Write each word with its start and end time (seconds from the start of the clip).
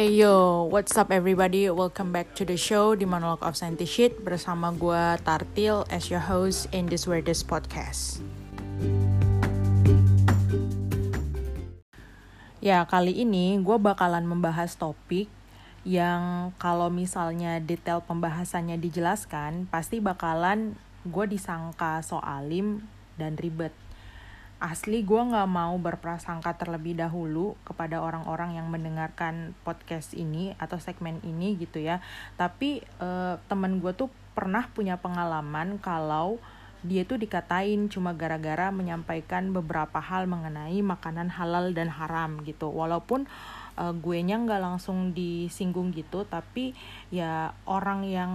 Hey 0.00 0.16
yo, 0.24 0.64
what's 0.72 0.96
up 0.96 1.12
everybody? 1.12 1.68
Welcome 1.68 2.08
back 2.08 2.32
to 2.40 2.48
the 2.48 2.56
show 2.56 2.96
di 2.96 3.04
Monologue 3.04 3.44
of 3.44 3.52
Scientist 3.52 4.16
bersama 4.24 4.72
gue 4.72 5.20
Tartil 5.20 5.84
as 5.92 6.08
your 6.08 6.24
host 6.24 6.72
in 6.72 6.88
this 6.88 7.04
weirdest 7.04 7.44
podcast. 7.44 8.24
Ya, 12.64 12.80
kali 12.88 13.12
ini 13.12 13.60
gue 13.60 13.76
bakalan 13.76 14.24
membahas 14.24 14.72
topik 14.72 15.28
yang 15.84 16.56
kalau 16.56 16.88
misalnya 16.88 17.60
detail 17.60 18.00
pembahasannya 18.00 18.80
dijelaskan, 18.80 19.68
pasti 19.68 20.00
bakalan 20.00 20.80
gue 21.04 21.28
disangka 21.28 22.00
soalim 22.00 22.88
dan 23.20 23.36
ribet 23.36 23.76
asli 24.60 25.00
gue 25.00 25.16
nggak 25.16 25.48
mau 25.48 25.80
berprasangka 25.80 26.60
terlebih 26.60 26.92
dahulu 26.92 27.56
kepada 27.64 28.04
orang-orang 28.04 28.60
yang 28.60 28.68
mendengarkan 28.68 29.56
podcast 29.64 30.12
ini 30.12 30.52
atau 30.60 30.76
segmen 30.76 31.16
ini 31.24 31.56
gitu 31.56 31.80
ya. 31.80 32.04
Tapi 32.36 32.84
uh, 33.00 33.40
temen 33.48 33.80
gue 33.80 33.96
tuh 33.96 34.12
pernah 34.36 34.68
punya 34.68 35.00
pengalaman 35.00 35.80
kalau 35.80 36.36
dia 36.80 37.04
tuh 37.04 37.16
dikatain 37.20 37.88
cuma 37.92 38.12
gara-gara 38.16 38.72
menyampaikan 38.72 39.52
beberapa 39.52 40.00
hal 40.00 40.28
mengenai 40.28 40.80
makanan 40.84 41.32
halal 41.32 41.72
dan 41.72 41.88
haram 41.88 42.44
gitu. 42.44 42.68
Walaupun 42.68 43.24
uh, 43.80 43.96
gue 43.96 44.20
nya 44.20 44.36
nggak 44.36 44.60
langsung 44.60 45.16
disinggung 45.16 45.96
gitu 45.96 46.28
tapi 46.28 46.76
ya 47.08 47.56
orang 47.64 48.04
yang 48.04 48.32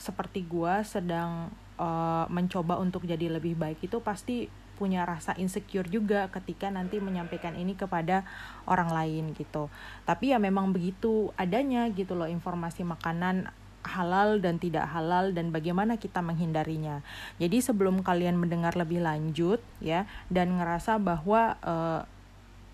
seperti 0.00 0.48
gue 0.48 0.74
sedang 0.88 1.52
uh, 1.76 2.24
mencoba 2.32 2.80
untuk 2.80 3.04
jadi 3.04 3.28
lebih 3.28 3.58
baik 3.58 3.84
itu 3.84 4.00
pasti 4.00 4.48
punya 4.78 5.02
rasa 5.02 5.34
insecure 5.34 5.90
juga 5.90 6.30
ketika 6.30 6.70
nanti 6.70 7.02
menyampaikan 7.02 7.58
ini 7.58 7.74
kepada 7.74 8.22
orang 8.70 8.94
lain 8.94 9.34
gitu. 9.34 9.66
Tapi 10.06 10.30
ya 10.30 10.38
memang 10.38 10.70
begitu 10.70 11.34
adanya 11.34 11.90
gitu 11.90 12.14
loh 12.14 12.30
informasi 12.30 12.86
makanan 12.86 13.50
halal 13.82 14.38
dan 14.38 14.60
tidak 14.60 14.86
halal 14.90 15.32
dan 15.32 15.50
bagaimana 15.50 15.96
kita 15.96 16.22
menghindarinya. 16.22 17.00
Jadi 17.40 17.58
sebelum 17.64 18.04
kalian 18.04 18.36
mendengar 18.36 18.76
lebih 18.76 19.02
lanjut 19.02 19.58
ya 19.82 20.04
dan 20.28 20.60
ngerasa 20.60 21.00
bahwa 21.00 21.56
uh, 21.64 22.02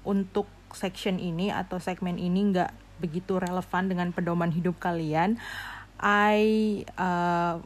untuk 0.04 0.50
section 0.74 1.22
ini 1.22 1.54
atau 1.54 1.78
segmen 1.78 2.18
ini 2.18 2.50
nggak 2.50 2.72
begitu 2.98 3.38
relevan 3.38 3.86
dengan 3.86 4.10
pedoman 4.10 4.50
hidup 4.50 4.78
kalian, 4.82 5.38
I 6.02 6.82
uh, 6.98 7.62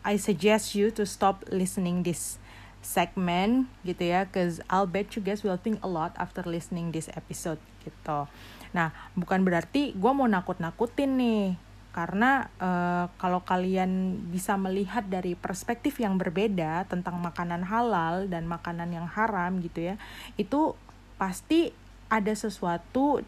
I 0.00 0.16
suggest 0.16 0.72
you 0.72 0.88
to 0.96 1.04
stop 1.04 1.44
listening 1.52 2.02
this 2.02 2.39
segmen 2.80 3.68
gitu 3.84 4.08
ya 4.08 4.24
cause 4.28 4.64
I'll 4.72 4.88
bet 4.88 5.12
you 5.14 5.20
guys 5.20 5.44
will 5.44 5.60
think 5.60 5.78
a 5.84 5.90
lot 5.90 6.16
after 6.16 6.44
listening 6.44 6.90
this 6.90 7.12
episode 7.12 7.60
gitu. 7.84 8.26
Nah 8.72 8.88
bukan 9.14 9.44
berarti 9.44 9.92
gue 9.92 10.12
mau 10.12 10.26
nakut-nakutin 10.26 11.20
nih 11.20 11.46
karena 11.90 12.46
uh, 12.62 13.10
kalau 13.18 13.42
kalian 13.42 14.22
bisa 14.30 14.54
melihat 14.54 15.02
dari 15.10 15.34
perspektif 15.34 15.98
yang 15.98 16.22
berbeda 16.22 16.86
tentang 16.86 17.18
makanan 17.18 17.66
halal 17.66 18.30
dan 18.30 18.46
makanan 18.46 18.94
yang 18.94 19.10
haram 19.10 19.58
gitu 19.58 19.90
ya 19.90 19.94
itu 20.38 20.78
pasti 21.18 21.74
ada 22.06 22.30
sesuatu 22.30 23.26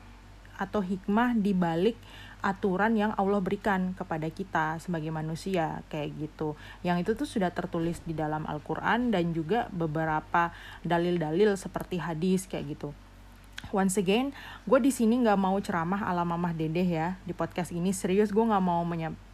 atau 0.62 0.78
hikmah 0.78 1.34
di 1.34 1.50
balik 1.58 1.98
aturan 2.42 2.98
yang 2.98 3.14
Allah 3.14 3.38
berikan 3.38 3.94
kepada 3.94 4.26
kita 4.28 4.76
sebagai 4.82 5.14
manusia 5.14 5.86
kayak 5.88 6.18
gitu. 6.18 6.58
Yang 6.82 6.96
itu 7.06 7.10
tuh 7.22 7.28
sudah 7.38 7.54
tertulis 7.54 8.02
di 8.02 8.12
dalam 8.12 8.44
Al-Qur'an 8.44 9.14
dan 9.14 9.30
juga 9.30 9.70
beberapa 9.70 10.50
dalil-dalil 10.82 11.54
seperti 11.54 12.02
hadis 12.02 12.50
kayak 12.50 12.76
gitu. 12.76 12.90
Once 13.70 13.96
again, 13.96 14.34
gue 14.66 14.78
di 14.82 14.90
sini 14.90 15.22
nggak 15.22 15.38
mau 15.38 15.54
ceramah 15.62 16.02
ala 16.04 16.26
mamah 16.26 16.50
dedeh 16.52 16.84
ya 16.84 17.16
di 17.22 17.32
podcast 17.32 17.70
ini 17.70 17.94
serius 17.94 18.34
gue 18.34 18.42
nggak 18.42 18.60
mau 18.60 18.82
menyampaikan 18.82 19.31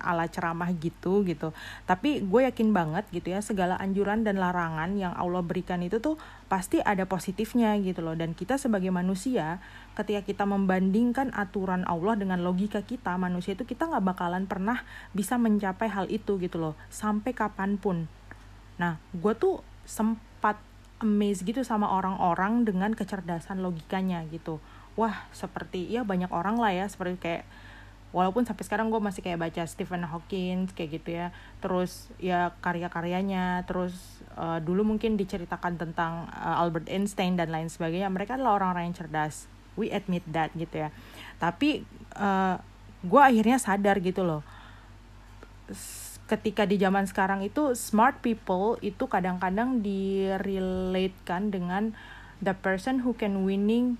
ala 0.00 0.24
ceramah 0.26 0.72
gitu 0.72 1.22
gitu. 1.28 1.52
Tapi 1.84 2.24
gue 2.24 2.40
yakin 2.48 2.72
banget 2.72 3.04
gitu 3.12 3.30
ya 3.30 3.44
segala 3.44 3.76
anjuran 3.76 4.24
dan 4.24 4.40
larangan 4.40 4.96
yang 4.96 5.12
Allah 5.12 5.44
berikan 5.44 5.84
itu 5.84 6.00
tuh 6.00 6.16
pasti 6.48 6.80
ada 6.80 7.04
positifnya 7.04 7.76
gitu 7.84 8.00
loh. 8.00 8.16
Dan 8.16 8.32
kita 8.32 8.56
sebagai 8.56 8.88
manusia 8.88 9.60
ketika 9.94 10.24
kita 10.24 10.44
membandingkan 10.48 11.30
aturan 11.36 11.84
Allah 11.84 12.16
dengan 12.16 12.40
logika 12.40 12.80
kita 12.80 13.20
manusia 13.20 13.52
itu 13.52 13.68
kita 13.68 13.86
nggak 13.86 14.04
bakalan 14.16 14.48
pernah 14.48 14.82
bisa 15.12 15.36
mencapai 15.36 15.92
hal 15.92 16.08
itu 16.08 16.40
gitu 16.40 16.56
loh. 16.56 16.74
Sampai 16.88 17.36
kapan 17.36 17.76
pun. 17.76 18.08
Nah 18.80 18.96
gue 19.12 19.32
tuh 19.36 19.60
sempat 19.84 20.56
amazed 21.00 21.48
gitu 21.48 21.64
sama 21.64 21.88
orang-orang 21.88 22.64
dengan 22.68 22.92
kecerdasan 22.92 23.64
logikanya 23.64 24.24
gitu. 24.28 24.60
Wah 24.94 25.28
seperti 25.32 25.88
ya 25.88 26.04
banyak 26.04 26.28
orang 26.28 26.60
lah 26.60 26.72
ya 26.76 26.86
seperti 26.86 27.16
kayak 27.16 27.44
walaupun 28.10 28.42
sampai 28.42 28.66
sekarang 28.66 28.90
gue 28.90 28.98
masih 28.98 29.22
kayak 29.22 29.38
baca 29.38 29.62
Stephen 29.66 30.02
Hawking 30.02 30.66
kayak 30.74 30.90
gitu 31.00 31.10
ya. 31.14 31.30
Terus 31.62 32.10
ya 32.18 32.54
karya-karyanya 32.58 33.64
terus 33.66 33.94
uh, 34.34 34.58
dulu 34.58 34.82
mungkin 34.82 35.14
diceritakan 35.14 35.78
tentang 35.78 36.26
uh, 36.30 36.62
Albert 36.62 36.90
Einstein 36.90 37.38
dan 37.38 37.54
lain 37.54 37.70
sebagainya. 37.70 38.10
Mereka 38.10 38.34
adalah 38.38 38.58
orang-orang 38.58 38.90
yang 38.90 38.96
cerdas. 38.98 39.46
We 39.78 39.94
admit 39.94 40.26
that 40.34 40.50
gitu 40.58 40.86
ya. 40.86 40.90
Tapi 41.38 41.86
uh, 42.18 42.58
gue 43.06 43.22
akhirnya 43.22 43.56
sadar 43.56 44.02
gitu 44.02 44.26
loh. 44.26 44.42
Ketika 46.26 46.66
di 46.66 46.78
zaman 46.78 47.06
sekarang 47.06 47.42
itu 47.42 47.74
smart 47.74 48.22
people 48.22 48.78
itu 48.82 49.06
kadang-kadang 49.06 49.82
direlatekan 49.82 51.50
dengan 51.50 51.94
the 52.42 52.54
person 52.54 53.02
who 53.02 53.14
can 53.14 53.46
winning 53.46 53.98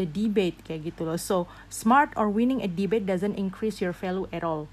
the 0.00 0.08
debate 0.08 0.56
kayak 0.64 0.88
gitu 0.88 1.04
loh. 1.04 1.20
So, 1.20 1.44
smart 1.68 2.16
or 2.16 2.32
winning 2.32 2.64
a 2.64 2.70
debate 2.70 3.04
doesn't 3.04 3.36
increase 3.36 3.84
your 3.84 3.92
value 3.92 4.24
at 4.32 4.40
all. 4.40 4.64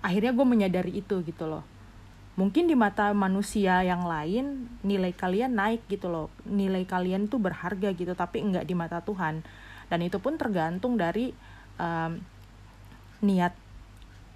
Akhirnya 0.00 0.32
gue 0.32 0.46
menyadari 0.48 0.96
itu 0.96 1.20
gitu 1.20 1.44
loh. 1.44 1.64
Mungkin 2.34 2.66
di 2.66 2.74
mata 2.74 3.12
manusia 3.12 3.84
yang 3.84 4.08
lain 4.08 4.66
nilai 4.82 5.12
kalian 5.12 5.54
naik 5.54 5.84
gitu 5.86 6.08
loh. 6.08 6.32
Nilai 6.48 6.82
kalian 6.88 7.28
tuh 7.28 7.38
berharga 7.38 7.92
gitu, 7.92 8.16
tapi 8.16 8.40
enggak 8.40 8.64
di 8.64 8.74
mata 8.74 9.04
Tuhan. 9.04 9.44
Dan 9.92 10.00
itu 10.02 10.16
pun 10.18 10.40
tergantung 10.40 10.96
dari 10.96 11.30
um, 11.78 12.18
niat 13.22 13.54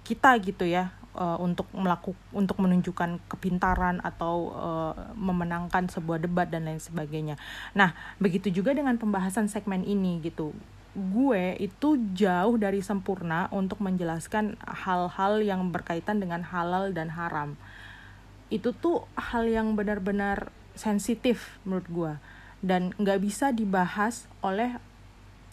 kita 0.05 0.37
gitu 0.41 0.65
ya 0.65 0.89
uh, 1.15 1.37
untuk 1.41 1.65
melakukan 1.73 2.17
untuk 2.35 2.57
menunjukkan 2.61 3.21
kepintaran 3.31 4.03
atau 4.03 4.53
uh, 4.53 4.93
memenangkan 5.17 5.89
sebuah 5.89 6.21
debat 6.21 6.49
dan 6.49 6.69
lain 6.69 6.81
sebagainya. 6.81 7.39
Nah, 7.73 7.95
begitu 8.21 8.53
juga 8.53 8.75
dengan 8.75 8.97
pembahasan 8.99 9.49
segmen 9.49 9.81
ini 9.85 10.21
gitu. 10.21 10.53
Gue 10.93 11.55
itu 11.61 12.01
jauh 12.17 12.57
dari 12.57 12.81
sempurna 12.81 13.47
untuk 13.53 13.79
menjelaskan 13.79 14.57
hal-hal 14.65 15.39
yang 15.41 15.69
berkaitan 15.69 16.17
dengan 16.19 16.41
halal 16.43 16.91
dan 16.91 17.13
haram. 17.13 17.55
Itu 18.49 18.73
tuh 18.73 19.05
hal 19.13 19.45
yang 19.45 19.77
benar-benar 19.77 20.49
sensitif 20.73 21.61
menurut 21.63 21.87
gue 21.87 22.13
dan 22.59 22.91
nggak 22.99 23.19
bisa 23.23 23.51
dibahas 23.55 24.27
oleh 24.43 24.75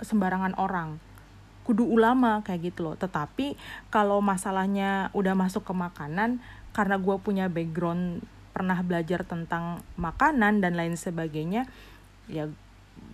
sembarangan 0.02 0.58
orang 0.58 0.98
kudu 1.66 1.82
ulama 1.82 2.46
kayak 2.46 2.70
gitu 2.70 2.86
loh. 2.86 2.94
Tetapi 2.94 3.58
kalau 3.90 4.22
masalahnya 4.22 5.10
udah 5.10 5.34
masuk 5.34 5.66
ke 5.66 5.74
makanan 5.74 6.38
karena 6.70 6.96
gue 7.02 7.16
punya 7.18 7.50
background 7.50 8.22
pernah 8.54 8.78
belajar 8.86 9.26
tentang 9.26 9.82
makanan 9.98 10.62
dan 10.62 10.78
lain 10.78 10.96
sebagainya 10.96 11.68
ya 12.30 12.48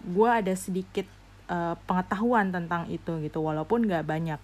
gue 0.07 0.31
ada 0.31 0.55
sedikit 0.55 1.09
uh, 1.51 1.75
pengetahuan 1.89 2.53
tentang 2.55 2.87
itu 2.93 3.19
gitu 3.25 3.41
walaupun 3.41 3.89
gak 3.89 4.05
banyak. 4.05 4.39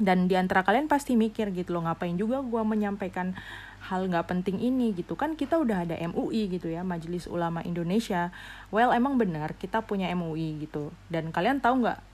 Dan 0.00 0.32
di 0.32 0.34
antara 0.34 0.64
kalian 0.64 0.88
pasti 0.88 1.12
mikir 1.12 1.52
gitu 1.52 1.76
loh 1.76 1.84
ngapain 1.84 2.16
juga 2.16 2.40
gue 2.40 2.62
menyampaikan 2.64 3.36
hal 3.80 4.08
nggak 4.08 4.32
penting 4.32 4.56
ini 4.56 4.96
gitu. 4.96 5.12
Kan 5.12 5.36
kita 5.36 5.60
udah 5.60 5.84
ada 5.84 5.96
MUI 6.00 6.56
gitu 6.56 6.72
ya 6.72 6.80
Majelis 6.80 7.28
Ulama 7.28 7.60
Indonesia. 7.64 8.32
Well 8.72 8.96
emang 8.96 9.20
benar 9.20 9.52
kita 9.60 9.84
punya 9.84 10.08
MUI 10.16 10.64
gitu. 10.64 10.88
Dan 11.12 11.32
kalian 11.36 11.60
tahu 11.60 11.84
nggak 11.84 12.09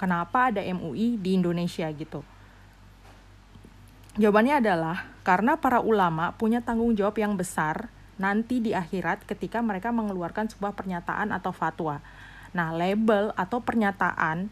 kenapa 0.00 0.48
ada 0.48 0.64
MUI 0.64 1.20
di 1.20 1.36
Indonesia 1.36 1.84
gitu? 1.92 2.24
Jawabannya 4.16 4.64
adalah 4.64 5.04
karena 5.20 5.60
para 5.60 5.84
ulama 5.84 6.32
punya 6.40 6.64
tanggung 6.64 6.96
jawab 6.96 7.20
yang 7.20 7.36
besar 7.36 7.92
nanti 8.16 8.64
di 8.64 8.72
akhirat 8.72 9.28
ketika 9.28 9.60
mereka 9.60 9.92
mengeluarkan 9.92 10.48
sebuah 10.48 10.72
pernyataan 10.72 11.36
atau 11.36 11.52
fatwa. 11.52 12.00
Nah, 12.56 12.72
label 12.72 13.36
atau 13.36 13.60
pernyataan 13.60 14.48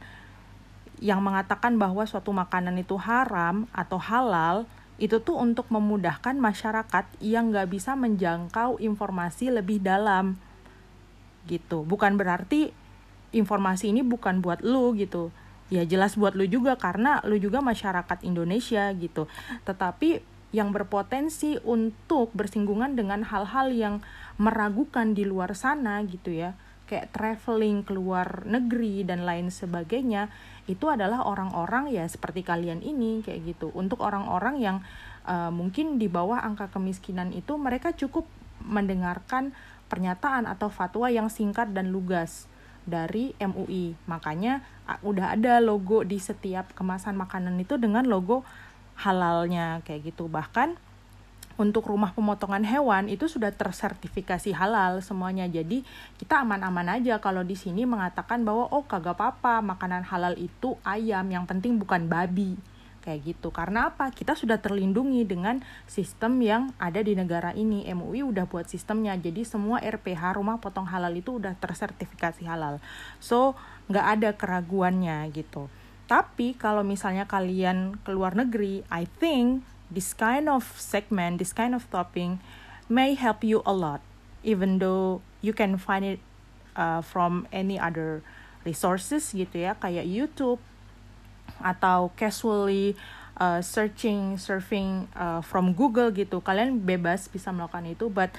yang 1.01 1.25
mengatakan 1.25 1.81
bahwa 1.81 2.05
suatu 2.05 2.31
makanan 2.31 2.77
itu 2.79 2.95
haram 3.01 3.67
atau 3.73 3.99
halal 3.99 4.69
itu 4.99 5.23
tuh 5.23 5.39
untuk 5.39 5.71
memudahkan 5.71 6.35
masyarakat 6.35 7.07
yang 7.23 7.55
nggak 7.55 7.71
bisa 7.71 7.95
menjangkau 7.95 8.83
informasi 8.83 9.51
lebih 9.55 9.79
dalam 9.79 10.35
gitu. 11.47 11.87
Bukan 11.87 12.19
berarti 12.19 12.75
informasi 13.33 13.93
ini 13.93 14.01
bukan 14.05 14.41
buat 14.41 14.65
lu 14.65 14.97
gitu. 14.97 15.31
Ya 15.69 15.85
jelas 15.85 16.17
buat 16.17 16.33
lu 16.33 16.49
juga 16.49 16.81
karena 16.81 17.21
lu 17.29 17.37
juga 17.37 17.61
masyarakat 17.61 18.25
Indonesia 18.25 18.89
gitu. 18.97 19.29
Tetapi 19.69 20.25
yang 20.49 20.73
berpotensi 20.73 21.61
untuk 21.61 22.33
bersinggungan 22.33 22.97
dengan 22.97 23.21
hal-hal 23.21 23.69
yang 23.69 23.95
meragukan 24.41 25.13
di 25.13 25.29
luar 25.29 25.53
sana 25.53 26.01
gitu 26.09 26.33
ya 26.33 26.57
kayak 26.89 27.13
traveling 27.13 27.85
keluar 27.85 28.49
negeri 28.49 29.05
dan 29.05 29.29
lain 29.29 29.53
sebagainya 29.53 30.33
itu 30.65 30.89
adalah 30.89 31.29
orang-orang 31.29 31.93
ya 31.93 32.09
seperti 32.09 32.41
kalian 32.41 32.81
ini 32.81 33.21
kayak 33.21 33.45
gitu. 33.45 33.69
Untuk 33.77 34.01
orang-orang 34.01 34.57
yang 34.57 34.77
uh, 35.29 35.53
mungkin 35.53 36.01
di 36.01 36.09
bawah 36.09 36.41
angka 36.41 36.73
kemiskinan 36.73 37.37
itu 37.37 37.61
mereka 37.61 37.93
cukup 37.93 38.25
mendengarkan 38.65 39.53
pernyataan 39.93 40.49
atau 40.49 40.73
fatwa 40.73 41.13
yang 41.13 41.29
singkat 41.29 41.77
dan 41.77 41.93
lugas 41.93 42.49
dari 42.89 43.37
MUI 43.39 43.95
makanya 44.09 44.65
udah 45.05 45.37
ada 45.37 45.61
logo 45.61 46.03
di 46.03 46.17
setiap 46.17 46.73
kemasan 46.73 47.15
makanan 47.15 47.61
itu 47.61 47.77
dengan 47.77 48.09
logo 48.09 48.43
halalnya 48.99 49.85
kayak 49.87 50.11
gitu 50.11 50.27
bahkan 50.27 50.75
untuk 51.59 51.91
rumah 51.91 52.15
pemotongan 52.15 52.63
hewan 52.63 53.11
itu 53.11 53.27
sudah 53.27 53.51
tersertifikasi 53.51 54.55
halal 54.55 55.03
semuanya. 55.03 55.51
Jadi 55.51 55.83
kita 56.15 56.47
aman-aman 56.47 57.03
aja 57.03 57.19
kalau 57.19 57.43
di 57.43 57.59
sini 57.59 57.83
mengatakan 57.83 58.47
bahwa 58.47 58.71
oh 58.71 58.87
kagak 58.87 59.19
apa-apa 59.19 59.59
makanan 59.59 60.07
halal 60.07 60.39
itu 60.39 60.79
ayam, 60.87 61.27
yang 61.27 61.45
penting 61.51 61.75
bukan 61.75 62.07
babi. 62.07 62.55
Kayak 63.09 63.25
gitu. 63.25 63.49
Karena 63.49 63.89
apa? 63.89 64.13
Kita 64.13 64.37
sudah 64.37 64.61
terlindungi 64.61 65.25
dengan 65.25 65.65
sistem 65.89 66.45
yang 66.45 66.77
ada 66.77 67.01
di 67.01 67.17
negara 67.17 67.57
ini. 67.57 67.89
MUI 67.89 68.21
udah 68.21 68.45
buat 68.45 68.69
sistemnya. 68.69 69.17
Jadi 69.17 69.49
semua 69.49 69.81
RPH 69.81 70.37
rumah 70.37 70.61
potong 70.61 70.85
halal 70.85 71.17
itu 71.17 71.41
udah 71.41 71.57
tersertifikasi 71.57 72.45
halal. 72.45 72.85
So, 73.17 73.57
nggak 73.89 74.07
ada 74.21 74.31
keraguannya 74.37 75.25
gitu. 75.33 75.73
Tapi 76.05 76.53
kalau 76.53 76.85
misalnya 76.85 77.25
kalian 77.25 77.97
keluar 78.05 78.37
negeri, 78.37 78.85
I 78.93 79.09
think 79.09 79.65
this 79.89 80.13
kind 80.13 80.53
of 80.53 80.69
segment, 80.77 81.41
this 81.41 81.57
kind 81.57 81.73
of 81.73 81.89
topping 81.89 82.45
may 82.93 83.17
help 83.17 83.41
you 83.41 83.65
a 83.65 83.73
lot, 83.73 84.05
even 84.45 84.81
though 84.81 85.25
you 85.41 85.57
can 85.57 85.81
find 85.81 86.05
it 86.05 86.21
uh, 86.77 87.01
from 87.01 87.49
any 87.53 87.81
other 87.81 88.21
resources 88.65 89.33
gitu 89.33 89.65
ya, 89.65 89.77
kayak 89.77 90.05
YouTube 90.05 90.61
atau 91.63 92.11
casually 92.15 92.95
uh, 93.39 93.63
searching, 93.63 94.37
surfing 94.37 95.07
uh, 95.15 95.41
from 95.41 95.73
Google 95.75 96.11
gitu. 96.11 96.43
Kalian 96.43 96.83
bebas 96.83 97.31
bisa 97.31 97.55
melakukan 97.55 97.87
itu, 97.87 98.11
but 98.11 98.35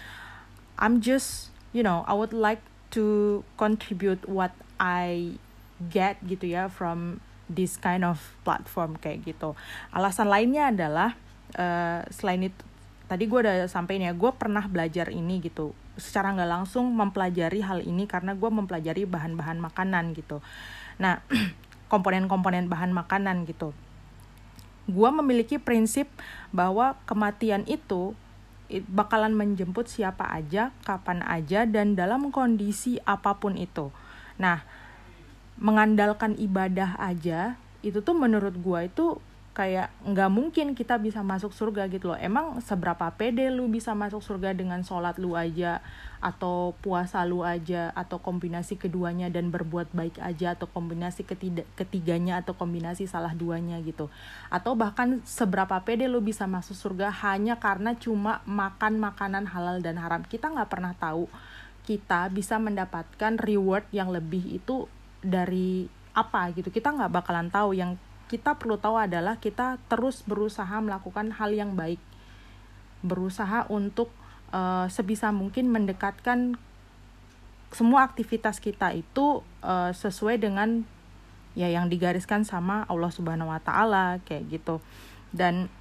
I'm 0.79 1.03
just, 1.03 1.51
you 1.75 1.83
know, 1.83 2.07
I 2.07 2.15
would 2.15 2.35
like 2.35 2.63
to 2.95 3.41
contribute 3.59 4.23
what 4.25 4.55
I 4.79 5.35
get 5.91 6.19
gitu 6.27 6.49
ya 6.49 6.67
from 6.67 7.23
this 7.49 7.79
kind 7.79 8.03
of 8.03 8.19
platform 8.43 8.99
kayak 8.99 9.27
gitu. 9.27 9.55
Alasan 9.91 10.27
lainnya 10.27 10.71
adalah 10.71 11.15
uh, 11.57 12.03
selain 12.13 12.51
itu 12.51 12.61
tadi 13.09 13.25
gue 13.25 13.41
udah 13.41 13.65
sampein 13.65 14.05
ya 14.05 14.13
gue 14.13 14.31
pernah 14.37 14.61
belajar 14.69 15.09
ini 15.09 15.41
gitu 15.41 15.73
secara 15.97 16.29
nggak 16.37 16.45
langsung 16.61 16.93
mempelajari 16.93 17.65
hal 17.65 17.81
ini 17.81 18.05
karena 18.05 18.37
gue 18.37 18.49
mempelajari 18.53 19.09
bahan-bahan 19.09 19.57
makanan 19.57 20.13
gitu 20.13 20.45
nah 21.01 21.25
komponen-komponen 21.89 22.69
bahan 22.69 22.93
makanan 22.95 23.43
gitu 23.49 23.75
gue 24.89 25.09
memiliki 25.13 25.61
prinsip 25.61 26.09
bahwa 26.49 26.97
kematian 27.05 27.61
itu 27.69 28.17
bakalan 28.89 29.33
menjemput 29.33 29.89
siapa 29.89 30.29
aja, 30.29 30.69
kapan 30.85 31.25
aja, 31.25 31.65
dan 31.65 31.97
dalam 31.97 32.29
kondisi 32.29 33.01
apa 33.05 33.37
pun 33.37 33.57
itu. 33.57 33.89
Nah, 34.37 34.61
mengandalkan 35.57 36.37
ibadah 36.37 36.97
aja, 37.01 37.57
itu 37.81 38.01
tuh 38.05 38.13
menurut 38.13 38.53
gue 38.53 38.79
itu 38.85 39.05
kayak 39.53 39.91
nggak 40.05 40.31
mungkin 40.31 40.71
kita 40.77 40.95
bisa 41.01 41.19
masuk 41.25 41.51
surga 41.51 41.89
gitu 41.91 42.13
loh. 42.13 42.19
Emang 42.19 42.61
seberapa 42.63 43.09
pede 43.17 43.51
lu 43.51 43.67
bisa 43.67 43.91
masuk 43.91 44.23
surga 44.23 44.55
dengan 44.55 44.85
sholat 44.85 45.19
lu 45.19 45.35
aja 45.35 45.83
atau 46.19 46.75
puasa 46.83 47.23
lu 47.23 47.43
aja 47.43 47.95
atau 47.95 48.19
kombinasi 48.19 48.75
keduanya 48.75 49.31
dan 49.31 49.51
berbuat 49.51 49.91
baik 49.95 50.19
aja 50.19 50.55
atau 50.55 50.67
kombinasi 50.67 51.23
ketiga, 51.23 51.63
ketiganya 51.79 52.43
atau 52.43 52.55
kombinasi 52.55 53.07
salah 53.07 53.35
duanya 53.35 53.79
gitu. 53.83 54.07
Atau 54.47 54.75
bahkan 54.79 55.19
seberapa 55.27 55.75
pede 55.83 56.07
lu 56.07 56.23
bisa 56.23 56.47
masuk 56.47 56.75
surga 56.75 57.11
hanya 57.25 57.57
karena 57.57 57.95
cuma 57.95 58.43
makan 58.47 59.01
makanan 59.01 59.47
halal 59.49 59.79
dan 59.83 59.99
haram. 59.99 60.23
Kita 60.23 60.51
nggak 60.51 60.69
pernah 60.71 60.93
tahu 60.95 61.27
kita 61.89 62.29
bisa 62.29 62.61
mendapatkan 62.61 63.39
reward 63.41 63.87
yang 63.89 64.13
lebih 64.13 64.61
itu 64.61 64.85
dari 65.25 65.89
apa 66.13 66.51
gitu. 66.53 66.69
Kita 66.69 66.93
nggak 66.93 67.11
bakalan 67.11 67.49
tahu 67.49 67.73
yang 67.73 67.95
kita 68.29 68.61
perlu 68.61 68.77
tahu 68.77 69.01
adalah 69.01 69.41
kita 69.41 69.81
terus 69.89 70.21
berusaha 70.21 70.77
melakukan 70.77 71.33
hal 71.33 71.49
yang 71.49 71.73
baik. 71.73 71.97
Berusaha 73.01 73.65
untuk 73.73 74.13
uh, 74.53 74.85
sebisa 74.85 75.33
mungkin 75.33 75.73
mendekatkan 75.73 76.61
semua 77.73 78.05
aktivitas 78.05 78.61
kita 78.61 78.93
itu 78.93 79.41
uh, 79.65 79.89
sesuai 79.93 80.37
dengan 80.37 80.85
ya 81.57 81.65
yang 81.69 81.89
digariskan 81.89 82.45
sama 82.45 82.85
Allah 82.85 83.09
Subhanahu 83.09 83.49
Wa 83.49 83.61
Taala 83.65 84.21
kayak 84.29 84.45
gitu. 84.53 84.77
Dan 85.33 85.73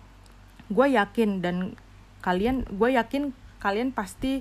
gue 0.72 0.86
yakin 0.88 1.44
dan 1.44 1.76
kalian 2.24 2.64
gue 2.68 2.96
yakin 2.96 3.36
kalian 3.60 3.92
pasti 3.92 4.40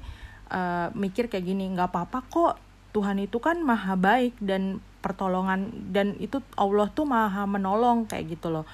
uh, 0.52 0.92
mikir 0.96 1.28
kayak 1.28 1.46
gini 1.48 1.72
nggak 1.72 1.92
apa-apa 1.92 2.20
kok 2.28 2.54
Tuhan 2.92 3.20
itu 3.22 3.38
kan 3.40 3.62
maha 3.62 3.96
baik 3.96 4.36
dan 4.40 4.80
pertolongan. 5.08 5.72
Dan 5.96 6.20
itu 6.20 6.44
Allah 6.60 6.92
tuh 6.92 7.08
maha 7.08 7.48
menolong 7.48 8.04
kayak 8.12 8.36
gitu 8.36 8.52
loh. 8.52 8.68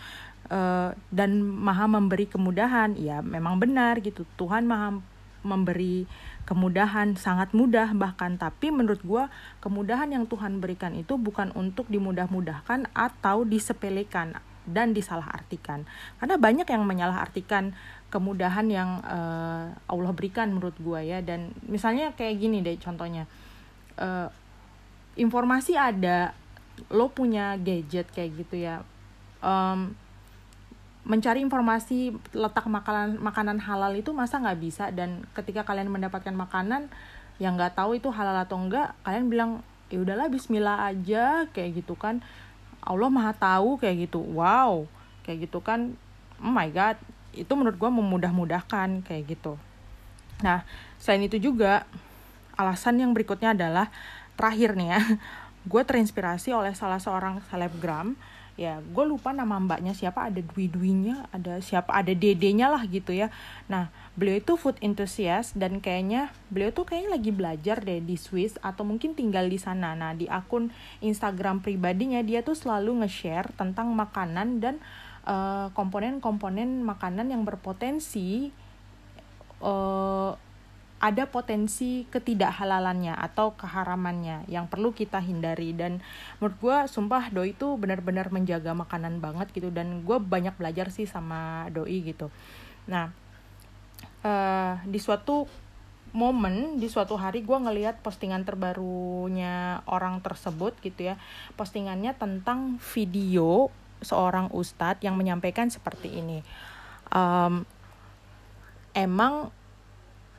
Uh, 0.49 0.91
dan 1.13 1.45
maha 1.45 1.85
memberi 1.85 2.25
kemudahan. 2.25 2.97
Ya 2.97 3.21
memang 3.21 3.61
benar 3.61 4.01
gitu. 4.01 4.25
Tuhan 4.33 4.65
maha 4.65 4.97
memberi 5.45 6.09
kemudahan 6.49 7.13
sangat 7.19 7.53
mudah 7.53 7.93
bahkan. 7.93 8.39
Tapi 8.39 8.71
menurut 8.73 9.03
gue 9.03 9.23
kemudahan 9.61 10.09
yang 10.09 10.25
Tuhan 10.25 10.57
berikan 10.63 10.95
itu 10.97 11.19
bukan 11.19 11.51
untuk 11.53 11.85
dimudah-mudahkan 11.91 12.89
atau 12.95 13.45
disepelekan 13.45 14.39
dan 14.63 14.95
disalahartikan. 14.95 15.83
Karena 16.19 16.35
banyak 16.39 16.67
yang 16.67 16.83
menyalahartikan 16.87 17.75
kemudahan 18.07 18.67
yang 18.71 19.03
uh, 19.03 19.75
Allah 19.87 20.11
berikan 20.15 20.55
menurut 20.55 20.75
gue 20.79 20.99
ya. 21.03 21.19
Dan 21.19 21.51
misalnya 21.67 22.15
kayak 22.15 22.39
gini 22.39 22.63
deh 22.63 22.79
contohnya. 22.79 23.27
Uh, 23.93 24.31
informasi 25.13 25.77
ada 25.77 26.33
lo 26.89 27.09
punya 27.13 27.53
gadget 27.61 28.09
kayak 28.11 28.31
gitu 28.43 28.65
ya 28.65 28.81
um, 29.43 29.93
mencari 31.03 31.43
informasi 31.43 32.15
letak 32.31 32.63
makanan 32.63 33.19
makanan 33.19 33.59
halal 33.59 33.91
itu 33.91 34.15
masa 34.15 34.39
nggak 34.39 34.59
bisa? 34.63 34.87
Dan 34.95 35.27
ketika 35.35 35.67
kalian 35.67 35.91
mendapatkan 35.91 36.31
makanan 36.31 36.87
yang 37.43 37.59
nggak 37.59 37.75
tahu 37.75 37.99
itu 37.99 38.07
halal 38.07 38.39
atau 38.39 38.55
enggak 38.55 38.95
kalian 39.03 39.27
bilang 39.27 39.51
ya 39.91 39.99
udahlah 39.99 40.31
Bismillah 40.31 40.87
aja 40.87 41.45
kayak 41.51 41.83
gitu 41.83 41.99
kan. 41.99 42.23
Allah 42.83 43.11
maha 43.11 43.35
tahu 43.35 43.79
kayak 43.79 44.07
gitu. 44.09 44.23
Wow 44.23 44.87
kayak 45.27 45.51
gitu 45.51 45.59
kan. 45.59 45.91
Oh 46.39 46.51
my 46.51 46.71
god 46.71 46.95
itu 47.35 47.51
menurut 47.51 47.75
gue 47.75 47.89
memudah-mudahkan 47.91 49.03
kayak 49.03 49.23
gitu. 49.27 49.59
Nah 50.39 50.63
selain 51.03 51.27
itu 51.27 51.35
juga 51.35 51.83
alasan 52.55 53.03
yang 53.03 53.11
berikutnya 53.11 53.51
adalah 53.51 53.91
terakhir 54.35 54.75
nih 54.77 54.89
ya. 54.97 55.01
Gue 55.71 55.81
terinspirasi 55.87 56.51
oleh 56.51 56.75
salah 56.75 56.99
seorang 56.99 57.39
selebgram. 57.47 58.19
Ya 58.53 58.85
gue 58.85 59.01
lupa 59.01 59.33
nama 59.33 59.57
mbaknya 59.57 59.97
siapa 59.97 60.29
ada 60.29 60.37
dwi 60.37 60.69
dwinya 60.69 61.25
ada 61.33 61.57
siapa 61.57 61.89
ada 61.89 62.13
dedenya 62.13 62.69
lah 62.69 62.85
gitu 62.85 63.09
ya. 63.09 63.33
Nah 63.65 63.89
beliau 64.13 64.37
itu 64.37 64.53
food 64.61 64.77
enthusiast 64.77 65.57
dan 65.57 65.81
kayaknya 65.81 66.29
beliau 66.53 66.69
tuh 66.69 66.85
kayaknya 66.85 67.17
lagi 67.17 67.33
belajar 67.33 67.81
deh 67.81 67.97
di 67.97 68.13
Swiss 68.13 68.61
atau 68.61 68.85
mungkin 68.85 69.17
tinggal 69.17 69.49
di 69.49 69.57
sana. 69.57 69.97
Nah 69.97 70.13
di 70.13 70.29
akun 70.29 70.69
Instagram 71.01 71.65
pribadinya 71.65 72.21
dia 72.21 72.45
tuh 72.45 72.53
selalu 72.53 73.01
nge-share 73.01 73.49
tentang 73.57 73.89
makanan 73.89 74.61
dan 74.61 74.77
eh, 75.25 75.73
komponen-komponen 75.73 76.85
uh, 76.85 76.93
makanan 76.93 77.33
yang 77.33 77.41
berpotensi 77.41 78.53
uh, 79.65 80.37
ada 81.03 81.27
potensi 81.27 82.07
ketidakhalalannya 82.07 83.11
atau 83.11 83.51
keharamannya 83.59 84.47
yang 84.47 84.71
perlu 84.71 84.95
kita 84.95 85.19
hindari. 85.19 85.75
Dan 85.75 85.99
menurut 86.39 86.55
gue 86.63 86.77
sumpah 86.87 87.27
doi 87.27 87.51
itu 87.51 87.75
benar-benar 87.75 88.31
menjaga 88.31 88.71
makanan 88.71 89.19
banget 89.19 89.51
gitu. 89.51 89.67
Dan 89.67 90.07
gue 90.07 90.15
banyak 90.15 90.55
belajar 90.55 90.87
sih 90.95 91.03
sama 91.03 91.67
doi 91.75 92.07
gitu. 92.07 92.31
Nah 92.87 93.11
uh, 94.23 94.79
di 94.87 94.95
suatu 94.95 95.43
momen 96.15 96.79
di 96.79 96.87
suatu 96.87 97.19
hari 97.19 97.43
gue 97.43 97.57
ngeliat 97.57 97.99
postingan 97.99 98.47
terbarunya 98.47 99.83
orang 99.91 100.23
tersebut 100.23 100.71
gitu 100.79 101.11
ya. 101.11 101.19
Postingannya 101.59 102.15
tentang 102.15 102.79
video 102.79 103.67
seorang 103.99 104.47
ustadz 104.55 105.03
yang 105.03 105.19
menyampaikan 105.19 105.67
seperti 105.67 106.15
ini. 106.15 106.39
Um, 107.11 107.67
emang 108.95 109.51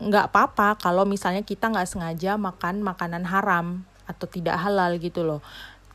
nggak 0.03 0.31
apa-apa 0.31 0.79
kalau 0.79 1.07
misalnya 1.07 1.47
kita 1.47 1.71
nggak 1.71 1.87
sengaja 1.87 2.35
makan 2.35 2.83
makanan 2.83 3.25
haram 3.31 3.87
atau 4.05 4.27
tidak 4.27 4.59
halal 4.59 4.99
gitu 4.99 5.23
loh. 5.23 5.41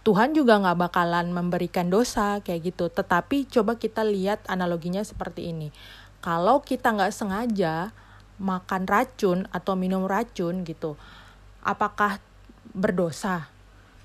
Tuhan 0.07 0.31
juga 0.31 0.57
nggak 0.57 0.79
bakalan 0.89 1.29
memberikan 1.29 1.91
dosa 1.91 2.39
kayak 2.41 2.73
gitu. 2.73 2.87
Tetapi 2.87 3.45
coba 3.51 3.75
kita 3.75 4.01
lihat 4.07 4.41
analoginya 4.47 5.03
seperti 5.03 5.51
ini. 5.51 5.69
Kalau 6.23 6.63
kita 6.63 6.95
nggak 6.95 7.13
sengaja 7.13 7.91
makan 8.39 8.87
racun 8.87 9.45
atau 9.51 9.75
minum 9.75 10.07
racun 10.07 10.63
gitu, 10.63 10.95
apakah 11.59 12.23
berdosa 12.71 13.51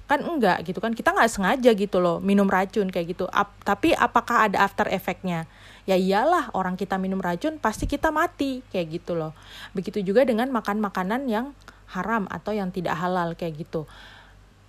kan 0.04 0.20
enggak 0.20 0.68
gitu 0.68 0.84
kan 0.84 0.92
kita 0.92 1.16
nggak 1.16 1.32
sengaja 1.32 1.72
gitu 1.72 1.96
loh 1.96 2.20
minum 2.20 2.44
racun 2.44 2.92
kayak 2.92 3.16
gitu 3.16 3.24
Ap 3.32 3.56
tapi 3.64 3.96
apakah 3.96 4.48
ada 4.48 4.60
after 4.60 4.84
effectnya 4.92 5.48
ya 5.84 5.96
iyalah 5.96 6.52
orang 6.56 6.80
kita 6.80 6.96
minum 6.96 7.20
racun 7.20 7.60
pasti 7.60 7.84
kita 7.84 8.08
mati. 8.10 8.64
Kayak 8.72 8.86
gitu 9.00 9.12
loh. 9.16 9.32
Begitu 9.76 10.00
juga 10.00 10.24
dengan 10.24 10.48
makan 10.52 10.80
makanan 10.80 11.28
yang 11.28 11.52
haram 11.92 12.26
atau 12.32 12.52
yang 12.56 12.72
tidak 12.72 12.96
halal 12.98 13.36
kayak 13.36 13.60
gitu. 13.60 13.86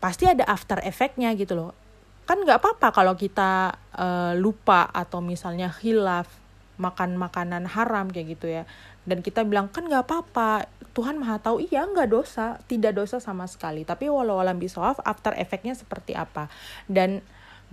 Pasti 0.04 0.28
ada 0.28 0.46
after 0.46 0.80
effectnya 0.84 1.34
gitu 1.34 1.56
loh. 1.56 1.72
Kan 2.26 2.42
nggak 2.42 2.62
apa-apa 2.62 2.88
kalau 2.94 3.14
kita 3.16 3.78
uh, 3.96 4.34
lupa 4.38 4.90
atau 4.90 5.22
misalnya 5.22 5.70
hilaf 5.70 6.28
makan 6.76 7.16
makanan 7.16 7.66
haram 7.72 8.12
kayak 8.12 8.38
gitu 8.38 8.48
ya. 8.52 8.64
Dan 9.06 9.22
kita 9.24 9.46
bilang 9.46 9.72
kan 9.72 9.86
nggak 9.86 10.06
apa-apa 10.06 10.68
Tuhan 10.96 11.20
maha 11.20 11.40
tahu. 11.40 11.64
Iya 11.64 11.88
nggak 11.88 12.10
dosa 12.12 12.60
tidak 12.66 12.98
dosa 12.98 13.22
sama 13.24 13.46
sekali. 13.48 13.88
Tapi 13.88 14.12
walau 14.12 14.42
alam 14.42 14.60
bisawaf 14.60 15.00
after 15.06 15.32
efeknya 15.38 15.78
seperti 15.78 16.18
apa. 16.18 16.52
Dan 16.90 17.24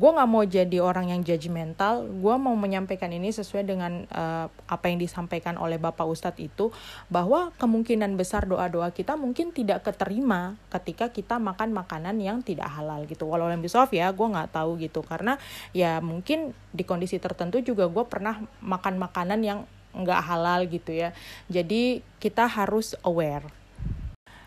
gue 0.03 0.11
nggak 0.11 0.31
mau 0.35 0.43
jadi 0.43 0.83
orang 0.83 1.15
yang 1.15 1.23
judgmental 1.23 2.11
gue 2.11 2.35
mau 2.35 2.59
menyampaikan 2.59 3.15
ini 3.15 3.31
sesuai 3.31 3.63
dengan 3.63 4.03
uh, 4.11 4.51
apa 4.67 4.91
yang 4.91 4.99
disampaikan 4.99 5.55
oleh 5.55 5.79
bapak 5.79 6.03
ustadz 6.03 6.43
itu 6.43 6.75
bahwa 7.07 7.55
kemungkinan 7.63 8.19
besar 8.19 8.51
doa 8.51 8.67
doa 8.67 8.91
kita 8.91 9.15
mungkin 9.15 9.55
tidak 9.55 9.87
keterima 9.87 10.59
ketika 10.75 11.15
kita 11.15 11.39
makan 11.39 11.71
makanan 11.71 12.19
yang 12.19 12.43
tidak 12.43 12.67
halal 12.67 13.07
gitu 13.07 13.31
walau 13.31 13.47
alam 13.47 13.63
bisawaf 13.63 13.95
ya 13.95 14.11
gue 14.11 14.27
nggak 14.27 14.51
tahu 14.51 14.75
gitu 14.83 15.07
karena 15.07 15.39
ya 15.71 16.03
mungkin 16.03 16.51
di 16.75 16.83
kondisi 16.83 17.23
tertentu 17.23 17.63
juga 17.63 17.87
gue 17.87 18.03
pernah 18.11 18.43
makan 18.59 18.99
makanan 18.99 19.41
yang 19.47 19.71
nggak 19.93 20.21
halal 20.25 20.65
gitu 20.67 20.89
ya. 20.93 21.13
Jadi 21.53 22.01
kita 22.17 22.49
harus 22.49 22.97
aware. 23.05 23.45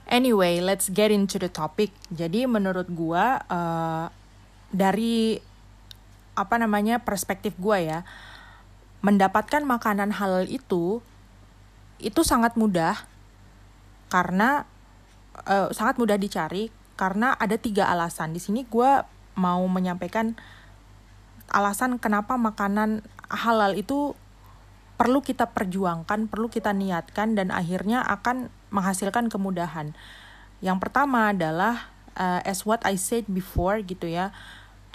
Anyway, 0.06 0.62
let's 0.62 0.90
get 0.90 1.10
into 1.10 1.42
the 1.42 1.50
topic. 1.50 1.90
Jadi 2.14 2.46
menurut 2.46 2.86
gua 2.94 3.42
uh, 3.50 4.08
dari 4.76 5.40
apa 6.36 6.56
namanya 6.60 7.00
perspektif 7.00 7.56
gua 7.56 7.80
ya, 7.80 8.00
mendapatkan 9.00 9.64
makanan 9.64 10.12
halal 10.12 10.46
itu 10.52 11.00
itu 12.04 12.22
sangat 12.28 12.60
mudah 12.60 13.08
karena 14.12 14.68
uh, 15.48 15.72
sangat 15.72 15.96
mudah 15.96 16.20
dicari 16.20 16.70
karena 17.00 17.32
ada 17.40 17.56
tiga 17.56 17.88
alasan. 17.88 18.36
Di 18.36 18.44
sini 18.44 18.68
gua 18.68 19.08
mau 19.40 19.64
menyampaikan 19.68 20.36
alasan 21.52 22.00
kenapa 22.04 22.36
makanan 22.36 23.04
halal 23.32 23.76
itu 23.80 24.16
perlu 24.96 25.20
kita 25.20 25.52
perjuangkan, 25.52 26.32
perlu 26.32 26.48
kita 26.48 26.72
niatkan 26.72 27.36
dan 27.36 27.52
akhirnya 27.52 28.00
akan 28.04 28.48
menghasilkan 28.72 29.28
kemudahan. 29.28 29.92
Yang 30.64 30.78
pertama 30.88 31.36
adalah 31.36 31.92
uh, 32.16 32.40
as 32.48 32.64
what 32.64 32.80
I 32.88 32.96
said 32.96 33.28
before 33.28 33.84
gitu 33.84 34.08
ya. 34.08 34.32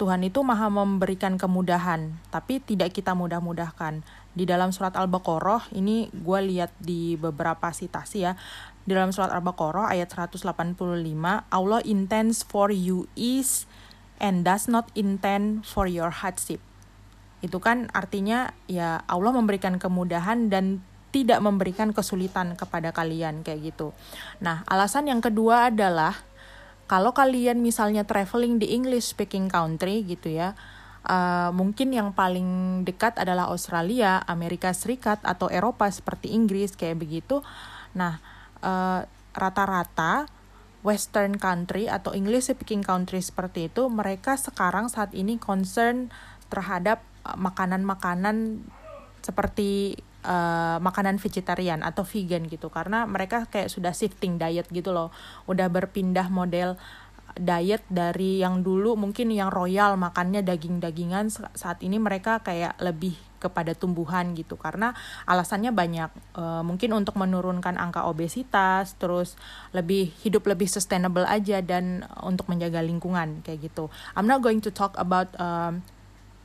Tuhan 0.01 0.25
itu 0.25 0.41
maha 0.41 0.65
memberikan 0.73 1.37
kemudahan, 1.37 2.09
tapi 2.33 2.57
tidak 2.57 2.97
kita 2.97 3.13
mudah-mudahkan. 3.13 4.01
Di 4.33 4.49
dalam 4.49 4.73
surat 4.73 4.97
Al-Baqarah, 4.97 5.69
ini 5.77 6.09
gue 6.09 6.39
lihat 6.41 6.73
di 6.81 7.13
beberapa 7.21 7.69
citasi 7.69 8.25
ya. 8.25 8.33
Di 8.81 8.97
dalam 8.97 9.13
surat 9.13 9.29
Al-Baqarah 9.29 9.93
ayat 9.93 10.09
185, 10.09 10.41
Allah 11.53 11.81
intends 11.85 12.41
for 12.41 12.73
you 12.73 13.05
ease 13.13 13.69
and 14.17 14.41
does 14.41 14.65
not 14.65 14.89
intend 14.97 15.61
for 15.69 15.85
your 15.85 16.09
hardship 16.09 16.57
itu 17.41 17.57
kan 17.57 17.89
artinya 17.91 18.53
ya 18.69 19.01
Allah 19.09 19.33
memberikan 19.33 19.81
kemudahan 19.81 20.53
dan 20.53 20.85
tidak 21.11 21.43
memberikan 21.43 21.91
kesulitan 21.91 22.55
kepada 22.55 22.95
kalian 22.95 23.43
kayak 23.43 23.73
gitu. 23.73 23.91
Nah, 24.39 24.63
alasan 24.63 25.11
yang 25.11 25.19
kedua 25.19 25.67
adalah 25.67 26.15
kalau 26.91 27.15
kalian 27.15 27.63
misalnya 27.63 28.03
traveling 28.03 28.59
di 28.59 28.75
English 28.75 29.15
speaking 29.15 29.47
country 29.47 30.03
gitu 30.03 30.27
ya, 30.27 30.59
uh, 31.07 31.55
mungkin 31.55 31.95
yang 31.95 32.11
paling 32.11 32.83
dekat 32.83 33.15
adalah 33.15 33.47
Australia, 33.47 34.19
Amerika 34.27 34.75
Serikat 34.75 35.23
atau 35.23 35.47
Eropa 35.47 35.87
seperti 35.87 36.35
Inggris 36.35 36.75
kayak 36.75 36.99
begitu. 36.99 37.39
Nah, 37.95 38.19
uh, 38.59 39.07
rata-rata 39.31 40.27
Western 40.83 41.39
country 41.39 41.87
atau 41.87 42.11
English 42.11 42.51
speaking 42.51 42.83
country 42.83 43.23
seperti 43.23 43.71
itu, 43.71 43.87
mereka 43.87 44.35
sekarang 44.35 44.91
saat 44.91 45.15
ini 45.15 45.39
concern 45.39 46.11
terhadap 46.51 47.07
Eh, 47.21 47.37
makanan-makanan 47.37 48.65
seperti 49.21 50.01
uh, 50.25 50.77
makanan 50.81 51.17
vegetarian 51.17 51.81
atau 51.85 52.05
vegan 52.05 52.45
gitu. 52.47 52.69
Karena 52.69 53.05
mereka 53.05 53.45
kayak 53.49 53.69
sudah 53.69 53.93
shifting 53.93 54.37
diet 54.37 54.67
gitu 54.69 54.93
loh. 54.93 55.13
Udah 55.45 55.67
berpindah 55.67 56.29
model 56.29 56.77
diet 57.37 57.83
dari 57.87 58.43
yang 58.43 58.59
dulu 58.59 58.99
mungkin 58.99 59.31
yang 59.31 59.47
royal 59.47 59.95
makannya 59.95 60.43
daging-dagingan 60.43 61.31
saat 61.55 61.79
ini 61.79 61.95
mereka 61.95 62.43
kayak 62.43 62.75
lebih 62.83 63.15
kepada 63.41 63.73
tumbuhan 63.73 64.37
gitu. 64.37 64.59
Karena 64.59 64.93
alasannya 65.25 65.73
banyak. 65.73 66.11
E, 66.37 66.43
mungkin 66.61 66.93
untuk 66.93 67.17
menurunkan 67.17 67.79
angka 67.81 68.05
obesitas 68.05 68.93
terus 69.01 69.33
lebih 69.73 70.13
hidup 70.21 70.45
lebih 70.45 70.69
sustainable 70.69 71.25
aja 71.25 71.63
dan 71.65 72.05
untuk 72.21 72.45
menjaga 72.51 72.85
lingkungan 72.85 73.41
kayak 73.41 73.71
gitu. 73.71 73.89
I'm 74.13 74.29
not 74.29 74.45
going 74.45 74.61
to 74.61 74.69
talk 74.69 74.93
about 75.01 75.33
um, 75.41 75.81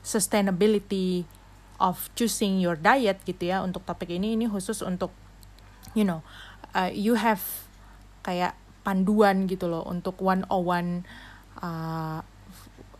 sustainability 0.01 1.29
of 1.77 2.09
choosing 2.17 2.57
your 2.57 2.77
diet 2.77 3.21
gitu 3.25 3.53
ya 3.53 3.61
untuk 3.61 3.85
topik 3.85 4.09
ini 4.09 4.33
ini 4.33 4.45
khusus 4.49 4.81
untuk 4.81 5.13
you 5.93 6.05
know 6.05 6.25
uh, 6.73 6.89
you 6.89 7.17
have 7.17 7.41
kayak 8.25 8.57
panduan 8.81 9.47
gitu 9.47 9.67
loh 9.67 9.83
untuk 9.83 10.19
one 10.19 10.47
on 10.47 10.63
one 10.63 10.89
uh, 11.59 12.23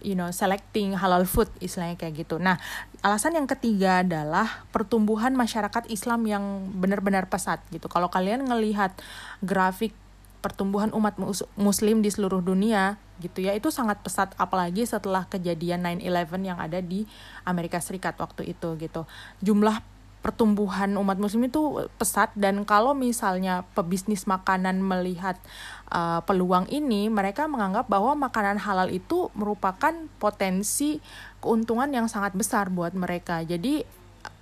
you 0.01 0.13
know 0.13 0.29
selecting 0.29 0.93
halal 0.93 1.25
food 1.25 1.49
istilahnya 1.57 1.97
kayak 1.97 2.27
gitu. 2.27 2.37
Nah, 2.37 2.61
alasan 3.01 3.35
yang 3.35 3.49
ketiga 3.49 4.05
adalah 4.05 4.67
pertumbuhan 4.69 5.33
masyarakat 5.33 5.89
Islam 5.89 6.23
yang 6.29 6.43
benar-benar 6.77 7.27
pesat 7.27 7.59
gitu. 7.73 7.89
Kalau 7.89 8.07
kalian 8.07 8.45
ngelihat 8.45 8.93
grafik 9.41 9.93
pertumbuhan 10.39 10.93
umat 10.93 11.17
muslim 11.57 12.01
di 12.05 12.09
seluruh 12.13 12.39
dunia 12.39 13.01
gitu 13.19 13.41
ya. 13.41 13.57
Itu 13.57 13.73
sangat 13.73 14.01
pesat 14.05 14.33
apalagi 14.37 14.85
setelah 14.85 15.25
kejadian 15.25 15.85
9/11 15.85 16.43
yang 16.45 16.59
ada 16.61 16.79
di 16.79 17.09
Amerika 17.43 17.81
Serikat 17.81 18.17
waktu 18.21 18.53
itu 18.53 18.77
gitu. 18.77 19.09
Jumlah 19.41 19.81
pertumbuhan 20.27 20.91
umat 20.99 21.15
muslim 21.21 21.47
itu 21.47 21.87
pesat 21.95 22.33
dan 22.35 22.67
kalau 22.67 22.91
misalnya 22.91 23.63
pebisnis 23.71 24.27
makanan 24.27 24.83
melihat 24.83 25.39
uh, 25.87 26.19
peluang 26.27 26.67
ini 26.67 27.07
mereka 27.07 27.47
menganggap 27.47 27.87
bahwa 27.87 28.11
makanan 28.27 28.59
halal 28.59 28.91
itu 28.91 29.31
merupakan 29.37 29.95
potensi 30.19 30.99
keuntungan 31.39 31.87
yang 31.93 32.11
sangat 32.11 32.35
besar 32.35 32.67
buat 32.67 32.91
mereka. 32.91 33.39
Jadi 33.45 33.87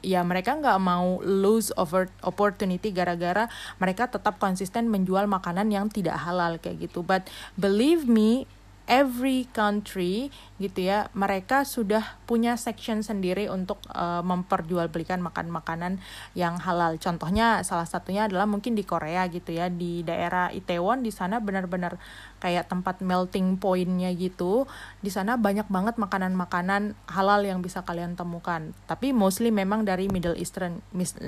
ya 0.03 0.21
mereka 0.21 0.57
nggak 0.57 0.79
mau 0.81 1.19
lose 1.23 1.71
over 1.79 2.11
opportunity 2.21 2.91
gara-gara 2.91 3.47
mereka 3.79 4.09
tetap 4.09 4.37
konsisten 4.37 4.91
menjual 4.91 5.25
makanan 5.29 5.71
yang 5.71 5.87
tidak 5.87 6.19
halal 6.21 6.57
kayak 6.59 6.89
gitu. 6.89 7.01
But 7.01 7.27
believe 7.55 8.05
me 8.09 8.49
every 8.85 9.49
country 9.49 10.29
gitu 10.55 10.87
ya 10.87 11.11
mereka 11.11 11.67
sudah 11.67 12.15
punya 12.23 12.55
section 12.55 13.03
sendiri 13.03 13.51
untuk 13.51 13.81
uh, 13.91 14.23
memperjualbelikan 14.23 15.19
makan 15.19 15.51
makanan 15.51 15.99
yang 16.37 16.55
halal. 16.61 16.95
Contohnya 16.95 17.65
salah 17.67 17.83
satunya 17.83 18.29
adalah 18.29 18.47
mungkin 18.47 18.77
di 18.77 18.87
Korea 18.87 19.27
gitu 19.27 19.51
ya 19.51 19.67
di 19.67 20.05
daerah 20.05 20.53
Itaewon 20.53 21.03
di 21.03 21.11
sana 21.11 21.43
benar-benar 21.43 21.99
kayak 22.39 22.71
tempat 22.71 23.03
melting 23.03 23.59
pointnya 23.59 24.13
gitu. 24.15 24.69
Di 25.03 25.11
sana 25.11 25.35
banyak 25.35 25.67
banget 25.67 25.99
makanan-makanan 25.99 26.95
halal 27.11 27.41
yang 27.43 27.59
bisa 27.59 27.83
kalian 27.83 28.15
temukan. 28.15 28.71
Tapi 28.87 29.11
mostly 29.11 29.51
memang 29.51 29.83
dari 29.83 30.07
Middle 30.07 30.37
Eastern 30.39 30.79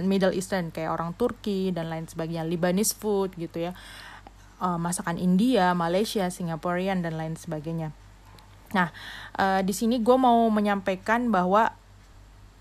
Middle 0.07 0.31
Eastern 0.31 0.71
kayak 0.71 0.93
orang 0.93 1.11
Turki 1.17 1.75
dan 1.75 1.91
lain 1.91 2.07
sebagainya 2.07 2.47
Lebanese 2.47 2.95
food 2.95 3.35
gitu 3.35 3.69
ya 3.69 3.75
uh, 4.61 4.79
masakan 4.79 5.17
India, 5.21 5.73
Malaysia, 5.77 6.29
Singaporean 6.29 7.01
dan 7.05 7.17
lain 7.17 7.37
sebagainya. 7.37 7.93
Nah, 8.75 8.91
uh, 9.39 9.61
di 9.63 9.71
sini 9.71 10.03
gue 10.03 10.17
mau 10.19 10.49
menyampaikan 10.51 11.31
bahwa 11.31 11.71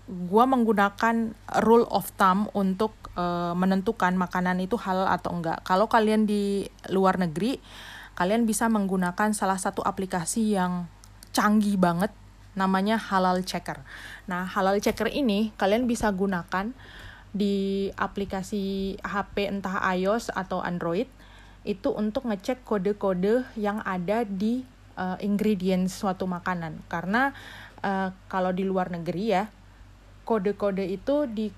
gue 0.07 0.45
menggunakan 0.47 1.35
rule 1.67 1.87
of 1.91 2.07
thumb 2.15 2.47
untuk 2.55 2.95
uh, 3.19 3.51
menentukan 3.51 4.15
makanan 4.15 4.63
itu 4.63 4.79
halal 4.79 5.11
atau 5.11 5.35
enggak. 5.35 5.59
Kalau 5.67 5.91
kalian 5.91 6.23
di 6.23 6.63
luar 6.87 7.19
negeri, 7.19 7.59
kalian 8.15 8.47
bisa 8.47 8.71
menggunakan 8.71 9.35
salah 9.35 9.59
satu 9.59 9.83
aplikasi 9.83 10.55
yang 10.55 10.87
canggih 11.35 11.75
banget, 11.75 12.09
namanya 12.55 12.95
Halal 12.95 13.43
Checker. 13.43 13.83
Nah, 14.31 14.47
Halal 14.47 14.79
Checker 14.79 15.11
ini 15.11 15.51
kalian 15.59 15.85
bisa 15.91 16.07
gunakan 16.09 16.71
di 17.35 17.87
aplikasi 17.99 18.95
HP 19.03 19.51
entah 19.51 19.83
iOS 19.93 20.31
atau 20.31 20.63
Android 20.63 21.05
itu 21.67 21.91
untuk 21.91 22.23
ngecek 22.31 22.63
kode-kode 22.63 23.43
yang 23.59 23.83
ada 23.83 24.23
di 24.23 24.63
uh, 24.95 25.19
ingredients 25.19 25.99
suatu 25.99 26.23
makanan 26.23 26.79
karena 26.87 27.35
uh, 27.83 28.15
kalau 28.31 28.55
di 28.55 28.63
luar 28.63 28.87
negeri 28.87 29.35
ya 29.35 29.51
kode-kode 30.23 30.87
itu 30.87 31.27
di 31.27 31.51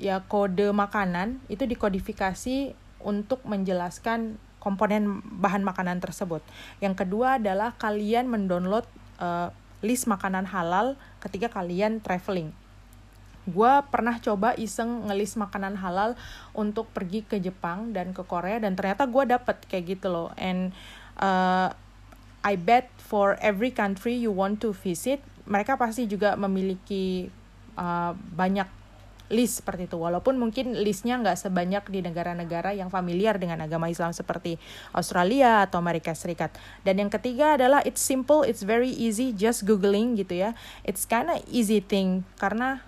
ya 0.00 0.24
kode 0.24 0.72
makanan 0.72 1.40
itu 1.52 1.68
dikodifikasi 1.68 2.72
untuk 3.04 3.44
menjelaskan 3.44 4.40
komponen 4.62 5.20
bahan 5.42 5.66
makanan 5.66 5.98
tersebut. 5.98 6.40
Yang 6.78 7.02
kedua 7.04 7.42
adalah 7.42 7.74
kalian 7.76 8.30
mendownload 8.30 8.86
uh, 9.18 9.50
list 9.82 10.06
makanan 10.06 10.46
halal 10.46 10.94
ketika 11.18 11.50
kalian 11.50 11.98
traveling. 11.98 12.54
Gue 13.48 13.72
pernah 13.90 14.22
coba 14.22 14.54
iseng 14.54 15.10
ngelis 15.10 15.34
makanan 15.34 15.74
halal 15.80 16.14
untuk 16.54 16.86
pergi 16.94 17.26
ke 17.26 17.42
Jepang 17.42 17.90
dan 17.90 18.14
ke 18.14 18.22
Korea 18.22 18.62
dan 18.62 18.78
ternyata 18.78 19.08
gue 19.10 19.24
dapet 19.26 19.56
kayak 19.66 19.98
gitu 19.98 20.08
loh. 20.14 20.28
And 20.38 20.70
uh, 21.18 21.74
I 22.42 22.54
bet 22.58 22.90
for 22.98 23.38
every 23.38 23.74
country 23.74 24.18
you 24.18 24.30
want 24.34 24.62
to 24.62 24.74
visit, 24.74 25.22
mereka 25.46 25.74
pasti 25.74 26.06
juga 26.06 26.34
memiliki 26.38 27.30
uh, 27.78 28.14
banyak 28.14 28.82
list 29.32 29.64
seperti 29.64 29.88
itu. 29.88 29.96
Walaupun 29.96 30.36
mungkin 30.36 30.76
listnya 30.76 31.16
nggak 31.18 31.40
sebanyak 31.40 31.88
di 31.88 32.04
negara-negara 32.04 32.76
yang 32.76 32.92
familiar 32.92 33.40
dengan 33.40 33.64
agama 33.64 33.88
Islam 33.88 34.12
seperti 34.12 34.60
Australia 34.92 35.64
atau 35.64 35.80
Amerika 35.80 36.12
Serikat. 36.12 36.52
Dan 36.84 37.00
yang 37.00 37.10
ketiga 37.10 37.56
adalah 37.56 37.80
it's 37.82 38.04
simple 38.04 38.44
it's 38.44 38.62
very 38.62 38.92
easy 38.92 39.32
just 39.32 39.64
googling 39.64 40.14
gitu 40.20 40.36
ya. 40.36 40.52
It's 40.84 41.08
kinda 41.08 41.40
easy 41.48 41.80
thing 41.80 42.28
karena 42.36 42.84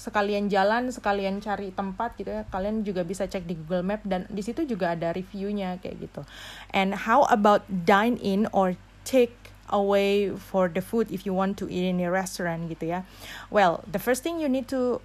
sekalian 0.00 0.48
jalan 0.48 0.88
sekalian 0.88 1.44
cari 1.44 1.68
tempat 1.76 2.16
gitu 2.16 2.32
ya 2.32 2.48
kalian 2.48 2.80
juga 2.80 3.04
bisa 3.04 3.28
cek 3.28 3.44
di 3.44 3.52
Google 3.52 3.84
Map 3.84 4.00
dan 4.08 4.24
di 4.32 4.40
situ 4.40 4.64
juga 4.64 4.96
ada 4.96 5.12
reviewnya 5.12 5.76
kayak 5.76 6.08
gitu 6.08 6.24
and 6.72 7.04
how 7.04 7.28
about 7.28 7.68
dine 7.68 8.16
in 8.24 8.48
or 8.56 8.80
take 9.04 9.36
away 9.68 10.32
for 10.32 10.72
the 10.72 10.80
food 10.80 11.12
if 11.12 11.28
you 11.28 11.36
want 11.36 11.60
to 11.60 11.68
eat 11.68 11.84
in 11.84 12.00
a 12.00 12.08
restaurant 12.08 12.72
gitu 12.72 12.88
ya 12.88 13.04
well 13.52 13.84
the 13.84 14.00
first 14.00 14.24
thing 14.24 14.40
you 14.40 14.48
need 14.48 14.64
to 14.64 15.04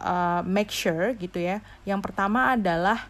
uh, 0.00 0.42
make 0.44 0.68
sure 0.68 1.16
gitu 1.16 1.40
ya. 1.40 1.64
Yang 1.88 2.10
pertama 2.12 2.56
adalah 2.56 3.08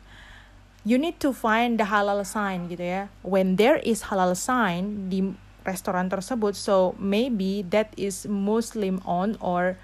you 0.87 0.99
need 0.99 1.19
to 1.19 1.35
find 1.35 1.79
the 1.81 1.87
halal 1.91 2.23
sign 2.23 2.71
gitu 2.71 2.85
ya. 2.85 3.03
When 3.27 3.59
there 3.59 3.83
is 3.83 4.11
halal 4.13 4.39
sign 4.39 5.11
di 5.11 5.35
restoran 5.67 6.07
tersebut, 6.07 6.55
so 6.55 6.95
maybe 6.99 7.67
that 7.75 7.91
is 7.99 8.27
Muslim 8.29 9.03
owned 9.03 9.35
or 9.43 9.75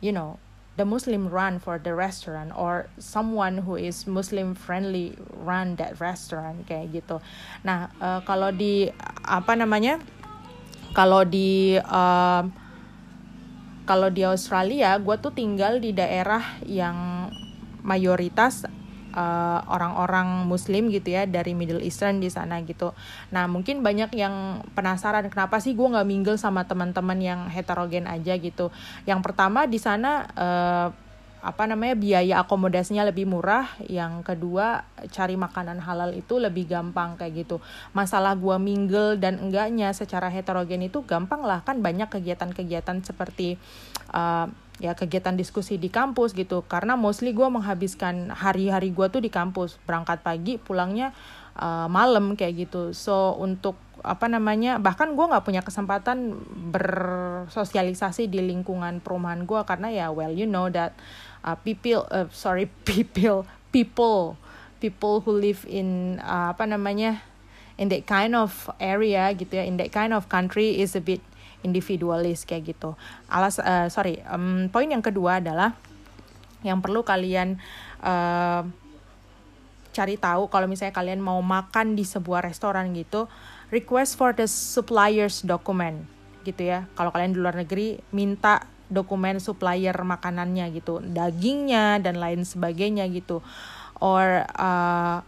you 0.00 0.12
know 0.12 0.40
the 0.74 0.82
Muslim 0.82 1.30
run 1.30 1.62
for 1.62 1.78
the 1.78 1.94
restaurant 1.94 2.50
or 2.54 2.90
someone 2.98 3.62
who 3.62 3.78
is 3.78 4.06
Muslim 4.10 4.58
friendly 4.58 5.14
run 5.30 5.78
that 5.78 5.94
restaurant 6.02 6.66
kayak 6.66 6.90
gitu. 6.90 7.22
Nah 7.62 7.90
uh, 8.02 8.20
kalau 8.26 8.50
di 8.50 8.90
apa 9.22 9.54
namanya 9.54 10.02
kalau 10.94 11.22
di 11.22 11.78
uh, 11.78 12.42
kalau 13.84 14.08
di 14.08 14.24
Australia 14.24 14.96
gue 14.98 15.16
tuh 15.20 15.30
tinggal 15.30 15.78
di 15.78 15.94
daerah 15.94 16.42
yang 16.66 17.28
mayoritas 17.84 18.64
uh, 19.14 19.60
orang-orang 19.70 20.44
Muslim 20.44 20.90
gitu 20.90 21.14
ya 21.14 21.24
dari 21.24 21.54
Middle 21.54 21.80
Eastern 21.80 22.18
di 22.18 22.28
sana 22.28 22.60
gitu. 22.66 22.92
Nah 23.30 23.46
mungkin 23.46 23.80
banyak 23.80 24.10
yang 24.18 24.66
penasaran 24.74 25.30
kenapa 25.30 25.62
sih 25.62 25.72
gue 25.72 25.86
nggak 25.86 26.06
mingle 26.06 26.36
sama 26.36 26.66
teman-teman 26.66 27.18
yang 27.22 27.40
heterogen 27.48 28.10
aja 28.10 28.34
gitu. 28.36 28.74
Yang 29.06 29.20
pertama 29.22 29.70
di 29.70 29.78
sana 29.78 30.26
uh, 30.34 30.88
apa 31.44 31.68
namanya 31.68 31.92
biaya 31.92 32.34
akomodasinya 32.40 33.04
lebih 33.04 33.28
murah 33.28 33.68
yang 33.84 34.24
kedua 34.24 34.88
cari 35.12 35.36
makanan 35.36 35.76
halal 35.76 36.16
itu 36.16 36.40
lebih 36.40 36.64
gampang 36.64 37.20
kayak 37.20 37.44
gitu 37.44 37.60
masalah 37.92 38.32
gua 38.32 38.56
mingle 38.56 39.20
dan 39.20 39.36
enggaknya 39.36 39.92
secara 39.92 40.32
heterogen 40.32 40.88
itu 40.88 41.04
gampang 41.04 41.44
lah 41.44 41.60
kan 41.60 41.84
banyak 41.84 42.08
kegiatan-kegiatan 42.08 43.04
seperti 43.04 43.60
uh, 44.16 44.48
ya 44.82 44.98
kegiatan 44.98 45.38
diskusi 45.38 45.78
di 45.78 45.92
kampus 45.92 46.34
gitu. 46.34 46.66
Karena 46.66 46.98
mostly 46.98 47.30
gue 47.30 47.46
menghabiskan 47.46 48.34
hari-hari 48.34 48.90
gue 48.90 49.06
tuh 49.10 49.22
di 49.22 49.30
kampus. 49.30 49.78
Berangkat 49.86 50.22
pagi 50.26 50.58
pulangnya 50.58 51.14
uh, 51.58 51.86
malam 51.86 52.34
kayak 52.34 52.68
gitu. 52.68 52.90
So 52.94 53.38
untuk 53.38 53.78
apa 54.04 54.28
namanya 54.28 54.76
bahkan 54.76 55.16
gue 55.16 55.24
nggak 55.24 55.48
punya 55.48 55.64
kesempatan 55.64 56.36
bersosialisasi 56.76 58.28
di 58.28 58.44
lingkungan 58.44 59.00
perumahan 59.00 59.48
gue 59.48 59.64
karena 59.64 59.88
ya 59.88 60.06
well 60.12 60.28
you 60.28 60.44
know 60.44 60.68
that 60.68 60.92
uh, 61.40 61.56
people 61.64 62.04
uh, 62.12 62.28
sorry 62.28 62.68
people 62.84 63.48
people 63.72 64.36
people 64.76 65.24
who 65.24 65.32
live 65.32 65.64
in 65.64 66.20
uh, 66.20 66.52
apa 66.52 66.68
namanya 66.68 67.24
in 67.80 67.88
that 67.88 68.04
kind 68.04 68.36
of 68.36 68.68
area 68.76 69.32
gitu 69.32 69.56
ya 69.56 69.64
in 69.64 69.80
that 69.80 69.88
kind 69.88 70.12
of 70.12 70.28
country 70.28 70.76
is 70.76 70.92
a 70.92 71.00
bit 71.00 71.24
individualis 71.64 72.44
kayak 72.44 72.76
gitu. 72.76 72.94
Alas 73.26 73.58
uh, 73.58 73.88
sorry 73.88 74.20
um, 74.28 74.68
poin 74.68 74.86
yang 74.86 75.02
kedua 75.02 75.40
adalah 75.40 75.74
yang 76.62 76.78
perlu 76.84 77.02
kalian 77.02 77.56
uh, 78.04 78.62
cari 79.94 80.18
tahu 80.18 80.50
kalau 80.50 80.66
misalnya 80.66 80.92
kalian 80.92 81.22
mau 81.22 81.38
makan 81.40 81.94
di 81.94 82.02
sebuah 82.02 82.44
restoran 82.44 82.90
gitu 82.92 83.30
request 83.70 84.18
for 84.18 84.34
the 84.36 84.44
suppliers 84.46 85.42
document 85.42 86.04
gitu 86.44 86.68
ya. 86.68 86.84
Kalau 86.92 87.08
kalian 87.10 87.32
di 87.32 87.40
luar 87.40 87.56
negeri 87.56 87.96
minta 88.12 88.68
dokumen 88.92 89.40
supplier 89.40 89.96
makanannya 89.96 90.68
gitu 90.76 91.00
dagingnya 91.00 91.98
dan 92.04 92.20
lain 92.20 92.44
sebagainya 92.44 93.08
gitu. 93.08 93.40
Or 93.98 94.44
uh, 94.44 95.24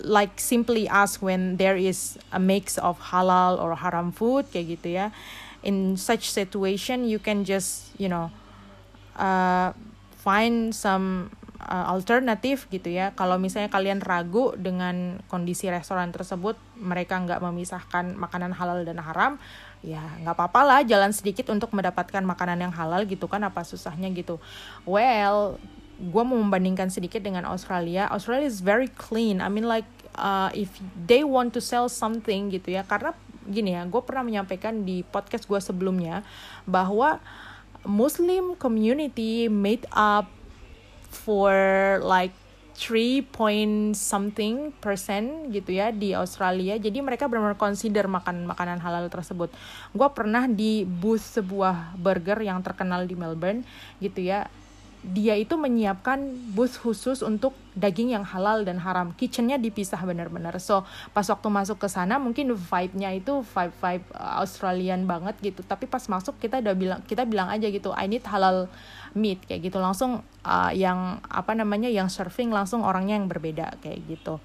like 0.00 0.36
simply 0.36 0.84
ask 0.88 1.22
when 1.24 1.56
there 1.56 1.76
is 1.76 2.20
a 2.32 2.40
mix 2.40 2.76
of 2.76 3.00
halal 3.12 3.56
or 3.56 3.76
haram 3.76 4.12
food 4.12 4.48
kayak 4.52 4.80
gitu 4.80 4.88
ya. 4.96 5.12
In 5.66 5.98
such 5.98 6.30
situation 6.30 7.08
you 7.08 7.18
can 7.18 7.42
just 7.42 7.90
you 7.96 8.06
know 8.06 8.30
uh, 9.16 9.72
find 10.20 10.76
some 10.76 11.32
uh, 11.62 11.90
alternatif 11.90 12.68
gitu 12.70 12.92
ya. 12.92 13.16
Kalau 13.16 13.40
misalnya 13.40 13.72
kalian 13.72 14.04
ragu 14.04 14.54
dengan 14.54 15.18
kondisi 15.26 15.66
restoran 15.72 16.12
tersebut 16.12 16.54
mereka 16.78 17.18
nggak 17.18 17.40
memisahkan 17.42 18.14
makanan 18.14 18.52
halal 18.54 18.84
dan 18.84 19.00
haram 19.02 19.40
ya 19.84 20.02
nggak 20.24 20.34
apa-apa 20.34 20.60
lah 20.66 20.80
jalan 20.82 21.14
sedikit 21.14 21.46
untuk 21.52 21.70
mendapatkan 21.70 22.24
makanan 22.24 22.58
yang 22.58 22.74
halal 22.74 23.06
gitu 23.06 23.30
kan 23.30 23.42
apa 23.44 23.62
susahnya 23.62 24.10
gitu. 24.14 24.42
Well 24.86 25.62
gue 25.96 26.22
mau 26.22 26.36
membandingkan 26.36 26.92
sedikit 26.92 27.24
dengan 27.24 27.48
Australia. 27.48 28.08
Australia 28.12 28.44
is 28.44 28.60
very 28.60 28.88
clean. 29.00 29.40
I 29.40 29.48
mean 29.48 29.64
like 29.64 29.88
uh, 30.20 30.52
if 30.52 30.68
they 31.08 31.24
want 31.24 31.56
to 31.56 31.60
sell 31.64 31.88
something 31.88 32.52
gitu 32.52 32.76
ya. 32.76 32.84
Karena 32.84 33.16
gini 33.48 33.72
ya 33.72 33.82
gue 33.88 34.02
pernah 34.04 34.26
menyampaikan 34.26 34.84
di 34.84 35.06
podcast 35.06 35.48
gue 35.48 35.60
sebelumnya 35.62 36.26
bahwa 36.68 37.22
Muslim 37.86 38.58
community 38.58 39.46
made 39.46 39.86
up 39.94 40.26
for 41.08 41.54
like 42.02 42.34
3 42.76 43.24
point 43.32 43.96
something 43.96 44.68
persen 44.84 45.48
gitu 45.48 45.80
ya 45.80 45.88
di 45.88 46.12
Australia. 46.12 46.76
Jadi 46.76 47.00
mereka 47.00 47.24
benar-benar 47.24 47.56
consider 47.56 48.04
makan 48.04 48.44
makanan 48.44 48.84
halal 48.84 49.08
tersebut. 49.08 49.48
Gue 49.96 50.08
pernah 50.12 50.44
di 50.44 50.84
booth 50.84 51.24
sebuah 51.40 51.96
burger 51.96 52.36
yang 52.44 52.60
terkenal 52.60 53.08
di 53.08 53.16
Melbourne 53.16 53.64
gitu 54.04 54.20
ya 54.20 54.44
dia 55.04 55.36
itu 55.36 55.54
menyiapkan 55.54 56.18
booth 56.56 56.80
khusus 56.80 57.20
untuk 57.20 57.52
daging 57.76 58.16
yang 58.16 58.24
halal 58.24 58.64
dan 58.64 58.80
haram. 58.80 59.12
Kitchennya 59.14 59.60
dipisah 59.60 60.00
benar-benar. 60.02 60.56
So 60.58 60.88
pas 61.12 61.28
waktu 61.28 61.48
masuk 61.52 61.82
ke 61.82 61.88
sana 61.92 62.16
mungkin 62.16 62.50
vibe-nya 62.56 63.12
itu 63.14 63.44
vibe 63.44 63.74
vibe 63.76 64.06
uh, 64.16 64.40
Australian 64.42 65.04
banget 65.04 65.36
gitu. 65.44 65.60
Tapi 65.62 65.86
pas 65.86 66.02
masuk 66.08 66.40
kita 66.40 66.64
udah 66.64 66.74
bilang 66.74 67.00
kita 67.04 67.28
bilang 67.28 67.52
aja 67.52 67.68
gitu, 67.68 67.92
I 67.92 68.08
need 68.08 68.24
halal 68.26 68.66
meat 69.12 69.44
kayak 69.44 69.68
gitu. 69.68 69.78
Langsung 69.78 70.24
uh, 70.42 70.72
yang 70.72 71.20
apa 71.28 71.52
namanya 71.52 71.92
yang 71.92 72.08
serving 72.08 72.48
langsung 72.50 72.82
orangnya 72.82 73.20
yang 73.20 73.28
berbeda 73.28 73.78
kayak 73.84 74.00
gitu. 74.08 74.40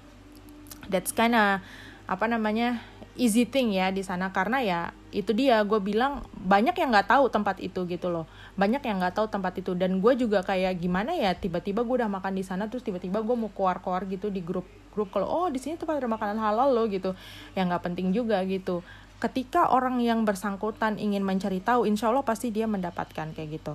That's 0.86 1.10
kinda 1.10 1.64
apa 2.06 2.26
namanya 2.28 2.82
easy 3.16 3.44
thing 3.44 3.72
ya 3.76 3.92
di 3.92 4.00
sana. 4.00 4.32
Karena 4.32 4.60
ya 4.64 4.80
itu 5.12 5.36
dia 5.36 5.60
gue 5.62 5.80
bilang 5.80 6.24
banyak 6.40 6.72
yang 6.76 6.92
nggak 6.92 7.08
tahu 7.12 7.28
tempat 7.28 7.60
itu 7.60 7.84
gitu 7.88 8.08
loh. 8.08 8.24
Banyak 8.56 8.82
yang 8.84 9.00
nggak 9.00 9.16
tahu 9.16 9.26
tempat 9.28 9.56
itu. 9.60 9.72
Dan 9.76 10.00
gue 10.00 10.12
juga 10.16 10.40
kayak 10.44 10.80
gimana 10.80 11.12
ya 11.16 11.36
tiba-tiba 11.36 11.84
gue 11.84 12.04
udah 12.04 12.10
makan 12.10 12.36
di 12.36 12.44
sana 12.44 12.68
terus 12.68 12.84
tiba-tiba 12.84 13.20
gue 13.20 13.36
mau 13.36 13.52
keluar-keluar 13.52 14.08
gitu 14.08 14.28
di 14.32 14.40
grup 14.40 14.64
grup 14.92 15.08
kalau 15.08 15.24
oh 15.24 15.48
di 15.48 15.56
sini 15.56 15.80
tempat 15.80 16.04
ada 16.04 16.08
makanan 16.08 16.38
halal 16.40 16.72
loh 16.72 16.86
gitu. 16.88 17.16
Yang 17.56 17.64
nggak 17.72 17.82
penting 17.88 18.08
juga 18.12 18.40
gitu. 18.44 18.84
Ketika 19.22 19.70
orang 19.70 20.02
yang 20.02 20.26
bersangkutan 20.26 20.98
ingin 20.98 21.22
mencari 21.22 21.62
tahu 21.62 21.86
insya 21.86 22.10
Allah 22.10 22.26
pasti 22.26 22.50
dia 22.50 22.66
mendapatkan 22.66 23.32
kayak 23.32 23.48
gitu. 23.60 23.74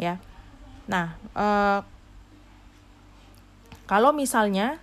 Ya. 0.00 0.16
Nah 0.88 1.14
uh, 1.36 1.84
kalau 3.88 4.12
misalnya 4.12 4.76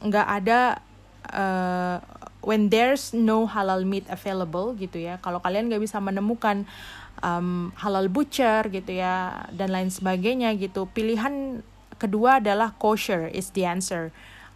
nggak 0.00 0.28
ada 0.28 0.80
uh, 1.28 2.00
when 2.40 2.72
there's 2.72 3.12
no 3.12 3.44
halal 3.44 3.84
meat 3.84 4.08
available 4.08 4.72
gitu 4.76 5.00
ya. 5.00 5.20
Kalau 5.20 5.44
kalian 5.44 5.68
nggak 5.68 5.82
bisa 5.84 6.00
menemukan 6.00 6.64
um, 7.20 7.72
halal 7.76 8.08
butcher 8.08 8.66
gitu 8.72 8.96
ya 8.96 9.44
dan 9.52 9.72
lain 9.72 9.92
sebagainya 9.92 10.56
gitu 10.56 10.88
pilihan 10.88 11.60
kedua 12.00 12.40
adalah 12.40 12.72
kosher 12.80 13.28
is 13.30 13.52
the 13.52 13.68
answer. 13.68 14.08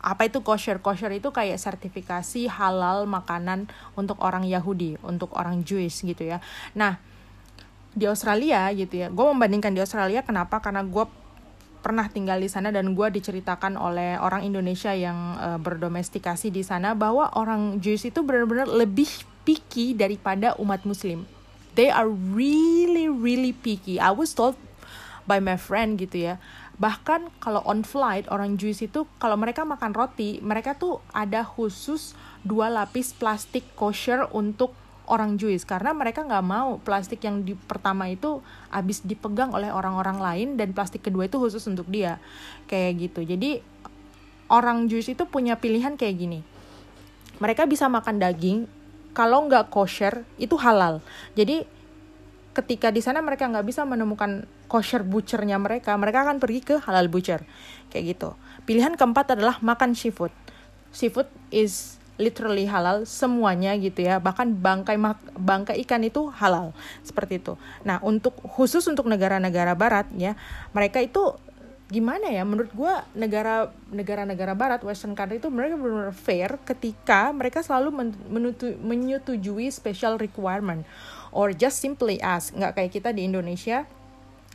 Apa 0.04 0.28
itu 0.28 0.44
kosher? 0.44 0.84
Kosher 0.84 1.08
itu 1.16 1.32
kayak 1.32 1.56
sertifikasi 1.56 2.48
halal 2.52 3.08
makanan 3.08 3.72
untuk 3.96 4.20
orang 4.20 4.44
Yahudi 4.44 5.00
untuk 5.00 5.32
orang 5.36 5.64
Jewish 5.64 6.04
gitu 6.04 6.28
ya. 6.28 6.44
Nah 6.76 7.00
di 7.94 8.10
Australia 8.10 8.74
gitu 8.74 9.06
ya 9.06 9.06
gue 9.06 9.22
membandingkan 9.22 9.70
di 9.70 9.80
Australia 9.80 10.24
kenapa? 10.24 10.60
Karena 10.60 10.84
gue 10.84 11.04
pernah 11.84 12.08
tinggal 12.08 12.40
di 12.40 12.48
sana 12.48 12.72
dan 12.72 12.96
gue 12.96 13.08
diceritakan 13.12 13.76
oleh 13.76 14.16
orang 14.16 14.48
Indonesia 14.48 14.96
yang 14.96 15.36
uh, 15.36 15.60
berdomestikasi 15.60 16.48
di 16.48 16.64
sana 16.64 16.96
bahwa 16.96 17.28
orang 17.36 17.76
Jews 17.84 18.08
itu 18.08 18.24
benar-benar 18.24 18.72
lebih 18.72 19.12
picky 19.44 19.92
daripada 19.92 20.56
umat 20.56 20.88
Muslim. 20.88 21.28
They 21.76 21.92
are 21.92 22.08
really 22.08 23.12
really 23.12 23.52
picky. 23.52 24.00
I 24.00 24.16
was 24.16 24.32
told 24.32 24.56
by 25.28 25.44
my 25.44 25.60
friend 25.60 26.00
gitu 26.00 26.32
ya. 26.32 26.40
Bahkan 26.80 27.28
kalau 27.38 27.60
on 27.68 27.84
flight 27.84 28.24
orang 28.32 28.56
Jews 28.56 28.80
itu 28.80 29.04
kalau 29.20 29.36
mereka 29.36 29.68
makan 29.68 29.92
roti, 29.92 30.40
mereka 30.40 30.80
tuh 30.80 31.04
ada 31.12 31.44
khusus 31.44 32.16
dua 32.40 32.72
lapis 32.72 33.12
plastik 33.12 33.62
kosher 33.76 34.24
untuk 34.32 34.72
orang 35.08 35.36
Jewish. 35.36 35.64
Karena 35.68 35.92
mereka 35.92 36.24
nggak 36.24 36.44
mau 36.44 36.80
plastik 36.80 37.24
yang 37.24 37.44
di 37.44 37.56
pertama 37.56 38.08
itu 38.08 38.40
habis 38.72 39.04
dipegang 39.04 39.52
oleh 39.52 39.70
orang-orang 39.70 40.18
lain 40.20 40.48
dan 40.56 40.72
plastik 40.72 41.04
kedua 41.04 41.28
itu 41.28 41.36
khusus 41.40 41.64
untuk 41.68 41.88
dia. 41.88 42.20
Kayak 42.68 43.10
gitu. 43.10 43.20
Jadi 43.24 43.60
orang 44.48 44.86
Jewish 44.90 45.12
itu 45.12 45.24
punya 45.28 45.56
pilihan 45.56 45.96
kayak 45.96 46.16
gini. 46.16 46.40
Mereka 47.40 47.66
bisa 47.66 47.90
makan 47.90 48.22
daging 48.22 48.70
kalau 49.14 49.46
nggak 49.46 49.70
kosher 49.70 50.26
itu 50.36 50.54
halal. 50.58 51.02
Jadi 51.38 51.66
ketika 52.54 52.94
di 52.94 53.02
sana 53.02 53.18
mereka 53.18 53.50
nggak 53.50 53.66
bisa 53.66 53.82
menemukan 53.82 54.46
kosher 54.70 55.02
butchernya 55.02 55.58
mereka 55.58 55.98
mereka 55.98 56.22
akan 56.22 56.38
pergi 56.38 56.60
ke 56.62 56.74
halal 56.82 57.10
butcher. 57.10 57.42
Kayak 57.90 58.18
gitu. 58.18 58.30
Pilihan 58.64 58.94
keempat 58.96 59.34
adalah 59.36 59.58
makan 59.60 59.92
seafood. 59.92 60.32
Seafood 60.94 61.26
is 61.50 61.98
literally 62.14 62.66
halal 62.68 63.02
semuanya 63.02 63.74
gitu 63.78 64.06
ya. 64.06 64.22
Bahkan 64.22 64.58
bangkai 64.58 64.96
bangkai 65.34 65.76
ikan 65.86 66.02
itu 66.06 66.30
halal. 66.30 66.70
Seperti 67.02 67.42
itu. 67.42 67.58
Nah 67.82 67.98
untuk 68.02 68.38
khusus 68.42 68.86
untuk 68.86 69.06
negara-negara 69.10 69.74
barat 69.74 70.06
ya 70.14 70.38
mereka 70.70 71.02
itu 71.02 71.34
gimana 71.90 72.32
ya? 72.32 72.42
Menurut 72.46 72.72
gue 72.72 72.94
negara 73.18 73.70
negara-negara 73.92 74.52
barat 74.56 74.80
western 74.82 75.12
country 75.12 75.38
itu 75.38 75.52
mereka 75.52 75.76
benar-benar 75.76 76.16
fair 76.16 76.56
ketika 76.64 77.30
mereka 77.30 77.60
selalu 77.60 78.14
menutu, 78.30 78.72
menyetujui 78.80 79.68
special 79.68 80.16
requirement. 80.16 80.86
Or 81.34 81.50
just 81.50 81.82
simply 81.82 82.22
ask. 82.22 82.54
Nggak 82.54 82.78
kayak 82.78 82.92
kita 82.94 83.10
di 83.10 83.26
Indonesia 83.26 83.84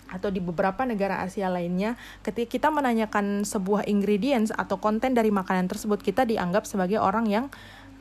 atau 0.09 0.33
di 0.33 0.41
beberapa 0.41 0.83
negara 0.83 1.21
Asia 1.21 1.47
lainnya, 1.47 1.95
ketika 2.25 2.49
kita 2.57 2.67
menanyakan 2.73 3.45
sebuah 3.45 3.85
ingredients 3.85 4.49
atau 4.49 4.81
konten 4.81 5.13
dari 5.13 5.29
makanan 5.29 5.69
tersebut, 5.69 6.01
kita 6.01 6.25
dianggap 6.25 6.65
sebagai 6.65 6.97
orang 6.97 7.29
yang 7.29 7.45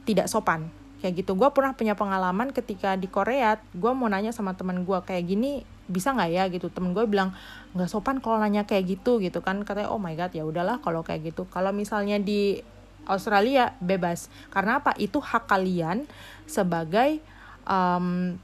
tidak 0.09 0.27
sopan. 0.27 0.73
Kayak 0.99 1.23
gitu, 1.23 1.39
gue 1.39 1.47
pernah 1.55 1.79
punya 1.79 1.95
pengalaman 1.95 2.51
ketika 2.51 2.99
di 2.99 3.07
Korea, 3.07 3.61
gue 3.71 3.93
mau 3.95 4.11
nanya 4.11 4.35
sama 4.35 4.59
teman 4.59 4.83
gue 4.83 4.99
kayak 5.05 5.31
gini, 5.31 5.63
bisa 5.87 6.11
nggak 6.11 6.31
ya 6.33 6.45
gitu. 6.51 6.75
Temen 6.75 6.91
gue 6.91 7.07
bilang 7.07 7.37
nggak 7.77 7.87
sopan 7.87 8.19
kalau 8.19 8.43
nanya 8.43 8.67
kayak 8.67 8.99
gitu 8.99 9.23
gitu 9.23 9.39
kan. 9.39 9.63
Katanya 9.63 9.95
oh 9.95 10.03
my 10.03 10.19
god 10.19 10.35
ya 10.35 10.43
udahlah 10.43 10.83
kalau 10.83 11.07
kayak 11.07 11.31
gitu. 11.31 11.47
Kalau 11.47 11.71
misalnya 11.71 12.19
di 12.19 12.59
Australia 13.07 13.79
bebas, 13.79 14.27
karena 14.51 14.83
apa? 14.83 14.93
Itu 14.99 15.23
hak 15.23 15.47
kalian 15.47 16.05
sebagai 16.51 17.23
um, 17.63 18.35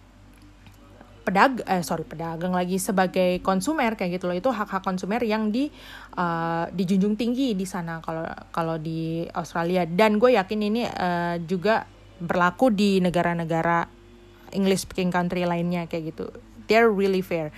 pedag 1.24 1.64
eh 1.64 1.80
sorry 1.80 2.04
pedagang 2.04 2.52
lagi 2.52 2.76
sebagai 2.76 3.40
konsumer 3.40 3.96
kayak 3.96 4.20
gitu 4.20 4.28
loh. 4.28 4.36
Itu 4.36 4.52
hak-hak 4.52 4.84
konsumer 4.84 5.24
yang 5.24 5.48
di 5.48 5.72
uh, 6.20 6.68
dijunjung 6.68 7.16
tinggi 7.16 7.56
di 7.56 7.64
sana 7.64 8.04
kalau 8.04 8.28
kalau 8.52 8.76
di 8.76 9.24
Australia. 9.32 9.88
Dan 9.88 10.20
gue 10.20 10.36
yakin 10.36 10.60
ini 10.60 10.84
uh, 10.84 11.40
juga 11.42 11.88
berlaku 12.20 12.70
di 12.70 13.00
negara-negara 13.00 13.88
English 14.54 14.86
speaking 14.86 15.10
country 15.10 15.48
lainnya 15.48 15.88
kayak 15.88 16.14
gitu. 16.14 16.30
They're 16.68 16.92
really 16.92 17.24
fair. 17.24 17.50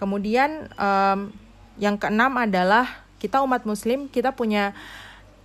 Kemudian 0.00 0.72
um, 0.80 1.30
yang 1.78 2.00
keenam 2.00 2.34
adalah 2.34 3.06
kita 3.18 3.42
umat 3.42 3.66
muslim 3.66 4.06
kita 4.06 4.34
punya 4.34 4.74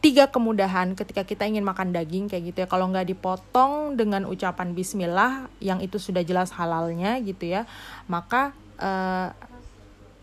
tiga 0.04 0.28
kemudahan 0.28 1.00
ketika 1.00 1.24
kita 1.24 1.48
ingin 1.48 1.64
makan 1.64 1.96
daging 1.96 2.28
kayak 2.28 2.52
gitu 2.52 2.58
ya. 2.62 2.68
Kalau 2.68 2.92
nggak 2.92 3.08
dipotong 3.08 3.96
dengan 3.96 4.28
ucapan 4.28 4.76
Bismillah 4.76 5.48
yang 5.64 5.80
itu 5.80 5.96
sudah 5.96 6.20
jelas 6.28 6.52
halalnya 6.52 7.16
gitu 7.24 7.48
ya 7.48 7.64
maka 8.12 8.52
uh, 8.84 9.32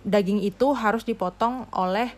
daging 0.04 0.44
itu 0.44 0.76
harus 0.76 1.04
dipotong 1.08 1.64
oleh 1.72 2.12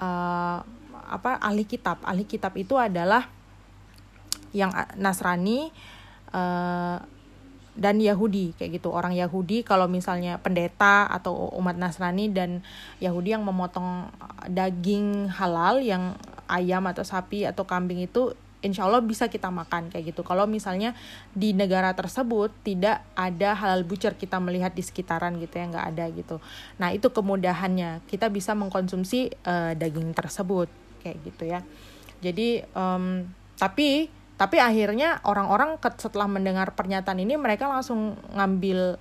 uh, 0.00 0.64
apa 1.12 1.36
ahli 1.44 1.68
kitab. 1.68 2.00
Ahli 2.00 2.24
kitab 2.24 2.56
itu 2.56 2.80
adalah 2.80 3.28
yang 4.56 4.72
Nasrani 4.96 5.72
uh, 6.32 6.96
dan 7.72 7.96
Yahudi 8.00 8.52
kayak 8.56 8.80
gitu. 8.80 8.92
Orang 8.92 9.16
Yahudi 9.16 9.64
kalau 9.64 9.88
misalnya 9.88 10.40
pendeta 10.40 11.08
atau 11.08 11.52
umat 11.56 11.76
Nasrani 11.76 12.28
dan 12.32 12.60
Yahudi 13.00 13.36
yang 13.36 13.44
memotong 13.44 14.12
daging 14.48 15.32
halal 15.32 15.80
yang 15.80 16.16
ayam 16.48 16.86
atau 16.88 17.02
sapi 17.02 17.44
atau 17.44 17.66
kambing 17.66 18.02
itu 18.02 18.34
insya 18.62 18.86
Allah 18.86 19.02
bisa 19.02 19.26
kita 19.26 19.50
makan 19.50 19.90
kayak 19.90 20.14
gitu. 20.14 20.22
Kalau 20.22 20.46
misalnya 20.46 20.94
di 21.34 21.52
negara 21.52 21.92
tersebut 21.92 22.54
tidak 22.62 23.02
ada 23.18 23.58
halal 23.58 23.82
butcher 23.82 24.14
kita 24.14 24.38
melihat 24.38 24.72
di 24.72 24.80
sekitaran 24.86 25.36
gitu 25.42 25.58
ya 25.58 25.66
nggak 25.68 25.86
ada 25.92 26.04
gitu. 26.14 26.38
Nah 26.78 26.94
itu 26.94 27.10
kemudahannya 27.10 28.06
kita 28.06 28.30
bisa 28.30 28.54
mengkonsumsi 28.54 29.34
uh, 29.44 29.74
daging 29.74 30.14
tersebut 30.14 30.70
kayak 31.02 31.18
gitu 31.26 31.44
ya. 31.50 31.60
Jadi 32.22 32.62
um, 32.72 33.26
tapi 33.58 34.08
tapi 34.38 34.58
akhirnya 34.58 35.22
orang-orang 35.26 35.78
setelah 35.98 36.26
mendengar 36.26 36.74
pernyataan 36.74 37.18
ini 37.20 37.38
mereka 37.38 37.70
langsung 37.70 38.18
ngambil 38.34 38.98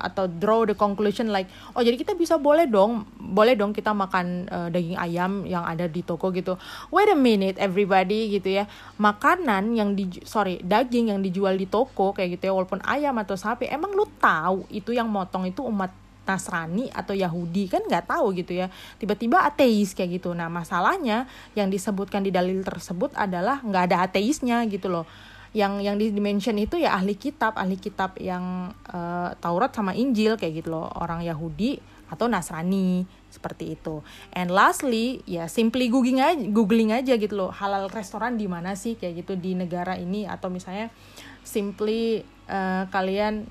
atau 0.00 0.26
draw 0.26 0.64
the 0.64 0.74
conclusion 0.74 1.28
like 1.28 1.46
oh 1.76 1.84
jadi 1.84 1.94
kita 2.00 2.16
bisa 2.16 2.40
boleh 2.40 2.66
dong 2.66 3.04
boleh 3.20 3.54
dong 3.54 3.70
kita 3.76 3.92
makan 3.94 4.48
uh, 4.50 4.68
daging 4.72 4.98
ayam 4.98 5.46
yang 5.46 5.62
ada 5.62 5.86
di 5.86 6.02
toko 6.02 6.34
gitu. 6.34 6.58
Wait 6.90 7.12
a 7.12 7.18
minute 7.18 7.60
everybody 7.60 8.32
gitu 8.34 8.58
ya. 8.60 8.64
Makanan 8.98 9.76
yang 9.76 9.94
di 9.94 10.10
sorry 10.26 10.58
daging 10.64 11.14
yang 11.14 11.20
dijual 11.22 11.54
di 11.54 11.70
toko 11.70 12.10
kayak 12.10 12.40
gitu 12.40 12.50
ya 12.50 12.52
walaupun 12.56 12.82
ayam 12.82 13.14
atau 13.22 13.38
sapi 13.38 13.70
emang 13.70 13.94
lu 13.94 14.08
tahu 14.18 14.66
itu 14.72 14.90
yang 14.90 15.06
motong 15.06 15.46
itu 15.46 15.62
umat 15.62 15.92
Nasrani 16.30 16.86
atau 16.94 17.10
Yahudi? 17.10 17.66
Kan 17.66 17.82
nggak 17.90 18.06
tahu 18.06 18.30
gitu 18.38 18.54
ya. 18.54 18.70
Tiba-tiba 19.02 19.42
ateis 19.42 19.98
kayak 19.98 20.22
gitu. 20.22 20.30
Nah 20.30 20.46
masalahnya 20.46 21.26
yang 21.58 21.66
disebutkan 21.66 22.22
di 22.22 22.30
dalil 22.30 22.62
tersebut 22.62 23.10
adalah 23.18 23.58
nggak 23.66 23.82
ada 23.90 24.06
ateisnya 24.06 24.62
gitu 24.70 24.86
loh 24.86 25.06
yang 25.50 25.82
yang 25.82 25.98
di 25.98 26.14
dimension 26.14 26.54
itu 26.54 26.78
ya 26.78 26.94
ahli 26.94 27.18
kitab 27.18 27.58
ahli 27.58 27.74
kitab 27.74 28.14
yang 28.22 28.70
uh, 28.86 29.34
Taurat 29.42 29.74
sama 29.74 29.98
Injil 29.98 30.38
kayak 30.38 30.62
gitu 30.62 30.70
loh. 30.70 30.86
Orang 30.94 31.26
Yahudi 31.26 31.82
atau 32.10 32.30
Nasrani 32.30 33.06
seperti 33.30 33.74
itu. 33.74 34.02
And 34.30 34.50
lastly 34.54 35.22
ya 35.26 35.50
simply 35.50 35.90
googling 35.90 36.22
aja 36.22 36.38
googling 36.50 36.94
aja 36.94 37.18
gitu 37.18 37.34
loh 37.34 37.50
halal 37.50 37.90
restoran 37.90 38.38
di 38.38 38.46
mana 38.46 38.78
sih 38.78 38.94
kayak 38.94 39.26
gitu 39.26 39.32
di 39.34 39.58
negara 39.58 39.98
ini. 39.98 40.26
Atau 40.26 40.54
misalnya 40.54 40.94
simply 41.42 42.22
uh, 42.46 42.86
kalian 42.90 43.46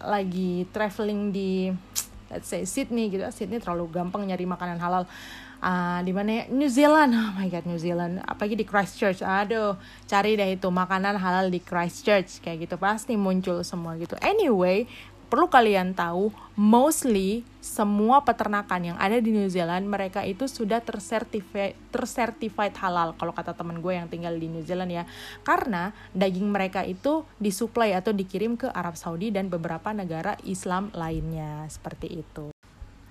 lagi 0.00 0.64
traveling 0.72 1.36
di 1.36 1.68
let's 2.32 2.48
say 2.48 2.64
Sydney 2.64 3.12
gitu. 3.12 3.24
Sydney 3.28 3.60
terlalu 3.60 3.92
gampang 3.92 4.24
nyari 4.24 4.48
makanan 4.48 4.80
halal 4.80 5.04
uh, 5.66 6.00
di 6.06 6.12
mana 6.14 6.30
ya? 6.30 6.44
New 6.48 6.70
Zealand. 6.70 7.10
Oh 7.12 7.34
my 7.34 7.50
god 7.50 7.66
New 7.66 7.80
Zealand. 7.80 8.22
Apalagi 8.22 8.54
di 8.54 8.66
Christchurch. 8.66 9.20
Aduh 9.26 9.74
cari 10.06 10.38
deh 10.38 10.54
itu 10.54 10.68
makanan 10.70 11.18
halal 11.18 11.50
di 11.50 11.58
Christchurch. 11.58 12.38
Kayak 12.38 12.70
gitu 12.70 12.76
pasti 12.78 13.18
muncul 13.18 13.66
semua 13.66 13.98
gitu. 13.98 14.14
Anyway 14.22 14.86
perlu 15.26 15.50
kalian 15.50 15.90
tahu 15.90 16.30
mostly 16.54 17.42
semua 17.58 18.22
peternakan 18.22 18.94
yang 18.94 18.98
ada 19.02 19.18
di 19.18 19.34
New 19.34 19.50
Zealand 19.50 19.90
mereka 19.90 20.22
itu 20.22 20.46
sudah 20.46 20.78
tersertified 20.78 21.74
tersertified 21.90 22.70
halal 22.78 23.10
kalau 23.18 23.34
kata 23.34 23.50
teman 23.50 23.82
gue 23.82 23.90
yang 23.90 24.06
tinggal 24.06 24.38
di 24.38 24.46
New 24.46 24.62
Zealand 24.62 24.94
ya. 24.94 25.04
Karena 25.42 25.90
daging 26.14 26.46
mereka 26.46 26.86
itu 26.86 27.26
disuplai 27.42 27.90
atau 27.98 28.14
dikirim 28.14 28.54
ke 28.54 28.70
Arab 28.70 28.94
Saudi 28.94 29.34
dan 29.34 29.50
beberapa 29.50 29.90
negara 29.90 30.38
Islam 30.46 30.94
lainnya. 30.94 31.66
Seperti 31.66 32.22
itu 32.22 32.55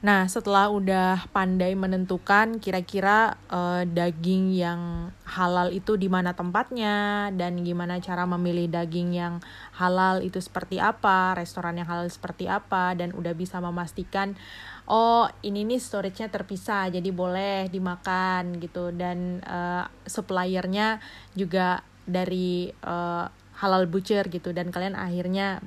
Nah, 0.03 0.29
setelah 0.29 0.69
udah 0.69 1.25
pandai 1.31 1.73
menentukan 1.73 2.61
kira-kira 2.61 3.39
uh, 3.49 3.87
daging 3.87 4.53
yang 4.53 5.09
halal 5.25 5.73
itu 5.73 5.97
di 5.97 6.11
mana 6.11 6.35
tempatnya 6.37 7.31
dan 7.33 7.63
gimana 7.65 7.97
cara 8.03 8.27
memilih 8.29 8.69
daging 8.69 9.15
yang 9.15 9.41
halal 9.73 10.21
itu 10.21 10.37
seperti 10.37 10.77
apa, 10.77 11.33
restoran 11.33 11.79
yang 11.79 11.89
halal 11.89 12.05
seperti 12.05 12.45
apa 12.45 12.93
dan 12.93 13.17
udah 13.17 13.33
bisa 13.33 13.57
memastikan 13.57 14.37
oh 14.85 15.25
ini 15.41 15.65
nih 15.65 15.81
storage-nya 15.81 16.29
terpisah 16.29 16.93
jadi 16.93 17.09
boleh 17.09 17.71
dimakan 17.73 18.61
gitu. 18.61 18.93
Dan 18.93 19.41
uh, 19.41 19.89
suppliernya 20.05 21.01
juga 21.33 21.81
dari 22.05 22.69
uh, 22.85 23.25
halal 23.57 23.89
butcher 23.89 24.29
gitu. 24.29 24.53
Dan 24.53 24.69
kalian 24.69 24.93
akhirnya 24.93 25.65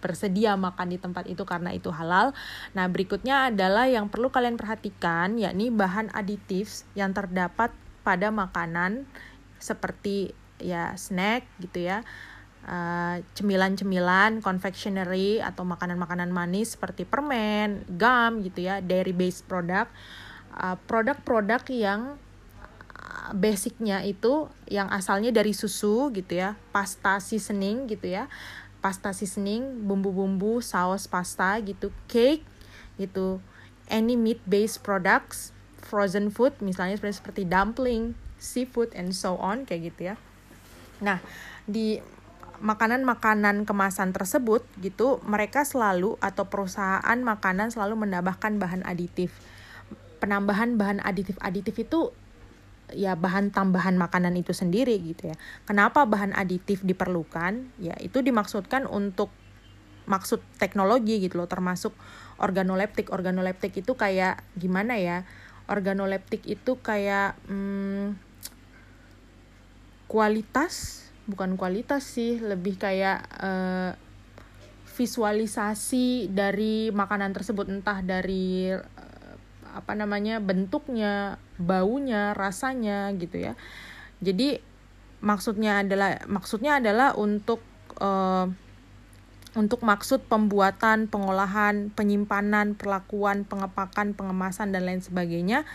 bersedia 0.00 0.54
makan 0.56 0.88
di 0.94 0.98
tempat 0.98 1.26
itu 1.26 1.42
karena 1.42 1.74
itu 1.74 1.90
halal. 1.90 2.30
Nah, 2.72 2.86
berikutnya 2.86 3.50
adalah 3.50 3.90
yang 3.90 4.08
perlu 4.08 4.30
kalian 4.30 4.56
perhatikan 4.56 5.36
yakni 5.36 5.68
bahan 5.68 6.08
aditif 6.14 6.86
yang 6.94 7.12
terdapat 7.12 7.74
pada 8.06 8.30
makanan 8.30 9.06
seperti 9.62 10.34
ya 10.58 10.94
snack 10.98 11.46
gitu 11.62 11.86
ya. 11.86 12.06
uh, 12.66 13.16
cemilan-cemilan, 13.34 14.42
confectionery 14.42 15.42
atau 15.42 15.66
makanan-makanan 15.66 16.30
manis 16.30 16.74
seperti 16.78 17.06
permen, 17.06 17.82
gum 17.98 18.42
gitu 18.42 18.66
ya, 18.66 18.78
dairy 18.82 19.14
based 19.14 19.46
product, 19.50 19.90
uh, 20.54 20.78
produk-produk 20.86 21.62
yang 21.72 22.00
uh, 22.98 23.30
basicnya 23.34 24.02
itu 24.06 24.46
yang 24.70 24.88
asalnya 24.90 25.34
dari 25.34 25.54
susu 25.54 26.10
gitu 26.14 26.38
ya, 26.38 26.54
pasta 26.70 27.18
seasoning 27.18 27.90
gitu 27.90 28.10
ya, 28.10 28.30
pasta 28.82 29.14
seasoning, 29.14 29.86
bumbu-bumbu, 29.86 30.58
saus 30.58 31.06
pasta 31.06 31.56
gitu, 31.62 31.94
cake 32.10 32.42
gitu, 32.98 33.38
any 33.86 34.18
meat 34.18 34.42
based 34.44 34.82
products, 34.82 35.54
frozen 35.78 36.28
food 36.28 36.52
misalnya 36.58 36.98
seperti 36.98 37.16
seperti 37.22 37.42
dumpling, 37.46 38.18
seafood 38.42 38.90
and 38.98 39.14
so 39.14 39.38
on 39.38 39.62
kayak 39.62 39.94
gitu 39.94 40.12
ya. 40.12 40.14
Nah, 40.98 41.22
di 41.64 42.02
makanan-makanan 42.62 43.66
kemasan 43.66 44.14
tersebut 44.14 44.62
gitu 44.78 45.18
mereka 45.26 45.66
selalu 45.66 46.14
atau 46.22 46.46
perusahaan 46.46 47.18
makanan 47.18 47.74
selalu 47.74 48.06
menambahkan 48.06 48.62
bahan 48.62 48.86
aditif 48.86 49.34
penambahan 50.22 50.78
bahan 50.78 51.02
aditif-aditif 51.02 51.74
itu 51.82 52.14
ya 52.92 53.18
bahan 53.18 53.50
tambahan 53.50 53.98
makanan 53.98 54.36
itu 54.38 54.52
sendiri 54.54 54.96
gitu 55.00 55.32
ya. 55.32 55.36
Kenapa 55.64 56.04
bahan 56.04 56.36
aditif 56.36 56.84
diperlukan? 56.84 57.72
Ya 57.80 57.96
itu 57.98 58.20
dimaksudkan 58.20 58.86
untuk 58.88 59.32
maksud 60.06 60.42
teknologi 60.58 61.22
gitu 61.22 61.42
loh 61.42 61.48
termasuk 61.50 61.94
organoleptik. 62.38 63.10
Organoleptik 63.10 63.72
itu 63.82 63.92
kayak 63.94 64.42
gimana 64.58 64.98
ya? 64.98 65.24
Organoleptik 65.70 66.42
itu 66.44 66.78
kayak 66.82 67.38
hmm, 67.46 68.18
kualitas 70.10 71.06
bukan 71.24 71.54
kualitas 71.54 72.02
sih 72.02 72.42
lebih 72.42 72.76
kayak 72.76 73.22
uh, 73.38 73.94
visualisasi 74.92 76.28
dari 76.28 76.92
makanan 76.92 77.32
tersebut. 77.32 77.70
Entah 77.70 78.04
dari 78.04 78.74
apa 79.72 79.92
namanya 79.96 80.38
bentuknya 80.38 81.40
baunya 81.56 82.36
rasanya 82.36 83.10
gitu 83.16 83.40
ya 83.40 83.52
jadi 84.22 84.62
maksudnya 85.22 85.82
adalah 85.82 86.22
maksudnya 86.28 86.78
adalah 86.78 87.14
untuk 87.18 87.62
uh, 87.98 88.46
untuk 89.52 89.84
maksud 89.84 90.24
pembuatan, 90.32 91.12
pengolahan, 91.12 91.92
penyimpanan, 91.92 92.72
perlakuan, 92.72 93.44
pengepakan, 93.44 94.16
pengemasan 94.16 94.72
dan 94.72 94.88
lain 94.88 95.04
sebagainya 95.04 95.68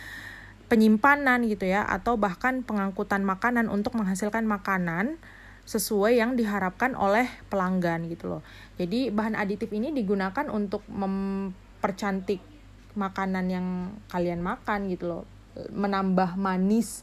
penyimpanan 0.68 1.48
gitu 1.48 1.64
ya 1.64 1.82
atau 1.82 2.20
bahkan 2.20 2.60
pengangkutan 2.60 3.24
makanan 3.24 3.72
untuk 3.72 3.96
menghasilkan 3.96 4.44
makanan 4.44 5.16
sesuai 5.64 6.20
yang 6.20 6.36
diharapkan 6.36 6.92
oleh 6.96 7.28
pelanggan 7.48 8.08
gitu 8.08 8.28
loh. 8.36 8.42
Jadi 8.76 9.08
bahan 9.08 9.36
aditif 9.36 9.68
ini 9.72 9.92
digunakan 9.92 10.48
untuk 10.48 10.84
mempercantik 10.88 12.40
makanan 12.94 13.46
yang 13.50 13.66
kalian 14.08 14.40
makan 14.40 14.88
gitu 14.92 15.04
loh. 15.08 15.24
Menambah 15.74 16.38
manis 16.38 17.02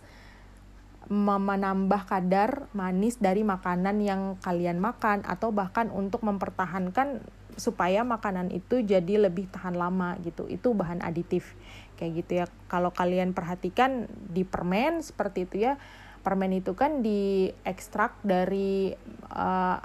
menambah 1.05 2.09
kadar 2.09 2.65
manis 2.73 3.21
dari 3.21 3.45
makanan 3.45 4.01
yang 4.01 4.21
kalian 4.41 4.81
makan 4.81 5.21
atau 5.21 5.53
bahkan 5.53 5.93
untuk 5.93 6.25
mempertahankan 6.25 7.21
supaya 7.61 8.01
makanan 8.01 8.49
itu 8.49 8.81
jadi 8.81 9.29
lebih 9.29 9.45
tahan 9.53 9.77
lama 9.77 10.17
gitu. 10.25 10.49
Itu 10.49 10.73
bahan 10.73 11.05
aditif 11.05 11.53
kayak 12.01 12.11
gitu 12.25 12.31
ya. 12.41 12.45
Kalau 12.65 12.89
kalian 12.89 13.37
perhatikan 13.37 14.09
di 14.09 14.41
permen 14.41 15.05
seperti 15.05 15.45
itu 15.45 15.69
ya 15.69 15.77
permen 16.25 16.57
itu 16.57 16.73
kan 16.73 17.05
diekstrak 17.05 18.17
dari 18.25 18.97
uh, 19.29 19.77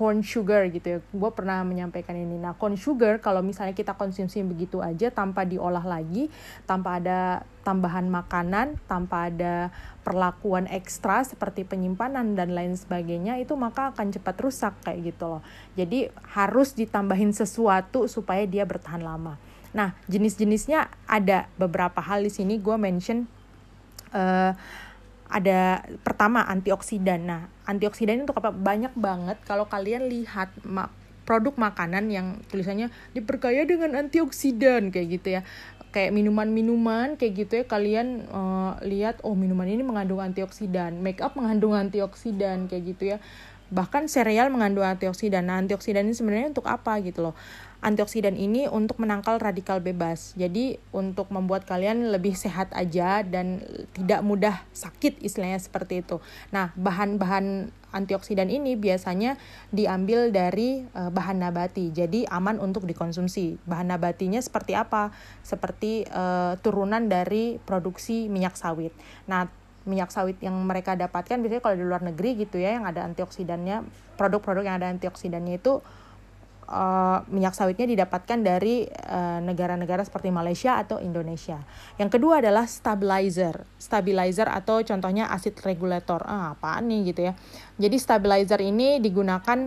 corn 0.00 0.24
sugar 0.24 0.64
gitu 0.72 0.96
ya. 0.96 0.98
Gue 1.12 1.28
pernah 1.36 1.60
menyampaikan 1.60 2.16
ini. 2.16 2.40
Nah, 2.40 2.56
corn 2.56 2.80
sugar 2.80 3.20
kalau 3.20 3.44
misalnya 3.44 3.76
kita 3.76 3.92
konsumsi 4.00 4.40
begitu 4.40 4.80
aja 4.80 5.12
tanpa 5.12 5.44
diolah 5.44 5.84
lagi, 5.84 6.32
tanpa 6.64 6.96
ada 6.96 7.44
tambahan 7.60 8.08
makanan, 8.08 8.80
tanpa 8.88 9.28
ada 9.28 9.68
perlakuan 10.00 10.64
ekstra 10.72 11.20
seperti 11.20 11.68
penyimpanan 11.68 12.32
dan 12.32 12.56
lain 12.56 12.80
sebagainya, 12.80 13.36
itu 13.36 13.52
maka 13.60 13.92
akan 13.92 14.08
cepat 14.08 14.40
rusak 14.40 14.72
kayak 14.88 15.12
gitu 15.12 15.36
loh. 15.36 15.44
Jadi 15.76 16.08
harus 16.32 16.72
ditambahin 16.72 17.36
sesuatu 17.36 18.08
supaya 18.08 18.48
dia 18.48 18.64
bertahan 18.64 19.04
lama. 19.04 19.36
Nah, 19.76 19.92
jenis-jenisnya 20.08 20.88
ada 21.04 21.44
beberapa 21.60 22.00
hal 22.00 22.24
di 22.24 22.32
sini 22.32 22.56
gue 22.56 22.80
mention 22.80 23.28
uh, 24.16 24.56
ada 25.30 25.86
pertama 26.02 26.42
antioksidan. 26.42 27.22
Nah, 27.24 27.42
antioksidan 27.64 28.26
itu 28.26 28.34
apa? 28.34 28.50
Banyak 28.50 28.98
banget 28.98 29.38
kalau 29.46 29.70
kalian 29.70 30.10
lihat 30.10 30.50
ma 30.66 30.90
produk 31.24 31.54
makanan 31.54 32.10
yang 32.10 32.42
tulisannya 32.50 32.90
diperkaya 33.14 33.62
dengan 33.62 33.94
antioksidan 33.94 34.90
kayak 34.90 35.08
gitu 35.22 35.28
ya. 35.38 35.42
Kayak 35.90 36.14
minuman-minuman 36.14 37.18
kayak 37.18 37.32
gitu 37.46 37.52
ya 37.62 37.64
kalian 37.66 38.26
uh, 38.30 38.78
lihat 38.82 39.22
oh 39.26 39.34
minuman 39.38 39.66
ini 39.66 39.82
mengandung 39.86 40.18
antioksidan, 40.22 40.98
make 40.98 41.22
up 41.22 41.38
mengandung 41.38 41.78
antioksidan 41.78 42.66
kayak 42.66 42.82
gitu 42.94 43.14
ya. 43.14 43.18
Bahkan 43.70 44.10
sereal 44.10 44.50
mengandung 44.50 44.82
antioksidan. 44.82 45.46
Nah, 45.46 45.62
antioksidan 45.62 46.10
ini 46.10 46.14
sebenarnya 46.18 46.50
untuk 46.50 46.66
apa 46.66 46.98
gitu 47.06 47.30
loh 47.30 47.38
antioksidan 47.80 48.36
ini 48.36 48.68
untuk 48.68 49.00
menangkal 49.00 49.40
radikal 49.40 49.80
bebas. 49.80 50.36
Jadi 50.36 50.76
untuk 50.92 51.32
membuat 51.32 51.64
kalian 51.64 52.12
lebih 52.12 52.36
sehat 52.36 52.68
aja 52.76 53.24
dan 53.24 53.64
tidak 53.96 54.20
mudah 54.20 54.56
sakit 54.76 55.20
istilahnya 55.24 55.60
seperti 55.60 56.04
itu. 56.04 56.20
Nah, 56.52 56.72
bahan-bahan 56.76 57.72
antioksidan 57.90 58.52
ini 58.52 58.78
biasanya 58.78 59.34
diambil 59.74 60.30
dari 60.30 60.86
uh, 60.94 61.10
bahan 61.10 61.42
nabati. 61.42 61.90
Jadi 61.90 62.28
aman 62.28 62.60
untuk 62.62 62.86
dikonsumsi. 62.86 63.58
Bahan 63.66 63.90
nabatinya 63.90 64.38
seperti 64.38 64.78
apa? 64.78 65.10
Seperti 65.42 66.06
uh, 66.12 66.54
turunan 66.62 67.10
dari 67.10 67.58
produksi 67.64 68.30
minyak 68.30 68.54
sawit. 68.54 68.94
Nah, 69.26 69.50
minyak 69.88 70.12
sawit 70.12 70.36
yang 70.44 70.54
mereka 70.60 70.92
dapatkan 70.92 71.40
biasanya 71.40 71.64
kalau 71.64 71.76
di 71.80 71.86
luar 71.88 72.04
negeri 72.04 72.44
gitu 72.44 72.60
ya 72.60 72.76
yang 72.76 72.84
ada 72.84 73.02
antioksidannya, 73.08 73.82
produk-produk 74.20 74.68
yang 74.68 74.76
ada 74.76 74.92
antioksidannya 74.92 75.56
itu 75.56 75.80
uh, 76.70 77.26
minyak 77.28 77.52
sawitnya 77.52 77.84
didapatkan 77.90 78.38
dari 78.40 78.86
eh, 78.86 79.38
negara-negara 79.42 80.00
uh, 80.00 80.06
seperti 80.06 80.30
Malaysia 80.30 80.78
atau 80.78 81.02
Indonesia. 81.02 81.58
Yang 81.98 82.16
kedua 82.16 82.38
adalah 82.40 82.64
stabilizer. 82.70 83.66
Stabilizer 83.76 84.46
atau 84.46 84.80
contohnya 84.80 85.28
acid 85.28 85.58
regulator. 85.66 86.22
Ah, 86.24 86.54
apaan 86.54 86.86
nih 86.88 87.12
gitu 87.12 87.20
ya. 87.28 87.32
Jadi 87.76 87.96
stabilizer 87.98 88.62
ini 88.62 89.02
digunakan 89.02 89.58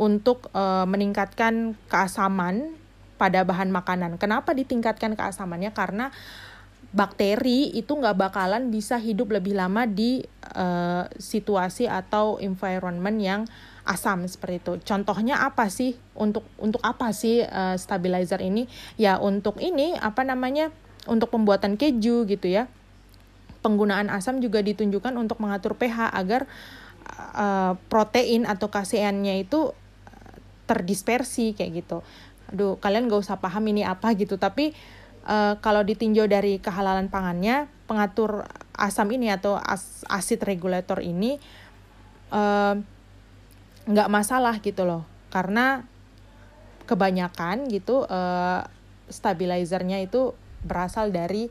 untuk 0.00 0.48
uh, 0.56 0.88
meningkatkan 0.88 1.76
keasaman 1.92 2.72
pada 3.20 3.44
bahan 3.44 3.68
makanan. 3.68 4.16
Kenapa 4.16 4.56
ditingkatkan 4.56 5.12
keasamannya? 5.12 5.76
Karena 5.76 6.08
bakteri 6.90 7.70
itu 7.76 7.92
nggak 7.94 8.16
bakalan 8.18 8.72
bisa 8.72 8.98
hidup 8.98 9.30
lebih 9.30 9.54
lama 9.54 9.86
di 9.86 10.24
uh, 10.56 11.06
situasi 11.20 11.86
atau 11.86 12.40
environment 12.42 13.18
yang 13.20 13.40
asam 13.84 14.28
seperti 14.28 14.60
itu. 14.60 14.72
Contohnya 14.84 15.44
apa 15.44 15.68
sih? 15.72 15.96
Untuk 16.16 16.44
untuk 16.60 16.80
apa 16.84 17.12
sih 17.16 17.44
uh, 17.44 17.76
stabilizer 17.76 18.40
ini? 18.44 18.68
Ya 19.00 19.16
untuk 19.16 19.60
ini 19.60 19.96
apa 19.96 20.24
namanya? 20.24 20.72
Untuk 21.08 21.32
pembuatan 21.32 21.80
keju 21.80 22.28
gitu 22.28 22.46
ya. 22.48 22.68
Penggunaan 23.60 24.08
asam 24.08 24.40
juga 24.40 24.60
ditunjukkan 24.64 25.16
untuk 25.16 25.40
mengatur 25.40 25.76
pH 25.76 26.12
agar 26.16 26.48
uh, 27.36 27.76
protein 27.92 28.48
atau 28.48 28.72
kaseinnya 28.72 29.36
itu 29.36 29.72
terdispersi 30.70 31.52
kayak 31.58 31.82
gitu. 31.82 31.98
Aduh, 32.54 32.78
kalian 32.78 33.10
gak 33.10 33.26
usah 33.26 33.42
paham 33.42 33.66
ini 33.66 33.82
apa 33.82 34.14
gitu, 34.14 34.38
tapi 34.38 34.70
uh, 35.26 35.58
kalau 35.58 35.82
ditinjau 35.82 36.30
dari 36.30 36.62
kehalalan 36.62 37.10
pangannya, 37.10 37.66
pengatur 37.90 38.46
asam 38.78 39.10
ini 39.10 39.34
atau 39.34 39.58
as 39.58 40.06
asid 40.06 40.38
regulator 40.46 41.02
ini 41.02 41.42
uh, 42.30 42.78
nggak 43.90 44.08
masalah 44.08 44.62
gitu 44.62 44.86
loh. 44.86 45.02
Karena 45.34 45.84
kebanyakan 46.86 47.70
gitu 47.70 48.06
uh, 48.06 48.66
stabilizernya 49.10 50.02
itu 50.02 50.34
berasal 50.62 51.10
dari 51.14 51.50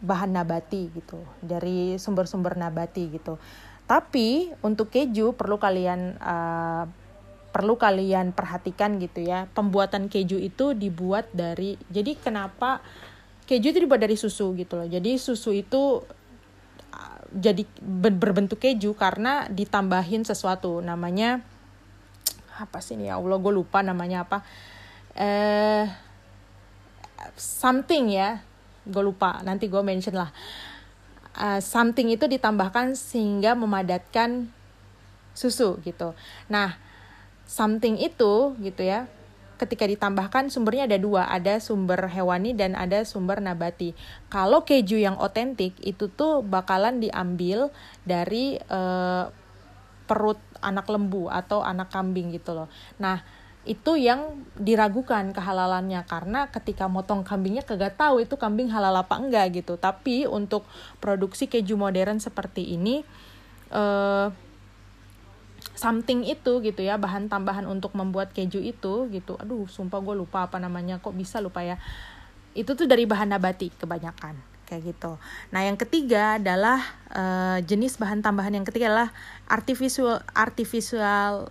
bahan 0.00 0.32
nabati 0.32 0.88
gitu 0.96 1.20
dari 1.44 2.00
sumber-sumber 2.00 2.56
nabati 2.56 3.12
gitu. 3.12 3.36
Tapi 3.84 4.48
untuk 4.64 4.88
keju 4.88 5.36
perlu 5.36 5.60
kalian 5.60 6.16
uh, 6.20 6.84
perlu 7.50 7.74
kalian 7.76 8.30
perhatikan 8.30 9.02
gitu 9.02 9.26
ya 9.26 9.50
pembuatan 9.50 10.06
keju 10.06 10.38
itu 10.38 10.72
dibuat 10.72 11.26
dari 11.34 11.74
jadi 11.90 12.14
kenapa 12.14 12.78
keju 13.50 13.74
itu 13.74 13.78
dibuat 13.82 13.98
dari 14.00 14.14
susu 14.14 14.54
gitu 14.54 14.78
loh. 14.78 14.86
Jadi 14.86 15.18
susu 15.18 15.50
itu 15.50 16.06
jadi 17.30 17.62
berbentuk 17.82 18.58
keju 18.62 18.94
karena 18.98 19.46
ditambahin 19.50 20.26
sesuatu. 20.26 20.82
Namanya 20.82 21.42
apa 22.58 22.82
sih 22.82 22.98
ini? 22.98 23.08
Ya 23.08 23.16
Allah 23.16 23.38
gue 23.38 23.52
lupa 23.54 23.80
namanya 23.80 24.26
apa. 24.26 24.42
Eh 25.14 25.86
something 27.38 28.10
ya. 28.10 28.42
Gue 28.84 29.02
lupa 29.06 29.40
nanti 29.46 29.70
gue 29.70 29.82
mention 29.82 30.18
lah. 30.18 30.30
Uh, 31.30 31.62
something 31.62 32.10
itu 32.10 32.26
ditambahkan 32.26 32.98
sehingga 32.98 33.54
memadatkan 33.54 34.50
susu 35.32 35.78
gitu. 35.86 36.12
Nah 36.50 36.74
something 37.46 37.98
itu 37.98 38.58
gitu 38.58 38.82
ya 38.82 39.06
ketika 39.60 39.84
ditambahkan 39.84 40.48
sumbernya 40.48 40.88
ada 40.88 40.96
dua, 40.96 41.28
ada 41.28 41.60
sumber 41.60 42.08
hewani 42.08 42.56
dan 42.56 42.72
ada 42.72 43.04
sumber 43.04 43.44
nabati. 43.44 43.92
Kalau 44.32 44.64
keju 44.64 44.96
yang 44.96 45.20
otentik 45.20 45.76
itu 45.84 46.08
tuh 46.08 46.40
bakalan 46.40 46.96
diambil 46.96 47.68
dari 48.08 48.56
uh, 48.72 49.28
perut 50.08 50.40
anak 50.64 50.88
lembu 50.88 51.28
atau 51.28 51.60
anak 51.60 51.92
kambing 51.92 52.32
gitu 52.32 52.56
loh. 52.56 52.72
Nah, 52.96 53.20
itu 53.68 54.00
yang 54.00 54.48
diragukan 54.56 55.36
kehalalannya 55.36 56.08
karena 56.08 56.48
ketika 56.48 56.88
motong 56.88 57.20
kambingnya 57.20 57.60
kagak 57.60 58.00
tahu 58.00 58.24
itu 58.24 58.40
kambing 58.40 58.72
halal 58.72 58.96
apa 58.96 59.20
enggak 59.20 59.60
gitu. 59.60 59.76
Tapi 59.76 60.24
untuk 60.24 60.64
produksi 60.98 61.44
keju 61.44 61.76
modern 61.76 62.16
seperti 62.18 62.72
ini 62.72 63.04
uh, 63.70 64.32
something 65.80 66.28
itu 66.28 66.60
gitu 66.60 66.84
ya 66.84 67.00
bahan 67.00 67.32
tambahan 67.32 67.64
untuk 67.64 67.96
membuat 67.96 68.36
keju 68.36 68.60
itu 68.60 69.08
gitu. 69.08 69.40
Aduh 69.40 69.64
sumpah 69.64 70.04
gue 70.04 70.12
lupa 70.12 70.44
apa 70.44 70.60
namanya 70.60 71.00
kok 71.00 71.16
bisa 71.16 71.40
lupa 71.40 71.64
ya. 71.64 71.80
Itu 72.52 72.76
tuh 72.76 72.84
dari 72.84 73.08
bahan 73.08 73.32
nabati 73.32 73.72
kebanyakan 73.80 74.36
kayak 74.68 74.92
gitu. 74.92 75.16
Nah 75.50 75.64
yang 75.64 75.80
ketiga 75.80 76.36
adalah 76.36 76.84
uh, 77.16 77.58
jenis 77.64 77.96
bahan 77.96 78.20
tambahan 78.20 78.52
yang 78.52 78.68
ketiga 78.68 78.92
adalah 78.92 79.10
artificial 79.48 80.20
artificial 80.36 81.48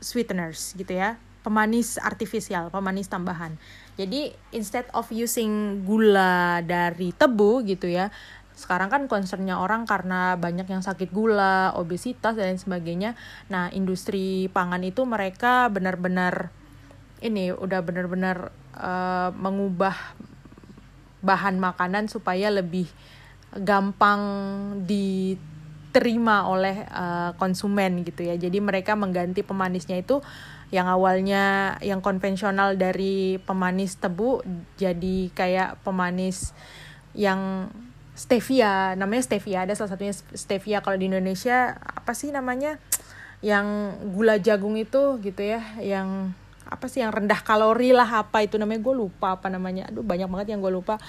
sweeteners 0.00 0.72
gitu 0.80 0.96
ya. 0.96 1.20
Pemanis 1.44 2.00
artifisial 2.00 2.72
pemanis 2.72 3.12
tambahan. 3.12 3.60
Jadi 4.00 4.32
instead 4.56 4.88
of 4.96 5.12
using 5.12 5.84
gula 5.84 6.64
dari 6.64 7.12
tebu 7.12 7.60
gitu 7.68 7.84
ya 7.84 8.08
sekarang 8.60 8.92
kan 8.92 9.08
concernnya 9.08 9.56
orang 9.56 9.88
karena 9.88 10.36
banyak 10.36 10.68
yang 10.68 10.84
sakit 10.84 11.08
gula, 11.16 11.72
obesitas 11.72 12.36
dan 12.36 12.52
lain 12.52 12.60
sebagainya. 12.60 13.16
Nah, 13.48 13.72
industri 13.72 14.52
pangan 14.52 14.84
itu 14.84 15.08
mereka 15.08 15.72
benar-benar 15.72 16.52
ini 17.24 17.56
udah 17.56 17.80
benar-benar 17.80 18.52
uh, 18.76 19.32
mengubah 19.32 19.96
bahan 21.24 21.56
makanan 21.56 22.12
supaya 22.12 22.52
lebih 22.52 22.88
gampang 23.56 24.20
diterima 24.84 26.44
oleh 26.44 26.84
uh, 26.92 27.32
konsumen 27.40 28.04
gitu 28.04 28.28
ya. 28.28 28.36
Jadi 28.36 28.60
mereka 28.60 28.92
mengganti 28.92 29.40
pemanisnya 29.40 30.04
itu 30.04 30.20
yang 30.70 30.86
awalnya 30.86 31.76
yang 31.82 31.98
konvensional 31.98 32.78
dari 32.78 33.42
pemanis 33.42 33.98
tebu 33.98 34.38
jadi 34.78 35.34
kayak 35.34 35.82
pemanis 35.82 36.54
yang 37.10 37.66
stevia 38.20 38.92
namanya 39.00 39.24
stevia. 39.24 39.64
Ada 39.64 39.80
salah 39.80 39.96
satunya 39.96 40.12
stevia. 40.12 40.84
Kalau 40.84 41.00
di 41.00 41.08
Indonesia 41.08 41.80
apa 41.80 42.12
sih 42.12 42.28
namanya? 42.28 42.76
Yang 43.40 43.96
gula 44.12 44.36
jagung 44.36 44.76
itu 44.76 45.16
gitu 45.24 45.40
ya 45.40 45.64
yang 45.80 46.36
apa 46.68 46.86
sih 46.92 47.00
yang 47.00 47.10
rendah 47.10 47.40
kalori 47.40 47.96
lah 47.96 48.28
apa 48.28 48.44
itu 48.44 48.60
namanya? 48.60 48.84
Gue 48.84 48.94
lupa 49.00 49.40
apa 49.40 49.48
namanya. 49.48 49.88
Aduh 49.88 50.04
banyak 50.04 50.28
banget 50.28 50.52
yang 50.52 50.60
gue 50.60 50.68
lupa. 50.68 51.00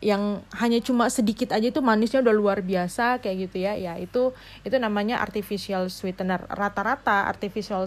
Yang 0.00 0.44
hanya 0.56 0.80
cuma 0.84 1.08
sedikit 1.08 1.56
aja 1.56 1.68
itu 1.68 1.80
manisnya 1.84 2.20
udah 2.24 2.34
luar 2.36 2.64
biasa 2.64 3.20
kayak 3.20 3.52
gitu 3.52 3.56
ya. 3.68 3.76
Ya 3.76 4.00
itu 4.00 4.32
itu 4.64 4.76
namanya 4.80 5.20
artificial 5.20 5.92
sweetener. 5.92 6.40
Rata-rata 6.48 7.28
artificial 7.28 7.84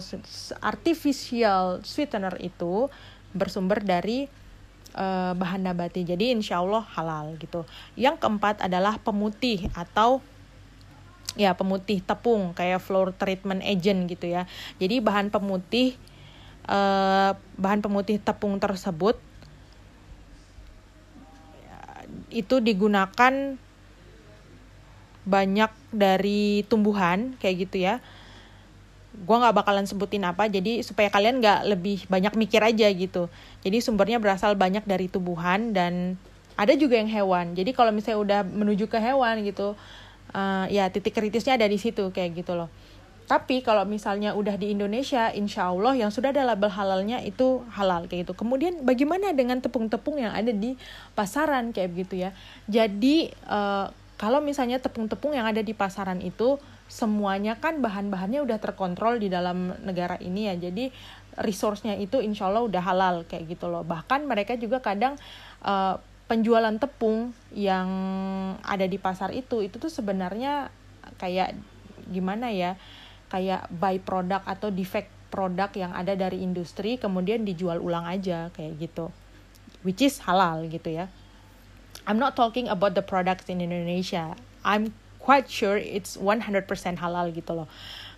artificial 0.62 1.82
sweetener 1.82 2.38
itu 2.38 2.86
bersumber 3.34 3.82
dari 3.82 4.30
uh, 4.94 5.32
bahan 5.36 5.66
nabati. 5.66 6.06
Jadi 6.06 6.34
insya 6.34 6.62
Allah 6.62 6.86
halal 6.96 7.36
gitu. 7.38 7.66
Yang 7.94 8.22
keempat 8.22 8.64
adalah 8.64 8.98
pemutih 9.00 9.70
atau 9.74 10.22
ya 11.38 11.54
pemutih 11.54 12.02
tepung 12.02 12.52
kayak 12.58 12.82
flour 12.82 13.14
treatment 13.14 13.62
agent 13.62 14.10
gitu 14.10 14.26
ya. 14.26 14.50
Jadi 14.82 14.98
bahan 14.98 15.30
pemutih 15.30 15.94
uh, 16.66 17.34
bahan 17.58 17.80
pemutih 17.82 18.18
tepung 18.18 18.58
tersebut 18.58 19.18
itu 22.30 22.62
digunakan 22.62 23.58
banyak 25.26 25.72
dari 25.94 26.64
tumbuhan 26.66 27.38
kayak 27.38 27.68
gitu 27.68 27.76
ya 27.86 28.02
gue 29.10 29.36
nggak 29.36 29.56
bakalan 29.56 29.86
sebutin 29.90 30.22
apa 30.22 30.46
jadi 30.46 30.86
supaya 30.86 31.10
kalian 31.10 31.42
nggak 31.42 31.66
lebih 31.66 32.06
banyak 32.06 32.34
mikir 32.38 32.62
aja 32.62 32.86
gitu 32.94 33.26
jadi 33.66 33.82
sumbernya 33.82 34.22
berasal 34.22 34.54
banyak 34.54 34.86
dari 34.86 35.10
tubuhan 35.10 35.74
dan 35.74 36.14
ada 36.54 36.72
juga 36.78 36.94
yang 36.94 37.10
hewan 37.10 37.58
jadi 37.58 37.74
kalau 37.74 37.90
misalnya 37.90 38.20
udah 38.22 38.40
menuju 38.46 38.86
ke 38.86 39.02
hewan 39.02 39.42
gitu 39.42 39.74
uh, 40.30 40.64
ya 40.70 40.86
titik 40.94 41.14
kritisnya 41.14 41.58
ada 41.58 41.66
di 41.66 41.78
situ 41.78 42.14
kayak 42.14 42.38
gitu 42.38 42.54
loh 42.54 42.70
tapi 43.30 43.62
kalau 43.62 43.86
misalnya 43.86 44.34
udah 44.34 44.58
di 44.58 44.74
Indonesia, 44.74 45.30
insya 45.30 45.70
Allah 45.70 45.94
yang 45.94 46.10
sudah 46.10 46.34
ada 46.34 46.42
label 46.42 46.66
halalnya 46.66 47.22
itu 47.22 47.62
halal 47.70 48.10
kayak 48.10 48.26
gitu. 48.26 48.34
Kemudian 48.34 48.82
bagaimana 48.82 49.30
dengan 49.30 49.62
tepung-tepung 49.62 50.18
yang 50.18 50.34
ada 50.34 50.50
di 50.50 50.74
pasaran 51.14 51.70
kayak 51.70 51.94
gitu 51.94 52.26
ya. 52.26 52.34
Jadi 52.66 53.30
uh, 53.46 53.86
kalau 54.18 54.42
misalnya 54.42 54.82
tepung-tepung 54.82 55.30
yang 55.30 55.46
ada 55.46 55.62
di 55.62 55.70
pasaran 55.70 56.18
itu 56.26 56.58
semuanya 56.90 57.54
kan 57.62 57.78
bahan-bahannya 57.78 58.42
udah 58.42 58.58
terkontrol 58.58 59.22
di 59.22 59.30
dalam 59.30 59.78
negara 59.86 60.18
ini 60.18 60.50
ya. 60.50 60.58
Jadi 60.58 60.90
resource-nya 61.38 61.94
itu 61.94 62.18
insya 62.18 62.50
Allah 62.50 62.66
udah 62.66 62.82
halal 62.82 63.16
kayak 63.30 63.54
gitu 63.54 63.70
loh. 63.70 63.86
Bahkan 63.86 64.26
mereka 64.26 64.58
juga 64.58 64.82
kadang 64.82 65.14
uh, 65.62 66.02
penjualan 66.26 66.74
tepung 66.78 67.30
yang 67.54 67.88
ada 68.62 68.86
di 68.86 68.98
pasar 68.98 69.34
itu 69.34 69.62
itu 69.66 69.78
tuh 69.78 69.90
sebenarnya 69.90 70.70
kayak 71.18 71.58
gimana 72.06 72.54
ya 72.54 72.78
kayak 73.30 73.66
by 73.70 73.98
product 73.98 74.46
atau 74.46 74.70
defect 74.70 75.10
produk 75.30 75.70
yang 75.74 75.94
ada 75.94 76.18
dari 76.18 76.42
industri 76.42 76.98
kemudian 76.98 77.46
dijual 77.46 77.78
ulang 77.78 78.06
aja 78.06 78.50
kayak 78.54 78.82
gitu. 78.82 79.14
Which 79.86 80.02
is 80.02 80.18
halal 80.26 80.66
gitu 80.66 80.90
ya. 80.90 81.06
I'm 82.04 82.18
not 82.18 82.34
talking 82.34 82.66
about 82.66 82.98
the 82.98 83.06
products 83.06 83.46
in 83.46 83.62
Indonesia. 83.62 84.34
I'm 84.66 84.90
quite 85.30 85.46
sure 85.46 85.78
it's 85.78 86.18
100% 86.18 86.66
halal 86.98 87.30
gitu 87.30 87.54
loh. 87.54 87.70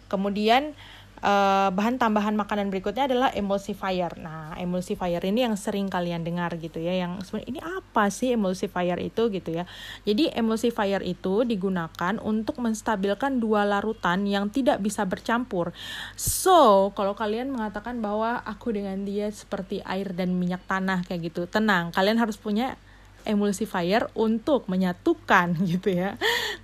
Kemudian 0.09 0.73
uh, 1.21 1.69
bahan 1.69 2.01
tambahan 2.01 2.33
makanan 2.33 2.73
berikutnya 2.73 3.05
adalah 3.05 3.29
emulsifier. 3.37 4.17
Nah, 4.17 4.57
emulsifier 4.57 5.21
ini 5.29 5.45
yang 5.45 5.61
sering 5.61 5.93
kalian 5.93 6.25
dengar 6.25 6.57
gitu 6.57 6.81
ya, 6.81 7.05
yang 7.05 7.21
sebenarnya 7.21 7.49
ini 7.53 7.61
apa 7.61 8.09
sih 8.09 8.33
emulsifier 8.33 8.97
itu 8.97 9.29
gitu 9.29 9.53
ya. 9.53 9.69
Jadi 10.09 10.33
emulsifier 10.33 11.05
itu 11.05 11.45
digunakan 11.45 12.17
untuk 12.25 12.57
menstabilkan 12.65 13.37
dua 13.37 13.69
larutan 13.69 14.25
yang 14.25 14.49
tidak 14.49 14.81
bisa 14.81 15.05
bercampur. 15.05 15.77
So, 16.17 16.91
kalau 16.97 17.13
kalian 17.13 17.53
mengatakan 17.53 18.01
bahwa 18.01 18.41
aku 18.49 18.73
dengan 18.73 19.05
dia 19.05 19.29
seperti 19.29 19.85
air 19.85 20.17
dan 20.17 20.33
minyak 20.33 20.65
tanah 20.65 21.05
kayak 21.05 21.29
gitu, 21.29 21.45
tenang, 21.45 21.93
kalian 21.93 22.17
harus 22.17 22.41
punya 22.41 22.81
emulsifier 23.25 24.11
untuk 24.17 24.67
menyatukan 24.67 25.55
gitu 25.71 25.93
ya. 25.93 26.19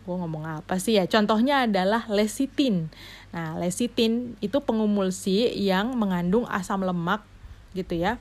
Gue 0.05 0.17
ngomong 0.17 0.45
apa 0.63 0.79
sih 0.81 0.99
ya? 0.99 1.05
Contohnya 1.07 1.67
adalah 1.67 2.07
lecithin. 2.11 2.91
Nah, 3.31 3.57
lecithin 3.61 4.39
itu 4.41 4.59
pengumulsi 4.63 5.53
yang 5.55 5.95
mengandung 5.95 6.49
asam 6.49 6.83
lemak 6.83 7.25
gitu 7.77 7.99
ya. 7.99 8.17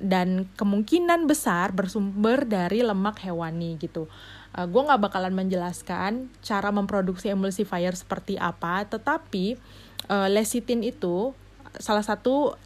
Dan 0.00 0.48
kemungkinan 0.56 1.28
besar 1.28 1.76
bersumber 1.76 2.48
dari 2.48 2.80
lemak 2.80 3.20
hewani 3.20 3.76
gitu. 3.76 4.08
Uh, 4.56 4.64
eh, 4.64 4.66
gue 4.66 4.80
gak 4.80 5.02
bakalan 5.02 5.36
menjelaskan 5.36 6.32
cara 6.40 6.72
memproduksi 6.72 7.28
emulsifier 7.30 7.92
seperti 7.92 8.40
apa, 8.40 8.88
tetapi 8.88 9.60
uh, 10.08 10.26
lecithin 10.32 10.80
itu 10.80 11.36
salah 11.78 12.02
satu 12.02 12.58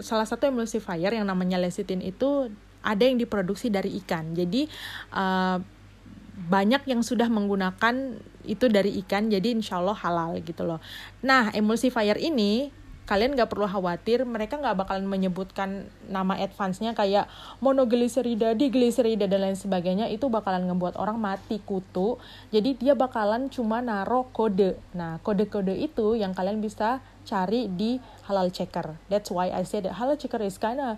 salah 0.00 0.24
satu 0.24 0.48
emulsifier 0.48 1.12
yang 1.12 1.28
namanya 1.28 1.60
lecithin 1.60 2.00
itu 2.00 2.48
ada 2.80 3.02
yang 3.02 3.20
diproduksi 3.20 3.68
dari 3.68 3.96
ikan. 4.04 4.32
Jadi 4.32 4.66
uh, 5.14 5.58
banyak 6.40 6.88
yang 6.88 7.04
sudah 7.04 7.28
menggunakan 7.28 8.16
itu 8.48 8.66
dari 8.72 8.96
ikan, 9.04 9.28
jadi 9.28 9.52
insya 9.52 9.78
Allah 9.78 9.96
halal 9.96 10.40
gitu 10.40 10.64
loh. 10.64 10.80
Nah 11.20 11.52
emulsifier 11.52 12.16
ini 12.16 12.72
kalian 13.10 13.34
nggak 13.34 13.50
perlu 13.50 13.66
khawatir 13.66 14.22
mereka 14.22 14.54
nggak 14.62 14.86
bakalan 14.86 15.10
menyebutkan 15.10 15.90
nama 16.06 16.38
advance-nya 16.38 16.94
kayak 16.94 17.26
monogliserida, 17.58 18.54
digliserida 18.54 19.26
dan 19.26 19.50
lain 19.50 19.58
sebagainya 19.58 20.06
itu 20.06 20.30
bakalan 20.30 20.70
ngebuat 20.70 20.94
orang 20.94 21.18
mati 21.18 21.58
kutu 21.58 22.22
jadi 22.54 22.78
dia 22.78 22.94
bakalan 22.94 23.50
cuma 23.50 23.82
naro 23.82 24.30
kode 24.30 24.78
nah 24.94 25.18
kode-kode 25.26 25.74
itu 25.74 26.14
yang 26.14 26.30
kalian 26.38 26.62
bisa 26.62 27.02
cari 27.26 27.66
di 27.66 27.98
halal 28.30 28.46
checker 28.54 28.94
that's 29.10 29.34
why 29.34 29.50
I 29.50 29.66
said 29.66 29.90
that 29.90 29.98
halal 29.98 30.14
checker 30.14 30.38
is 30.46 30.54
kinda 30.62 30.94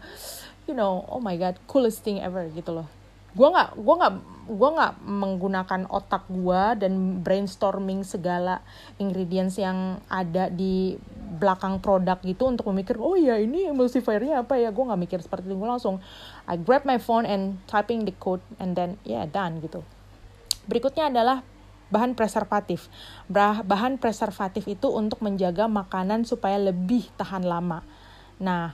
you 0.67 0.75
know 0.75 1.07
oh 1.09 1.19
my 1.23 1.35
god 1.39 1.59
coolest 1.67 2.03
thing 2.03 2.19
ever 2.23 2.47
gitu 2.53 2.71
loh 2.73 2.89
gue 3.33 3.49
nggak 3.49 3.81
gue 3.81 3.95
nggak 3.97 4.15
gue 4.43 4.71
nggak 4.77 4.93
menggunakan 5.09 5.81
otak 5.89 6.29
gue 6.29 6.63
dan 6.85 7.25
brainstorming 7.25 8.05
segala 8.05 8.61
ingredients 9.01 9.57
yang 9.57 9.97
ada 10.13 10.53
di 10.53 11.01
belakang 11.41 11.81
produk 11.81 12.21
gitu 12.21 12.53
untuk 12.53 12.69
memikir 12.69 13.01
oh 13.01 13.17
ya 13.17 13.41
ini 13.41 13.73
emulsifiernya 13.73 14.45
apa 14.45 14.61
ya 14.61 14.69
gue 14.69 14.85
nggak 14.85 15.01
mikir 15.01 15.19
seperti 15.25 15.49
itu 15.49 15.57
gue 15.57 15.71
langsung 15.71 16.05
I 16.45 16.61
grab 16.61 16.85
my 16.85 17.01
phone 17.01 17.25
and 17.25 17.57
typing 17.65 18.05
the 18.05 18.13
code 18.13 18.45
and 18.61 18.77
then 18.77 19.01
yeah 19.09 19.25
done 19.25 19.65
gitu 19.65 19.81
berikutnya 20.69 21.09
adalah 21.09 21.41
bahan 21.93 22.17
preservatif. 22.17 22.89
Bahan 23.29 24.01
preservatif 24.01 24.65
itu 24.65 24.89
untuk 24.89 25.21
menjaga 25.21 25.69
makanan 25.69 26.25
supaya 26.25 26.57
lebih 26.57 27.13
tahan 27.21 27.45
lama. 27.45 27.85
Nah, 28.41 28.73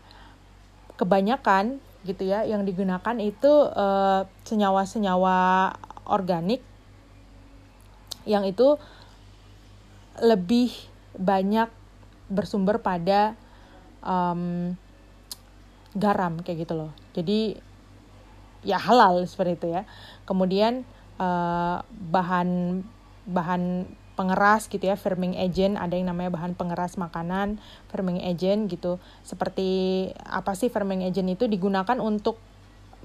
kebanyakan 0.98 1.78
gitu 2.02 2.26
ya 2.26 2.42
yang 2.42 2.66
digunakan 2.66 3.16
itu 3.22 3.52
senyawa 3.70 4.26
senyawa-senyawa 4.46 5.38
organik 6.08 6.62
yang 8.28 8.44
itu 8.44 8.76
lebih 10.20 10.74
banyak 11.16 11.70
bersumber 12.28 12.82
pada 12.82 13.32
um, 14.04 14.74
garam 15.96 16.38
kayak 16.44 16.68
gitu 16.68 16.74
loh. 16.76 16.92
Jadi 17.16 17.56
ya 18.66 18.76
halal 18.76 19.24
seperti 19.24 19.52
itu 19.56 19.68
ya. 19.72 19.82
Kemudian 20.28 20.84
uh, 21.16 21.80
bahan 22.12 22.82
bahan 23.28 23.88
pengeras 24.18 24.66
gitu 24.66 24.82
ya, 24.82 24.98
firming 24.98 25.38
agent, 25.38 25.78
ada 25.78 25.94
yang 25.94 26.10
namanya 26.10 26.34
bahan 26.34 26.58
pengeras 26.58 26.98
makanan, 26.98 27.62
firming 27.86 28.18
agent 28.26 28.66
gitu. 28.66 28.98
Seperti 29.22 30.10
apa 30.26 30.58
sih 30.58 30.66
firming 30.66 31.06
agent 31.06 31.30
itu 31.30 31.46
digunakan 31.46 32.02
untuk 32.02 32.42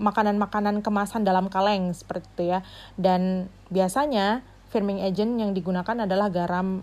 makanan-makanan 0.01 0.81
kemasan 0.81 1.21
dalam 1.21 1.53
kaleng 1.53 1.93
seperti 1.93 2.25
itu 2.33 2.43
ya. 2.57 2.59
Dan 2.97 3.53
biasanya 3.69 4.41
firming 4.73 5.05
agent 5.05 5.37
yang 5.37 5.53
digunakan 5.53 6.09
adalah 6.09 6.33
garam 6.33 6.81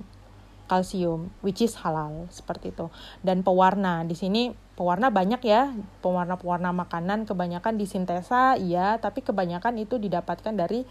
kalsium 0.71 1.35
which 1.43 1.59
is 1.59 1.75
halal 1.83 2.31
seperti 2.31 2.71
itu. 2.71 2.87
Dan 3.27 3.43
pewarna 3.43 4.07
di 4.07 4.15
sini 4.15 4.55
pewarna 4.79 5.11
banyak 5.11 5.43
ya, 5.43 5.75
pewarna-pewarna 6.01 6.71
makanan 6.71 7.27
kebanyakan 7.27 7.75
disintesa 7.77 8.55
iya, 8.55 8.97
tapi 9.03 9.27
kebanyakan 9.27 9.83
itu 9.83 9.99
didapatkan 9.99 10.55
dari 10.55 10.87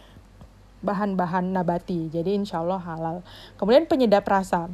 bahan-bahan 0.79 1.51
nabati. 1.51 2.11
Jadi 2.11 2.35
insya 2.35 2.63
Allah 2.63 2.79
halal. 2.81 3.17
Kemudian 3.59 3.85
penyedap 3.85 4.27
rasa. 4.27 4.71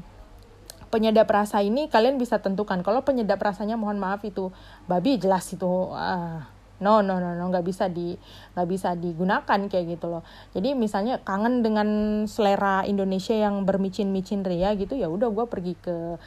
Penyedap 0.94 1.28
rasa 1.28 1.60
ini 1.66 1.90
kalian 1.92 2.22
bisa 2.22 2.40
tentukan. 2.40 2.80
Kalau 2.86 3.02
penyedap 3.04 3.42
rasanya 3.42 3.76
mohon 3.76 4.00
maaf 4.00 4.24
itu 4.24 4.54
babi 4.86 5.18
jelas 5.18 5.50
itu 5.52 5.68
uh, 5.92 6.46
no 6.84 7.00
no 7.00 7.24
no 7.24 7.32
no 7.36 7.44
nggak 7.48 7.64
bisa 7.64 7.88
di 7.88 8.20
nggak 8.52 8.68
bisa 8.68 9.00
digunakan 9.00 9.60
kayak 9.72 9.96
gitu 9.96 10.12
loh 10.12 10.28
jadi 10.52 10.76
misalnya 10.76 11.24
kangen 11.24 11.64
dengan 11.64 11.88
selera 12.28 12.84
Indonesia 12.84 13.32
yang 13.32 13.64
bermicin-micin 13.64 14.44
ria 14.44 14.76
gitu 14.76 15.00
ya 15.00 15.08
udah 15.08 15.32
gue 15.32 15.46
pergi 15.48 15.74
ke 15.80 16.20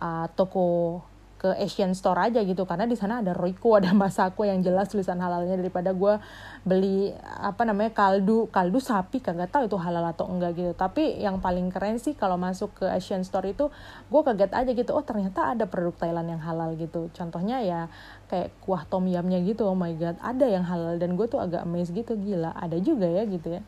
uh, 0.00 0.26
toko 0.36 1.00
ke 1.38 1.52
Asian 1.60 1.92
Store 1.92 2.16
aja 2.16 2.40
gitu 2.40 2.64
karena 2.64 2.88
di 2.88 2.96
sana 2.96 3.20
ada 3.20 3.36
Royco 3.36 3.76
ada 3.76 3.92
Masako 3.92 4.48
yang 4.48 4.64
jelas 4.64 4.88
tulisan 4.88 5.20
halalnya 5.20 5.60
daripada 5.60 5.92
gue 5.92 6.16
beli 6.64 7.12
apa 7.20 7.68
namanya 7.68 7.92
kaldu 7.92 8.48
kaldu 8.48 8.80
sapi 8.80 9.20
kagak 9.20 9.52
tahu 9.52 9.68
itu 9.68 9.76
halal 9.76 10.08
atau 10.08 10.24
enggak 10.30 10.56
gitu. 10.56 10.72
Tapi 10.72 11.20
yang 11.20 11.44
paling 11.44 11.68
keren 11.68 12.00
sih 12.00 12.16
kalau 12.16 12.40
masuk 12.40 12.72
ke 12.80 12.86
Asian 12.88 13.20
Store 13.28 13.44
itu 13.44 13.68
gue 14.08 14.20
kaget 14.24 14.56
aja 14.56 14.70
gitu 14.72 14.96
oh 14.96 15.04
ternyata 15.04 15.52
ada 15.52 15.68
produk 15.68 15.92
Thailand 16.00 16.32
yang 16.32 16.40
halal 16.40 16.72
gitu. 16.80 17.12
Contohnya 17.12 17.60
ya 17.60 17.92
kayak 18.32 18.56
kuah 18.64 18.88
tom 18.88 19.04
yamnya 19.04 19.38
gitu 19.44 19.68
oh 19.68 19.76
my 19.76 19.92
god 20.00 20.16
ada 20.24 20.48
yang 20.48 20.64
halal 20.64 20.96
dan 20.96 21.12
gue 21.14 21.28
tuh 21.28 21.44
agak 21.44 21.60
amazed 21.62 21.92
gitu 21.92 22.16
gila 22.16 22.56
ada 22.56 22.80
juga 22.80 23.04
ya 23.04 23.28
gitu 23.28 23.60
ya. 23.60 23.62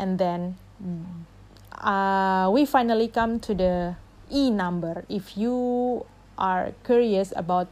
And 0.00 0.16
then 0.16 0.56
uh, 1.76 2.48
we 2.48 2.64
finally 2.64 3.12
come 3.12 3.36
to 3.44 3.52
the 3.52 4.00
E 4.26 4.50
number. 4.50 5.06
If 5.06 5.38
you 5.38 6.02
are 6.36 6.72
curious 6.84 7.32
about 7.36 7.68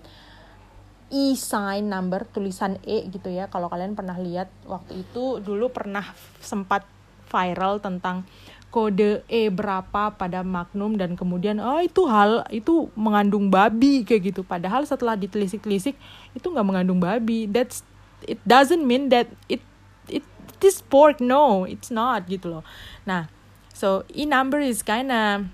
e 1.14 1.38
sign 1.38 1.92
number 1.92 2.26
tulisan 2.26 2.80
e 2.82 3.06
gitu 3.12 3.30
ya. 3.30 3.46
Kalau 3.46 3.70
kalian 3.70 3.94
pernah 3.94 4.18
lihat 4.18 4.50
waktu 4.66 5.06
itu 5.06 5.38
dulu 5.38 5.70
pernah 5.70 6.02
sempat 6.42 6.82
viral 7.30 7.78
tentang 7.78 8.26
kode 8.74 9.22
e 9.30 9.54
berapa 9.54 10.10
pada 10.18 10.42
Magnum 10.42 10.98
dan 10.98 11.14
kemudian 11.14 11.62
oh 11.62 11.78
itu 11.78 12.10
hal 12.10 12.42
itu 12.50 12.90
mengandung 12.98 13.46
babi 13.46 14.02
kayak 14.02 14.34
gitu. 14.34 14.42
Padahal 14.42 14.82
setelah 14.82 15.14
ditelisik-telisik 15.14 15.94
itu 16.34 16.46
nggak 16.50 16.66
mengandung 16.66 16.98
babi. 16.98 17.46
That's 17.46 17.86
it 18.26 18.42
doesn't 18.42 18.82
mean 18.82 19.14
that 19.14 19.30
it 19.46 19.62
it, 20.10 20.26
it 20.50 20.62
is 20.66 20.82
pork 20.82 21.22
no 21.22 21.62
it's 21.70 21.94
not 21.94 22.26
gitu 22.26 22.58
loh. 22.58 22.64
Nah 23.06 23.30
so 23.70 24.02
e 24.10 24.26
number 24.26 24.58
is 24.58 24.82
kinda 24.82 25.46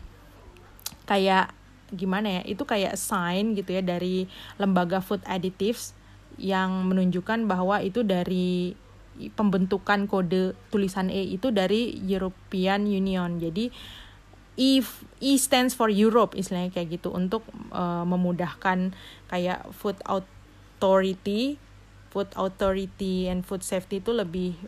kayak 1.04 1.52
gimana 1.94 2.40
ya 2.40 2.42
itu 2.46 2.62
kayak 2.62 2.94
sign 2.94 3.58
gitu 3.58 3.76
ya 3.76 3.82
dari 3.82 4.30
lembaga 4.56 5.02
food 5.02 5.20
additives 5.26 5.92
yang 6.40 6.88
menunjukkan 6.88 7.44
bahwa 7.44 7.82
itu 7.82 8.06
dari 8.06 8.74
pembentukan 9.36 10.08
kode 10.08 10.56
tulisan 10.72 11.12
E 11.12 11.36
itu 11.36 11.52
dari 11.52 11.92
European 12.08 12.88
Union. 12.88 13.36
Jadi 13.36 13.68
E, 14.60 14.84
e 15.24 15.40
stands 15.40 15.72
for 15.72 15.88
Europe 15.88 16.36
istilahnya 16.36 16.68
kayak 16.68 17.00
gitu 17.00 17.08
untuk 17.14 17.40
uh, 17.72 18.04
memudahkan 18.04 18.92
kayak 19.32 19.64
food 19.72 19.96
authority 20.04 21.56
food 22.12 22.28
authority 22.36 23.30
and 23.30 23.46
food 23.46 23.64
safety 23.64 24.04
itu 24.04 24.12
lebih 24.12 24.58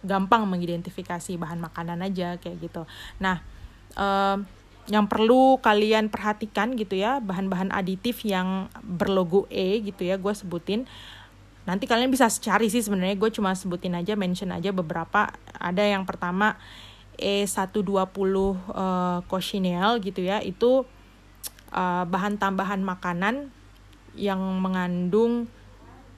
gampang 0.00 0.48
mengidentifikasi 0.48 1.36
bahan 1.36 1.60
makanan 1.60 2.00
aja 2.00 2.40
kayak 2.40 2.64
gitu. 2.64 2.88
Nah 3.20 3.44
uh, 3.98 4.40
yang 4.90 5.06
perlu 5.06 5.62
kalian 5.62 6.10
perhatikan 6.10 6.74
gitu 6.74 6.98
ya 6.98 7.22
bahan-bahan 7.22 7.70
aditif 7.70 8.26
yang 8.26 8.66
berlogo 8.82 9.46
E 9.46 9.78
gitu 9.86 10.02
ya 10.02 10.18
gue 10.18 10.34
sebutin. 10.34 10.90
Nanti 11.62 11.86
kalian 11.86 12.10
bisa 12.10 12.26
cari 12.26 12.66
sih 12.66 12.82
sebenarnya 12.82 13.14
gue 13.14 13.30
cuma 13.30 13.54
sebutin 13.54 13.94
aja 13.94 14.18
mention 14.18 14.50
aja 14.50 14.74
beberapa. 14.74 15.30
Ada 15.54 15.86
yang 15.86 16.02
pertama 16.02 16.58
E120 17.14 18.02
uh, 18.02 19.22
cochineal 19.30 20.02
gitu 20.02 20.26
ya 20.26 20.42
itu 20.42 20.82
uh, 21.70 22.02
bahan 22.02 22.42
tambahan 22.42 22.82
makanan 22.82 23.54
yang 24.18 24.42
mengandung 24.58 25.46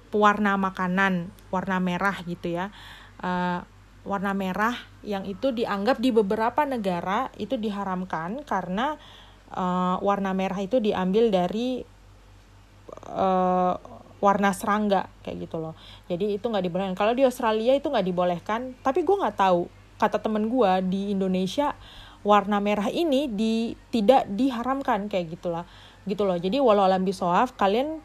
pewarna 0.09 0.57
makanan 0.57 1.29
warna 1.53 1.77
merah 1.85 2.17
gitu 2.25 2.49
ya. 2.49 2.73
Uh, 3.21 3.61
warna 4.09 4.33
merah 4.33 4.77
yang 5.05 5.29
itu 5.29 5.53
dianggap 5.53 6.01
di 6.01 6.11
beberapa 6.11 6.65
negara 6.65 7.29
itu 7.37 7.55
diharamkan 7.61 8.43
karena 8.43 8.97
uh, 9.53 9.97
warna 10.01 10.33
merah 10.33 10.59
itu 10.59 10.81
diambil 10.81 11.29
dari 11.29 11.85
uh, 13.13 13.75
warna 14.25 14.51
serangga 14.57 15.13
kayak 15.21 15.49
gitu 15.49 15.61
loh. 15.61 15.77
Jadi 16.09 16.41
itu 16.41 16.45
nggak 16.49 16.65
dibolehkan 16.65 16.97
kalau 16.97 17.13
di 17.13 17.29
Australia 17.29 17.77
itu 17.77 17.93
nggak 17.93 18.07
dibolehkan. 18.09 18.61
Tapi 18.81 19.05
gue 19.05 19.17
nggak 19.21 19.37
tahu 19.37 19.69
kata 20.01 20.19
temen 20.19 20.49
gue 20.49 20.73
di 20.89 21.13
Indonesia 21.13 21.77
warna 22.25 22.57
merah 22.59 22.89
ini 22.89 23.29
di 23.29 23.77
tidak 23.93 24.25
diharamkan 24.33 25.13
kayak 25.13 25.37
gitulah. 25.37 25.69
Gitu 26.09 26.25
loh. 26.25 26.41
Jadi 26.41 26.57
walau 26.57 26.89
alam 26.89 27.05
bisoaf 27.05 27.53
kalian 27.61 28.01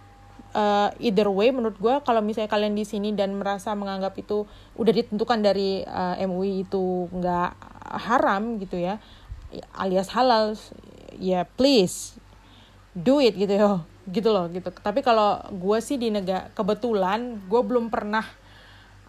uh, 0.53 0.89
either 1.01 1.29
way 1.29 1.53
menurut 1.53 1.77
gue 1.77 1.95
kalau 2.05 2.21
misalnya 2.21 2.49
kalian 2.49 2.73
di 2.73 2.85
sini 2.85 3.13
dan 3.13 3.37
merasa 3.37 3.73
menganggap 3.73 4.17
itu 4.17 4.45
udah 4.77 4.93
ditentukan 4.93 5.39
dari 5.41 5.83
uh, 5.85 6.17
eh, 6.17 6.25
MUI 6.25 6.65
itu 6.67 7.09
nggak 7.09 7.51
haram 8.09 8.61
gitu 8.61 8.77
ya 8.77 9.01
alias 9.73 10.13
halal 10.13 10.53
ya 11.17 11.45
please 11.57 12.17
do 12.93 13.21
it 13.21 13.35
gitu 13.37 13.53
ya 13.53 13.81
gitu 14.15 14.29
loh 14.33 14.49
gitu. 14.49 14.69
Tapi 14.73 15.05
kalau 15.05 15.37
gue 15.53 15.77
sih 15.81 16.01
di 16.01 16.09
negara 16.09 16.49
kebetulan 16.57 17.37
gue 17.45 17.61
belum 17.61 17.93
pernah 17.93 18.25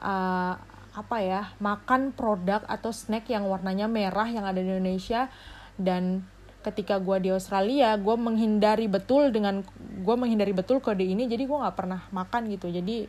uh, 0.01 0.55
apa 0.91 1.17
ya 1.23 1.55
makan 1.63 2.11
produk 2.13 2.67
atau 2.67 2.91
snack 2.91 3.31
yang 3.31 3.47
warnanya 3.47 3.87
merah 3.87 4.27
yang 4.27 4.43
ada 4.43 4.59
di 4.59 4.67
Indonesia 4.67 5.31
dan 5.79 6.27
ketika 6.61 7.01
gue 7.01 7.17
di 7.25 7.31
Australia 7.33 7.97
gue 7.97 8.17
menghindari 8.21 8.85
betul 8.87 9.33
dengan 9.33 9.65
gue 10.01 10.17
menghindari 10.17 10.53
betul 10.53 10.85
kode 10.85 11.05
ini 11.05 11.25
jadi 11.25 11.49
gue 11.49 11.59
nggak 11.59 11.77
pernah 11.77 12.05
makan 12.13 12.53
gitu. 12.53 12.69
Jadi 12.69 13.09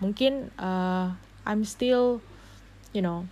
mungkin 0.00 0.52
uh, 0.60 1.12
I'm 1.48 1.64
still 1.64 2.20
you 2.92 3.00
know 3.00 3.24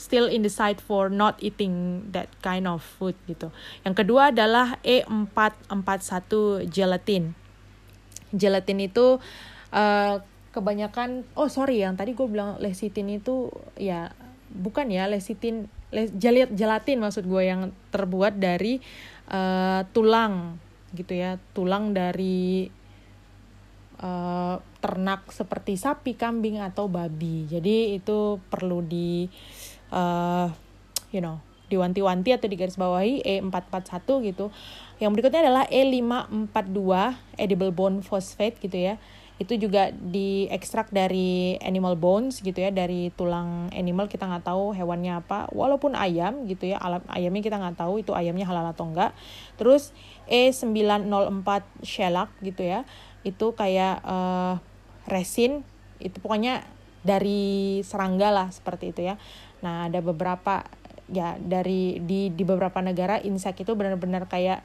still 0.00 0.32
in 0.32 0.40
the 0.40 0.52
side 0.52 0.80
for 0.80 1.12
not 1.12 1.36
eating 1.44 2.08
that 2.16 2.32
kind 2.40 2.64
of 2.64 2.80
food 2.80 3.12
gitu. 3.28 3.52
Yang 3.84 4.04
kedua 4.04 4.32
adalah 4.32 4.80
E441 4.80 6.64
gelatin. 6.72 7.36
Gelatin 8.32 8.78
itu 8.80 9.20
uh, 9.76 10.16
kebanyakan 10.50 11.28
oh 11.36 11.46
sorry 11.46 11.84
yang 11.84 11.94
tadi 11.94 12.16
gue 12.16 12.26
bilang 12.26 12.58
lecithin 12.58 13.06
itu 13.12 13.54
ya 13.78 14.10
bukan 14.50 14.90
ya 14.90 15.06
lecithin 15.06 15.70
jelit 15.90 16.54
gelatin 16.54 17.02
maksud 17.02 17.26
gue 17.26 17.42
yang 17.42 17.74
terbuat 17.90 18.38
dari 18.38 18.78
uh, 19.30 19.82
tulang 19.90 20.58
gitu 20.94 21.18
ya. 21.18 21.36
Tulang 21.52 21.90
dari 21.94 22.70
uh, 24.02 24.56
ternak 24.80 25.28
seperti 25.34 25.74
sapi 25.74 26.14
kambing 26.14 26.62
atau 26.62 26.86
babi. 26.86 27.50
Jadi 27.50 27.98
itu 27.98 28.38
perlu 28.50 28.82
di 28.86 29.26
uh, 29.90 30.46
you 31.10 31.22
know 31.22 31.42
diwanti-wanti 31.70 32.34
atau 32.34 32.50
digarisbawahi 32.50 33.22
E441 33.22 34.08
gitu. 34.26 34.50
Yang 34.98 35.10
berikutnya 35.14 35.40
adalah 35.46 35.64
E542 35.70 36.82
edible 37.38 37.70
bone 37.70 38.02
phosphate 38.02 38.58
gitu 38.58 38.74
ya 38.74 38.98
itu 39.40 39.56
juga 39.56 39.88
diekstrak 39.88 40.92
dari 40.92 41.56
animal 41.64 41.96
bones 41.96 42.44
gitu 42.44 42.60
ya 42.60 42.68
dari 42.68 43.08
tulang 43.16 43.72
animal 43.72 44.04
kita 44.04 44.28
nggak 44.28 44.44
tahu 44.44 44.76
hewannya 44.76 45.24
apa. 45.24 45.48
Walaupun 45.56 45.96
ayam 45.96 46.44
gitu 46.44 46.68
ya 46.68 46.76
ayamnya 47.08 47.40
kita 47.40 47.56
nggak 47.56 47.80
tahu 47.80 48.04
itu 48.04 48.12
ayamnya 48.12 48.44
halal 48.44 48.68
atau 48.68 48.92
enggak 48.92 49.16
terus 49.56 49.96
E904 50.28 51.48
shellac 51.80 52.28
gitu 52.44 52.68
ya 52.68 52.84
itu 53.24 53.56
kayak 53.56 54.04
uh, 54.04 54.60
resin. 55.08 55.64
Itu 55.96 56.20
pokoknya 56.20 56.60
dari 57.00 57.80
serangga 57.80 58.28
lah 58.28 58.48
seperti 58.52 58.92
itu 58.92 59.08
ya. 59.08 59.16
Nah 59.64 59.88
ada 59.88 60.04
beberapa 60.04 60.68
ya 61.08 61.40
dari 61.40 61.96
di 62.04 62.28
di 62.28 62.44
beberapa 62.44 62.84
negara 62.84 63.16
insek 63.24 63.64
itu 63.64 63.72
benar-benar 63.72 64.28
kayak 64.28 64.60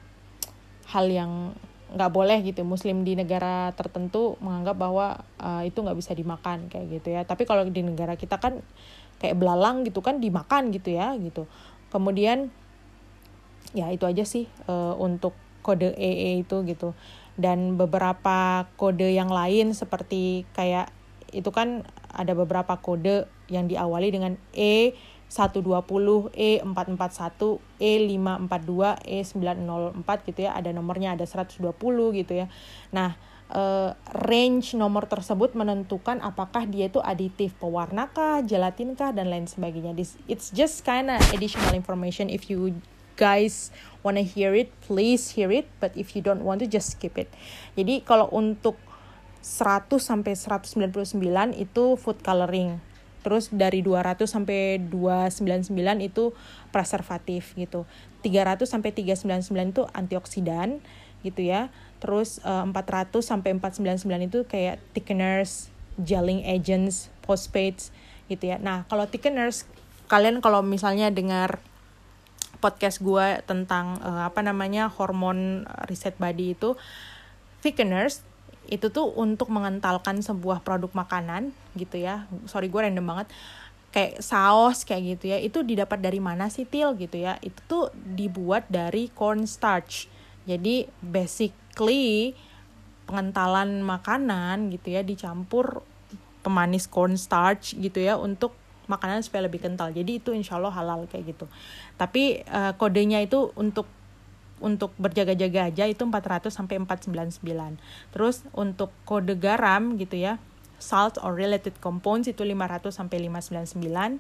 hal 0.92 1.08
yang 1.08 1.56
nggak 1.94 2.12
boleh 2.12 2.42
gitu 2.42 2.66
muslim 2.66 3.06
di 3.06 3.14
negara 3.14 3.70
tertentu 3.78 4.42
menganggap 4.42 4.74
bahwa 4.74 5.22
uh, 5.38 5.62
itu 5.62 5.78
nggak 5.78 5.98
bisa 6.02 6.18
dimakan 6.18 6.66
kayak 6.72 7.02
gitu 7.02 7.14
ya. 7.14 7.22
Tapi 7.28 7.46
kalau 7.46 7.68
di 7.70 7.82
negara 7.86 8.18
kita 8.18 8.42
kan 8.42 8.66
kayak 9.22 9.38
belalang 9.38 9.86
gitu 9.86 10.02
kan 10.02 10.18
dimakan 10.18 10.74
gitu 10.74 10.98
ya 10.98 11.14
gitu. 11.22 11.46
Kemudian 11.94 12.50
ya 13.78 13.92
itu 13.94 14.08
aja 14.10 14.26
sih 14.26 14.50
uh, 14.66 14.98
untuk 14.98 15.38
kode 15.62 15.94
EE 15.94 16.42
itu 16.42 16.66
gitu. 16.66 16.98
Dan 17.36 17.76
beberapa 17.76 18.66
kode 18.80 19.12
yang 19.12 19.30
lain 19.30 19.76
seperti 19.76 20.48
kayak 20.56 20.90
itu 21.36 21.52
kan 21.52 21.84
ada 22.16 22.32
beberapa 22.32 22.80
kode 22.80 23.28
yang 23.52 23.68
diawali 23.68 24.10
dengan 24.10 24.40
E 24.56 24.96
120, 25.30 26.32
E441, 26.32 27.60
E542, 27.82 28.74
E904 29.04 30.10
gitu 30.30 30.40
ya. 30.46 30.52
Ada 30.56 30.70
nomornya 30.72 31.18
ada 31.18 31.26
120 31.26 31.60
gitu 32.16 32.34
ya. 32.34 32.48
Nah, 32.94 33.18
uh, 33.52 33.94
range 34.26 34.74
nomor 34.78 35.06
tersebut 35.10 35.54
menentukan 35.54 36.22
apakah 36.24 36.66
dia 36.66 36.88
itu 36.90 37.02
aditif 37.04 37.54
pewarna 37.60 38.10
kah, 38.10 38.42
gelatin 38.42 38.98
kah 38.98 39.12
dan 39.12 39.30
lain 39.30 39.46
sebagainya. 39.46 39.94
This 39.94 40.18
it's 40.26 40.50
just 40.54 40.82
kinda 40.88 41.20
additional 41.36 41.74
information 41.76 42.32
if 42.32 42.48
you 42.50 42.78
guys 43.20 43.70
wanna 44.02 44.24
hear 44.24 44.54
it, 44.54 44.72
please 44.86 45.34
hear 45.34 45.50
it, 45.52 45.70
but 45.80 45.94
if 45.98 46.14
you 46.14 46.22
don't 46.22 46.44
want 46.46 46.62
to 46.62 46.68
just 46.70 46.98
skip 46.98 47.18
it. 47.18 47.30
Jadi 47.74 48.04
kalau 48.06 48.30
untuk 48.32 48.78
100 49.46 50.02
sampai 50.02 50.34
199 50.34 51.22
itu 51.54 51.84
food 52.02 52.18
coloring 52.26 52.82
terus 53.26 53.50
dari 53.50 53.82
200 53.82 54.30
sampai 54.30 54.78
299 54.78 55.74
itu 56.06 56.30
preservatif 56.70 57.58
gitu. 57.58 57.90
300 58.22 58.70
sampai 58.70 58.94
399 58.94 59.74
itu 59.74 59.84
antioksidan 59.90 60.78
gitu 61.26 61.42
ya. 61.42 61.74
Terus 61.98 62.38
uh, 62.46 62.62
eh, 62.62 62.70
400 62.70 63.26
sampai 63.26 63.58
499 63.58 64.30
itu 64.30 64.40
kayak 64.46 64.78
thickeners 64.94 65.74
gelling 65.98 66.46
agents 66.46 67.10
phosphates 67.26 67.90
gitu 68.30 68.54
ya. 68.54 68.62
Nah 68.62 68.86
kalau 68.86 69.10
thickeners 69.10 69.66
kalian 70.06 70.38
kalau 70.38 70.62
misalnya 70.62 71.10
dengar 71.10 71.58
podcast 72.62 73.02
gue 73.02 73.42
tentang 73.50 73.98
uh, 74.06 74.30
apa 74.30 74.46
namanya 74.46 74.86
hormon 74.86 75.66
reset 75.90 76.14
body 76.22 76.54
itu 76.54 76.78
thickeners 77.66 78.22
itu 78.70 78.90
tuh 78.90 79.12
untuk 79.16 79.50
mengentalkan 79.54 80.22
sebuah 80.22 80.62
produk 80.66 80.92
makanan 80.94 81.56
gitu 81.78 82.02
ya. 82.02 82.30
Sorry 82.50 82.68
gue 82.70 82.82
random 82.82 83.06
banget. 83.06 83.28
Kayak 83.96 84.20
saus 84.20 84.84
kayak 84.84 85.18
gitu 85.18 85.32
ya. 85.32 85.38
Itu 85.40 85.64
didapat 85.64 86.02
dari 86.04 86.20
mana 86.20 86.52
sih 86.52 86.68
til? 86.68 86.94
Gitu 87.00 87.22
ya. 87.22 87.40
Itu 87.40 87.60
tuh 87.66 87.86
dibuat 87.96 88.68
dari 88.68 89.08
cornstarch. 89.14 90.12
Jadi 90.46 90.86
basically 91.02 92.38
pengentalan 93.06 93.86
makanan 93.86 94.74
gitu 94.74 94.98
ya 94.98 95.06
dicampur 95.06 95.86
pemanis 96.42 96.90
cornstarch 96.90 97.78
gitu 97.78 98.02
ya 98.02 98.18
untuk 98.18 98.54
makanan 98.86 99.26
supaya 99.26 99.50
lebih 99.50 99.66
kental. 99.66 99.90
Jadi 99.90 100.22
itu 100.22 100.30
insya 100.34 100.62
Allah 100.62 100.74
halal 100.74 101.10
kayak 101.10 101.34
gitu. 101.34 101.46
Tapi 101.98 102.46
uh, 102.46 102.78
kodenya 102.78 103.22
itu 103.22 103.50
untuk 103.58 103.90
untuk 104.64 104.96
berjaga-jaga 104.96 105.68
aja 105.68 105.86
itu 105.88 106.04
400 106.04 106.48
sampai 106.48 106.80
499. 106.80 107.78
Terus 108.16 108.46
untuk 108.56 108.92
kode 109.04 109.36
garam 109.36 110.00
gitu 110.00 110.16
ya, 110.16 110.40
salt 110.80 111.20
or 111.20 111.36
related 111.36 111.76
compounds 111.84 112.28
itu 112.32 112.44
500 112.44 112.92
sampai 112.92 113.18
599. 113.28 114.20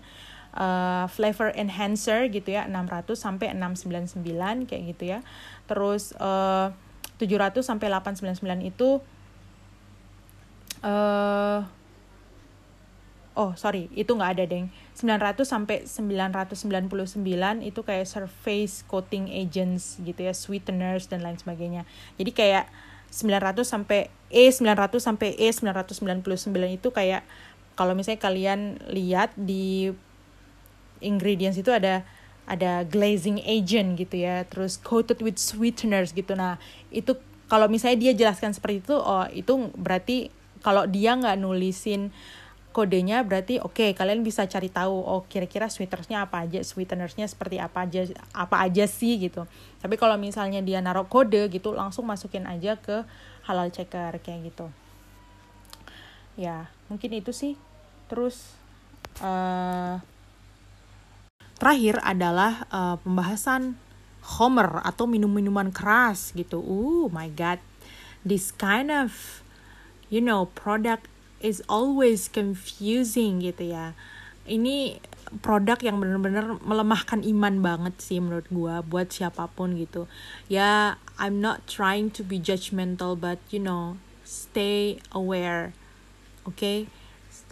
Uh, 0.55 1.03
flavor 1.11 1.51
enhancer 1.51 2.31
gitu 2.31 2.55
ya 2.55 2.63
600 2.71 3.11
sampai 3.19 3.51
699 3.51 4.67
kayak 4.67 4.83
gitu 4.95 5.03
ya. 5.15 5.19
Terus 5.67 6.15
uh, 6.15 6.71
700 7.19 7.59
sampai 7.63 7.91
899 7.91 8.71
itu 8.71 9.03
uh, 10.83 11.59
oh 13.35 13.51
sorry 13.59 13.91
itu 13.95 14.11
nggak 14.11 14.31
ada 14.39 14.43
deng 14.47 14.67
900 14.95 15.43
sampai 15.43 15.83
999 15.83 17.19
itu 17.67 17.81
kayak 17.83 18.07
surface 18.07 18.87
coating 18.87 19.27
agents 19.27 19.99
gitu 19.99 20.23
ya 20.23 20.31
sweeteners 20.31 21.11
dan 21.11 21.19
lain 21.19 21.35
sebagainya. 21.35 21.83
Jadi 22.15 22.31
kayak 22.31 22.71
900 23.11 23.67
sampai 23.67 24.07
E 24.31 24.47
900 24.47 25.03
sampai 25.03 25.35
E 25.35 25.51
999 25.51 26.79
itu 26.79 26.89
kayak 26.95 27.27
kalau 27.75 27.91
misalnya 27.91 28.23
kalian 28.23 28.79
lihat 28.87 29.35
di 29.35 29.91
ingredients 31.03 31.59
itu 31.59 31.75
ada 31.75 32.07
ada 32.47 32.87
glazing 32.87 33.43
agent 33.43 33.99
gitu 33.99 34.23
ya 34.23 34.47
terus 34.47 34.79
coated 34.79 35.19
with 35.19 35.35
sweeteners 35.35 36.15
gitu. 36.15 36.39
Nah 36.39 36.55
itu 36.87 37.19
kalau 37.51 37.67
misalnya 37.67 37.99
dia 37.99 38.13
jelaskan 38.15 38.55
seperti 38.55 38.79
itu 38.79 38.95
oh 38.95 39.27
itu 39.27 39.75
berarti 39.75 40.31
kalau 40.63 40.87
dia 40.87 41.13
nggak 41.19 41.35
nulisin 41.35 42.15
kodenya 42.75 43.23
berarti 43.23 43.63
oke 43.63 43.79
okay, 43.79 43.89
kalian 43.95 44.19
bisa 44.19 44.43
cari 44.51 44.67
tahu 44.67 44.91
oh 44.91 45.23
kira-kira 45.31 45.71
sweetenersnya 45.71 46.27
apa 46.27 46.43
aja 46.43 46.59
sweetenersnya 46.59 47.23
seperti 47.23 47.55
apa 47.55 47.87
aja 47.87 48.03
apa 48.35 48.59
aja 48.59 48.83
sih 48.83 49.15
gitu. 49.15 49.47
Tapi 49.79 49.95
kalau 49.95 50.19
misalnya 50.19 50.59
dia 50.59 50.83
naruh 50.83 51.07
kode 51.07 51.47
gitu 51.47 51.71
langsung 51.71 52.03
masukin 52.03 52.43
aja 52.43 52.75
ke 52.75 53.07
halal 53.47 53.71
checker 53.71 54.19
kayak 54.19 54.51
gitu. 54.51 54.67
Ya 56.35 56.67
mungkin 56.91 57.15
itu 57.15 57.31
sih. 57.31 57.55
Terus 58.11 58.51
uh, 59.23 60.03
terakhir 61.55 62.03
adalah 62.03 62.67
uh, 62.67 62.99
pembahasan 62.99 63.79
Homer 64.35 64.83
atau 64.83 65.07
minum-minuman 65.07 65.71
keras 65.71 66.35
gitu. 66.35 66.59
Oh 66.59 67.07
my 67.07 67.31
god, 67.31 67.63
this 68.27 68.51
kind 68.51 68.91
of 68.91 69.39
you 70.11 70.19
know 70.19 70.51
product 70.51 71.14
is 71.45 71.61
always 71.69 72.25
confusing 72.25 73.45
gitu 73.45 73.69
ya. 73.69 73.93
Ini 74.49 74.97
produk 75.45 75.77
yang 75.81 76.01
benar-benar 76.01 76.57
melemahkan 76.65 77.21
iman 77.21 77.61
banget 77.61 77.95
sih 78.01 78.17
menurut 78.17 78.49
gue 78.49 78.75
buat 78.89 79.13
siapa 79.13 79.45
pun 79.53 79.77
gitu. 79.77 80.09
Ya 80.49 80.97
I'm 81.21 81.37
not 81.37 81.69
trying 81.69 82.09
to 82.17 82.25
be 82.25 82.41
judgmental 82.41 83.13
but 83.13 83.37
you 83.53 83.61
know 83.61 84.01
stay 84.25 84.97
aware 85.13 85.77
okay? 86.49 86.89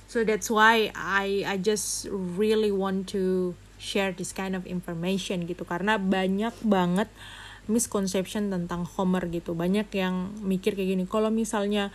So 0.10 0.22
that's 0.26 0.50
why 0.50 0.94
I 0.94 1.46
I 1.46 1.56
just 1.58 2.10
really 2.10 2.70
want 2.70 3.10
to 3.14 3.54
share 3.82 4.14
this 4.14 4.34
kind 4.34 4.54
of 4.54 4.64
information 4.70 5.50
gitu. 5.50 5.66
Karena 5.66 5.98
banyak 5.98 6.54
banget 6.66 7.10
misconception 7.66 8.54
tentang 8.54 8.86
Homer 8.86 9.26
gitu. 9.28 9.58
Banyak 9.58 9.89
yang 9.96 10.38
mikir 10.39 10.78
kayak 10.78 10.96
gini. 10.96 11.04
Kalau 11.10 11.34
misalnya 11.34 11.89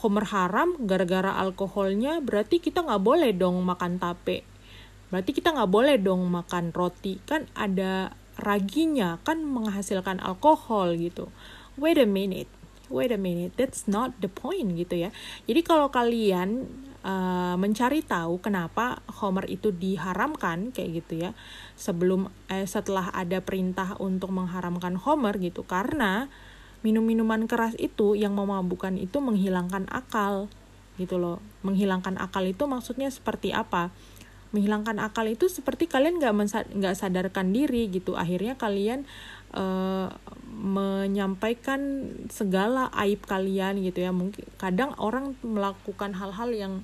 homer 0.00 0.24
haram 0.32 0.80
gara-gara 0.88 1.36
alkoholnya 1.36 2.24
berarti 2.24 2.58
kita 2.58 2.80
nggak 2.80 3.04
boleh 3.04 3.30
dong 3.36 3.60
makan 3.60 4.00
tape. 4.00 4.42
Berarti 5.12 5.30
kita 5.36 5.52
nggak 5.52 5.70
boleh 5.70 5.96
dong 6.00 6.24
makan 6.30 6.72
roti. 6.72 7.20
Kan 7.26 7.50
ada 7.52 8.14
raginya 8.40 9.20
kan 9.20 9.44
menghasilkan 9.44 10.22
alkohol 10.24 10.96
gitu. 10.96 11.28
Wait 11.76 12.00
a 12.00 12.08
minute. 12.08 12.48
Wait 12.88 13.12
a 13.12 13.20
minute. 13.20 13.54
That's 13.54 13.86
not 13.86 14.16
the 14.18 14.30
point 14.30 14.74
gitu 14.74 15.06
ya. 15.06 15.10
Jadi 15.44 15.60
kalau 15.62 15.92
kalian 15.92 16.66
uh, 17.04 17.54
mencari 17.60 18.02
tahu 18.02 18.40
kenapa 18.40 19.04
homer 19.20 19.46
itu 19.46 19.70
diharamkan 19.70 20.74
kayak 20.74 21.04
gitu 21.04 21.28
ya 21.28 21.30
sebelum 21.78 22.32
eh, 22.50 22.66
setelah 22.66 23.12
ada 23.14 23.38
perintah 23.44 23.94
untuk 24.00 24.32
mengharamkan 24.34 24.96
homer 24.98 25.36
gitu. 25.38 25.62
Karena 25.66 26.26
minum-minuman 26.80 27.44
keras 27.44 27.76
itu 27.76 28.16
yang 28.16 28.32
memabukkan 28.32 28.96
itu 28.96 29.20
menghilangkan 29.20 29.84
akal 29.92 30.48
gitu 30.96 31.20
loh. 31.20 31.38
Menghilangkan 31.64 32.16
akal 32.16 32.44
itu 32.48 32.64
maksudnya 32.64 33.08
seperti 33.12 33.52
apa? 33.52 33.92
Menghilangkan 34.50 34.98
akal 34.98 35.28
itu 35.30 35.46
seperti 35.46 35.86
kalian 35.86 36.18
nggak 36.18 36.34
nggak 36.76 36.94
sadarkan 36.96 37.52
diri 37.52 37.88
gitu. 37.92 38.16
Akhirnya 38.16 38.56
kalian 38.56 39.04
uh, 39.52 40.10
menyampaikan 40.50 42.12
segala 42.32 42.90
aib 43.04 43.22
kalian 43.28 43.80
gitu 43.84 44.02
ya. 44.02 44.10
Mungkin 44.10 44.44
kadang 44.56 44.96
orang 44.96 45.36
melakukan 45.44 46.16
hal-hal 46.16 46.50
yang 46.52 46.74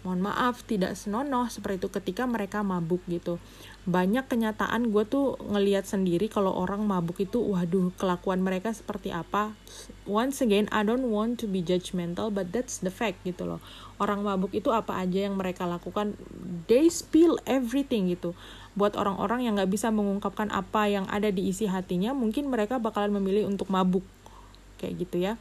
mohon 0.00 0.24
maaf 0.24 0.64
tidak 0.64 0.96
senonoh 0.96 1.44
seperti 1.52 1.84
itu 1.84 1.88
ketika 1.92 2.24
mereka 2.24 2.64
mabuk 2.64 3.04
gitu 3.04 3.36
banyak 3.88 4.28
kenyataan 4.28 4.92
gue 4.92 5.08
tuh 5.08 5.40
ngelihat 5.40 5.88
sendiri 5.88 6.28
kalau 6.28 6.52
orang 6.52 6.84
mabuk 6.84 7.16
itu 7.16 7.40
waduh 7.40 7.88
kelakuan 7.96 8.44
mereka 8.44 8.76
seperti 8.76 9.08
apa? 9.08 9.56
Once 10.04 10.44
again 10.44 10.68
I 10.68 10.84
don't 10.84 11.08
want 11.08 11.40
to 11.40 11.48
be 11.48 11.64
judgmental 11.64 12.28
but 12.28 12.52
that's 12.52 12.84
the 12.84 12.92
fact 12.92 13.24
gitu 13.24 13.48
loh. 13.48 13.60
Orang 13.96 14.20
mabuk 14.20 14.52
itu 14.52 14.68
apa 14.68 15.00
aja 15.00 15.24
yang 15.24 15.40
mereka 15.40 15.64
lakukan 15.64 16.12
they 16.68 16.92
spill 16.92 17.40
everything 17.48 18.12
gitu. 18.12 18.36
Buat 18.76 19.00
orang-orang 19.00 19.48
yang 19.48 19.56
nggak 19.56 19.72
bisa 19.72 19.88
mengungkapkan 19.88 20.52
apa 20.52 20.84
yang 20.92 21.08
ada 21.08 21.32
di 21.32 21.48
isi 21.48 21.64
hatinya 21.64 22.12
mungkin 22.12 22.52
mereka 22.52 22.76
bakalan 22.76 23.16
memilih 23.16 23.48
untuk 23.48 23.72
mabuk. 23.72 24.04
Kayak 24.76 25.08
gitu 25.08 25.16
ya. 25.24 25.34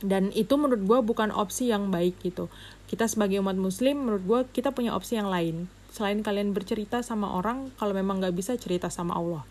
Dan 0.00 0.32
itu 0.32 0.56
menurut 0.56 0.80
gue 0.80 0.98
bukan 1.04 1.28
opsi 1.36 1.68
yang 1.68 1.92
baik 1.92 2.16
gitu. 2.24 2.48
Kita 2.88 3.04
sebagai 3.04 3.44
umat 3.44 3.60
muslim 3.60 4.08
menurut 4.08 4.24
gue 4.24 4.40
kita 4.56 4.72
punya 4.72 4.96
opsi 4.96 5.20
yang 5.20 5.28
lain 5.28 5.68
selain 5.96 6.20
kalian 6.20 6.52
bercerita 6.52 7.00
sama 7.00 7.32
orang 7.32 7.72
kalau 7.80 7.96
memang 7.96 8.20
nggak 8.20 8.36
bisa 8.36 8.52
cerita 8.60 8.92
sama 8.92 9.16
Allah 9.16 9.48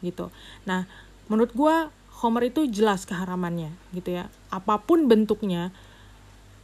gitu. 0.00 0.32
Nah 0.64 0.88
menurut 1.28 1.52
gue 1.52 1.76
Homer 2.24 2.48
itu 2.48 2.64
jelas 2.64 3.04
keharamannya 3.04 3.76
gitu 3.92 4.16
ya. 4.16 4.32
Apa 4.48 4.80
pun 4.80 5.04
bentuknya 5.04 5.68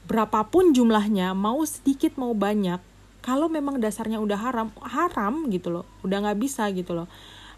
berapapun 0.09 0.73
jumlahnya 0.73 1.37
mau 1.37 1.61
sedikit 1.69 2.17
mau 2.17 2.33
banyak 2.33 2.81
kalau 3.21 3.53
memang 3.53 3.77
dasarnya 3.77 4.17
udah 4.17 4.39
haram 4.41 4.69
haram 4.81 5.53
gitu 5.53 5.69
loh. 5.69 5.85
Udah 6.01 6.25
nggak 6.25 6.41
bisa 6.41 6.65
gitu 6.73 6.97
loh. 6.97 7.09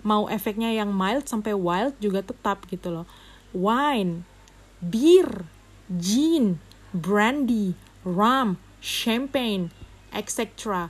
Mau 0.02 0.26
efeknya 0.26 0.74
yang 0.74 0.90
mild 0.90 1.30
sampai 1.30 1.54
wild 1.54 1.94
juga 2.02 2.26
tetap 2.26 2.66
gitu 2.66 2.90
loh. 2.90 3.06
Wine 3.54 4.26
beer 4.82 5.46
gin 5.92 6.56
brandy 6.90 7.76
rum 8.02 8.56
champagne 8.80 9.68
etc 10.10 10.88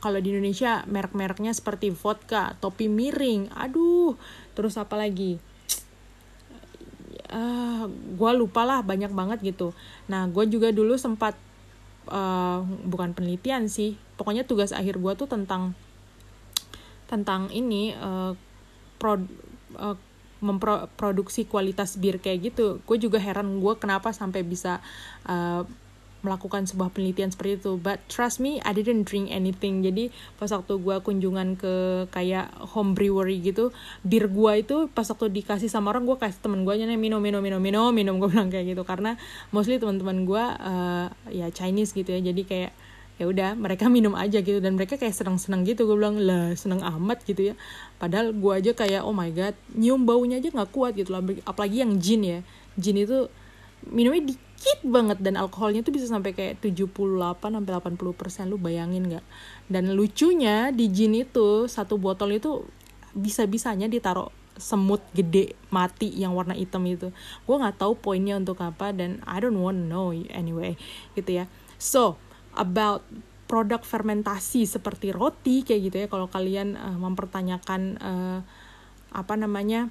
kalau 0.00 0.16
di 0.18 0.32
Indonesia 0.32 0.82
merek-mereknya 0.88 1.52
seperti 1.52 1.92
vodka, 1.92 2.56
topi 2.58 2.88
miring, 2.88 3.52
aduh, 3.52 4.16
terus 4.56 4.80
apa 4.80 4.96
lagi? 4.96 5.36
Uh, 7.30 7.36
ah, 7.36 7.82
gue 7.86 8.30
lupa 8.34 8.66
lah 8.66 8.80
banyak 8.82 9.12
banget 9.12 9.38
gitu. 9.44 9.76
Nah, 10.08 10.26
gue 10.26 10.48
juga 10.50 10.72
dulu 10.72 10.96
sempat 10.96 11.36
uh, 12.08 12.64
bukan 12.64 13.12
penelitian 13.12 13.68
sih, 13.68 13.94
pokoknya 14.16 14.48
tugas 14.48 14.72
akhir 14.72 14.98
gue 14.98 15.12
tuh 15.14 15.28
tentang 15.28 15.76
tentang 17.06 17.52
ini 17.52 17.94
uh, 17.94 18.32
prod, 18.98 19.28
uh, 19.76 19.98
memproduksi 20.40 21.44
kualitas 21.44 22.00
bir 22.00 22.16
kayak 22.18 22.50
gitu. 22.50 22.80
Gue 22.88 22.96
juga 22.96 23.20
heran 23.20 23.60
gue 23.60 23.74
kenapa 23.76 24.16
sampai 24.16 24.40
bisa 24.40 24.80
uh, 25.28 25.68
melakukan 26.20 26.68
sebuah 26.68 26.92
penelitian 26.92 27.32
seperti 27.32 27.64
itu. 27.64 27.72
But 27.80 28.04
trust 28.12 28.38
me 28.44 28.60
I 28.60 28.76
didn't 28.76 29.08
drink 29.08 29.32
anything. 29.32 29.80
Jadi 29.80 30.12
pas 30.36 30.52
waktu 30.52 30.76
gue 30.76 30.96
kunjungan 31.00 31.56
ke 31.56 31.74
kayak 32.12 32.52
home 32.76 32.92
brewery 32.92 33.40
gitu 33.40 33.72
bir 34.04 34.28
gue 34.28 34.52
itu 34.60 34.76
pas 34.92 35.08
waktu 35.08 35.32
dikasih 35.32 35.72
sama 35.72 35.92
orang 35.96 36.04
gue 36.04 36.16
kasih 36.20 36.40
temen 36.44 36.68
gue 36.68 36.74
nyanyi 36.76 37.00
minum 37.00 37.20
minum 37.20 37.40
minum 37.40 37.60
minum 37.60 37.88
minum 37.92 38.14
gue 38.20 38.28
bilang 38.28 38.52
kayak 38.52 38.76
gitu. 38.76 38.82
Karena 38.84 39.16
mostly 39.52 39.80
teman-teman 39.80 40.28
gue 40.28 40.44
uh, 40.44 41.06
ya 41.32 41.48
Chinese 41.48 41.96
gitu 41.96 42.12
ya. 42.12 42.20
Jadi 42.20 42.44
kayak 42.44 42.72
ya 43.20 43.28
udah 43.28 43.52
mereka 43.52 43.88
minum 43.88 44.16
aja 44.16 44.40
gitu. 44.44 44.60
Dan 44.60 44.76
mereka 44.76 45.00
kayak 45.00 45.16
senang-senang 45.16 45.64
gitu. 45.64 45.88
Gue 45.88 45.96
bilang 45.96 46.20
lah 46.20 46.52
seneng 46.52 46.84
amat 46.84 47.24
gitu 47.24 47.52
ya. 47.52 47.54
Padahal 47.96 48.36
gue 48.36 48.52
aja 48.52 48.72
kayak 48.76 49.04
oh 49.04 49.16
my 49.16 49.32
god 49.32 49.56
nyium 49.72 50.04
baunya 50.04 50.36
aja 50.40 50.52
nggak 50.52 50.70
kuat 50.72 50.92
gitu 50.96 51.16
lah. 51.16 51.24
Apalagi 51.48 51.80
yang 51.80 51.96
jin 51.96 52.20
ya. 52.20 52.38
Jin 52.76 53.00
itu 53.00 53.28
minumnya 53.88 54.28
di 54.28 54.34
dikit 54.60 54.84
banget 54.84 55.24
dan 55.24 55.40
alkoholnya 55.40 55.80
tuh 55.80 55.96
bisa 55.96 56.04
sampai 56.04 56.36
kayak 56.36 56.60
78 56.60 56.92
sampai 57.40 57.72
80 57.80 57.96
persen 58.12 58.52
lu 58.52 58.60
bayangin 58.60 59.08
nggak? 59.08 59.24
Dan 59.72 59.96
lucunya 59.96 60.68
di 60.68 60.92
gin 60.92 61.16
itu 61.16 61.64
satu 61.64 61.96
botol 61.96 62.36
itu 62.36 62.68
bisa-bisanya 63.16 63.88
ditaruh 63.88 64.28
semut 64.60 65.00
gede 65.16 65.56
mati 65.72 66.12
yang 66.12 66.36
warna 66.36 66.52
hitam 66.52 66.84
itu. 66.84 67.08
Gue 67.48 67.56
nggak 67.56 67.80
tahu 67.80 67.96
poinnya 67.96 68.36
untuk 68.36 68.60
apa 68.60 68.92
dan 68.92 69.24
I 69.24 69.40
don't 69.40 69.56
want 69.56 69.80
to 69.80 69.88
know 69.88 70.12
anyway 70.12 70.76
gitu 71.16 71.40
ya. 71.40 71.48
So 71.80 72.20
about 72.52 73.00
produk 73.48 73.80
fermentasi 73.80 74.68
seperti 74.68 75.16
roti 75.16 75.64
kayak 75.64 75.80
gitu 75.88 75.96
ya 76.04 76.06
kalau 76.12 76.28
kalian 76.28 76.76
uh, 76.76 77.00
mempertanyakan 77.00 77.96
uh, 77.96 78.38
apa 79.10 79.34
namanya 79.40 79.88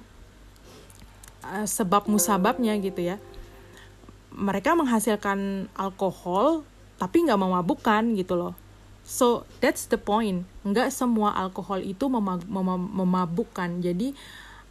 uh, 1.42 1.66
sebab 1.66 2.06
musababnya 2.06 2.78
gitu 2.78 3.02
ya 3.02 3.18
mereka 4.34 4.78
menghasilkan 4.78 5.70
alkohol 5.74 6.62
tapi 7.00 7.24
nggak 7.24 7.40
memabukkan 7.40 8.14
gitu 8.14 8.36
loh. 8.36 8.54
So 9.02 9.48
that's 9.58 9.88
the 9.88 9.98
point. 9.98 10.46
Nggak 10.62 10.92
semua 10.92 11.34
alkohol 11.34 11.82
itu 11.82 12.06
mem- 12.06 12.46
mem- 12.46 12.92
memabukkan. 12.94 13.80
Jadi 13.82 14.14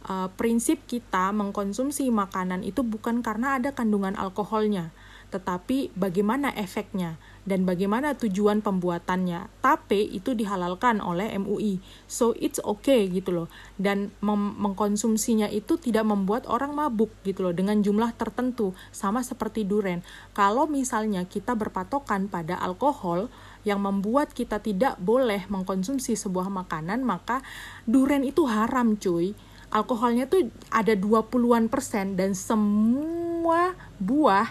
uh, 0.08 0.28
prinsip 0.38 0.80
kita 0.88 1.34
mengkonsumsi 1.34 2.08
makanan 2.08 2.64
itu 2.64 2.80
bukan 2.80 3.20
karena 3.20 3.60
ada 3.60 3.74
kandungan 3.74 4.16
alkoholnya 4.16 4.94
tetapi 5.30 5.94
bagaimana 5.94 6.50
efeknya 6.58 7.16
dan 7.50 7.66
bagaimana 7.66 8.14
tujuan 8.14 8.62
pembuatannya. 8.62 9.50
Tape 9.58 9.98
itu 9.98 10.38
dihalalkan 10.38 11.02
oleh 11.02 11.34
MUI. 11.34 11.82
So 12.06 12.30
it's 12.38 12.62
okay 12.62 13.10
gitu 13.10 13.34
loh. 13.34 13.48
Dan 13.74 14.14
mengkonsumsinya 14.22 15.50
itu 15.50 15.74
tidak 15.82 16.06
membuat 16.06 16.46
orang 16.46 16.78
mabuk 16.78 17.10
gitu 17.26 17.42
loh 17.42 17.50
dengan 17.50 17.82
jumlah 17.82 18.14
tertentu 18.14 18.70
sama 18.94 19.26
seperti 19.26 19.66
duren. 19.66 20.06
Kalau 20.30 20.70
misalnya 20.70 21.26
kita 21.26 21.58
berpatokan 21.58 22.30
pada 22.30 22.54
alkohol 22.62 23.26
yang 23.66 23.82
membuat 23.82 24.30
kita 24.30 24.62
tidak 24.62 24.94
boleh 25.02 25.44
mengkonsumsi 25.50 26.14
sebuah 26.14 26.46
makanan, 26.48 27.02
maka 27.02 27.42
duren 27.84 28.22
itu 28.22 28.46
haram 28.46 28.94
cuy. 28.94 29.34
Alkoholnya 29.70 30.26
tuh 30.26 30.50
ada 30.70 30.94
20-an 30.98 31.70
persen 31.70 32.18
dan 32.18 32.34
semua 32.34 33.74
buah 34.02 34.50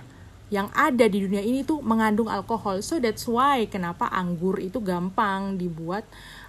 yang 0.50 0.70
ada 0.74 1.06
di 1.06 1.22
dunia 1.22 1.41
ini 1.45 1.62
tuh 1.62 1.82
mengandung 1.86 2.30
alkohol. 2.30 2.82
So 2.82 2.97
that's 2.97 3.30
why 3.30 3.70
kenapa 3.70 4.10
anggur 4.10 4.58
itu 4.58 4.82
gampang 4.82 5.62
dibuat 5.62 6.06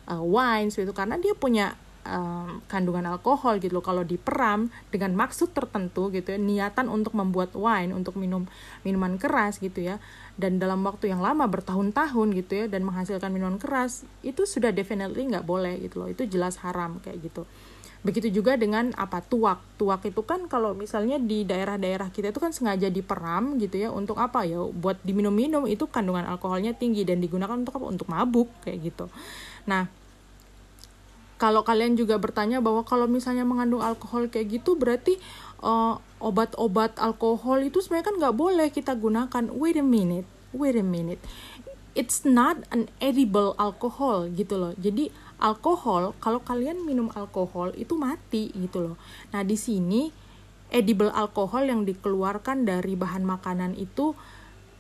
uh, 0.09 0.25
wine 0.25 0.73
itu 0.73 0.93
karena 0.97 1.21
dia 1.21 1.37
punya 1.37 1.77
um, 2.09 2.65
kandungan 2.67 3.05
alkohol 3.09 3.61
gitu 3.61 3.77
loh. 3.77 3.85
Kalau 3.85 4.03
diperam 4.05 4.73
dengan 4.89 5.13
maksud 5.17 5.53
tertentu 5.53 6.09
gitu 6.09 6.33
ya, 6.33 6.39
niatan 6.41 6.89
untuk 6.89 7.13
membuat 7.13 7.53
wine, 7.53 7.93
untuk 7.93 8.17
minum 8.17 8.49
minuman 8.83 9.21
keras 9.21 9.61
gitu 9.61 9.85
ya. 9.85 10.01
Dan 10.41 10.57
dalam 10.57 10.81
waktu 10.81 11.13
yang 11.13 11.21
lama 11.21 11.45
bertahun-tahun 11.45 12.29
gitu 12.33 12.65
ya 12.65 12.67
dan 12.73 12.89
menghasilkan 12.89 13.29
minuman 13.29 13.61
keras 13.61 14.09
itu 14.25 14.49
sudah 14.49 14.73
definitely 14.73 15.29
nggak 15.29 15.45
boleh 15.45 15.77
gitu 15.85 16.01
loh. 16.01 16.09
Itu 16.09 16.25
jelas 16.25 16.57
haram 16.65 16.99
kayak 17.05 17.21
gitu. 17.21 17.45
Begitu 18.01 18.33
juga 18.33 18.57
dengan 18.57 18.97
apa 18.97 19.21
tuak. 19.21 19.61
Tuak 19.77 20.09
itu 20.09 20.25
kan 20.25 20.49
kalau 20.49 20.73
misalnya 20.73 21.21
di 21.21 21.45
daerah-daerah 21.45 22.09
kita 22.09 22.33
itu 22.33 22.41
kan 22.41 22.53
sengaja 22.53 22.89
diperam 22.89 23.61
gitu 23.61 23.77
ya 23.77 23.93
untuk 23.93 24.17
apa 24.17 24.49
ya 24.49 24.65
buat 24.73 24.97
diminum-minum 25.05 25.69
itu 25.69 25.85
kandungan 25.85 26.25
alkoholnya 26.25 26.73
tinggi 26.73 27.05
dan 27.05 27.21
digunakan 27.21 27.61
untuk 27.61 27.77
apa? 27.77 27.87
Untuk 27.93 28.09
mabuk 28.09 28.49
kayak 28.65 28.79
gitu. 28.89 29.13
Nah, 29.69 29.93
kalau 31.41 31.65
kalian 31.65 31.97
juga 31.97 32.21
bertanya 32.21 32.61
bahwa 32.61 32.85
kalau 32.85 33.09
misalnya 33.09 33.49
mengandung 33.49 33.81
alkohol 33.81 34.29
kayak 34.29 34.61
gitu 34.61 34.77
berarti 34.77 35.17
uh, 35.65 35.97
obat-obat 36.21 37.01
alkohol 37.01 37.65
itu 37.65 37.81
sebenarnya 37.81 38.07
kan 38.13 38.17
nggak 38.21 38.37
boleh 38.37 38.69
kita 38.69 38.93
gunakan. 38.93 39.49
Wait 39.57 39.81
a 39.81 39.85
minute, 39.85 40.29
wait 40.53 40.77
a 40.77 40.85
minute. 40.85 41.21
It's 41.97 42.29
not 42.29 42.61
an 42.69 42.93
edible 43.01 43.57
alcohol 43.57 44.29
gitu 44.33 44.57
loh. 44.57 44.73
Jadi 44.77 45.09
alkohol 45.41 46.13
kalau 46.21 46.45
kalian 46.45 46.85
minum 46.85 47.09
alkohol 47.17 47.73
itu 47.75 47.97
mati 47.97 48.53
gitu 48.53 48.93
loh. 48.93 48.97
Nah 49.33 49.43
di 49.43 49.57
sini 49.57 50.13
edible 50.71 51.11
alkohol 51.11 51.67
yang 51.67 51.83
dikeluarkan 51.83 52.69
dari 52.69 52.95
bahan 52.95 53.27
makanan 53.27 53.75
itu 53.75 54.15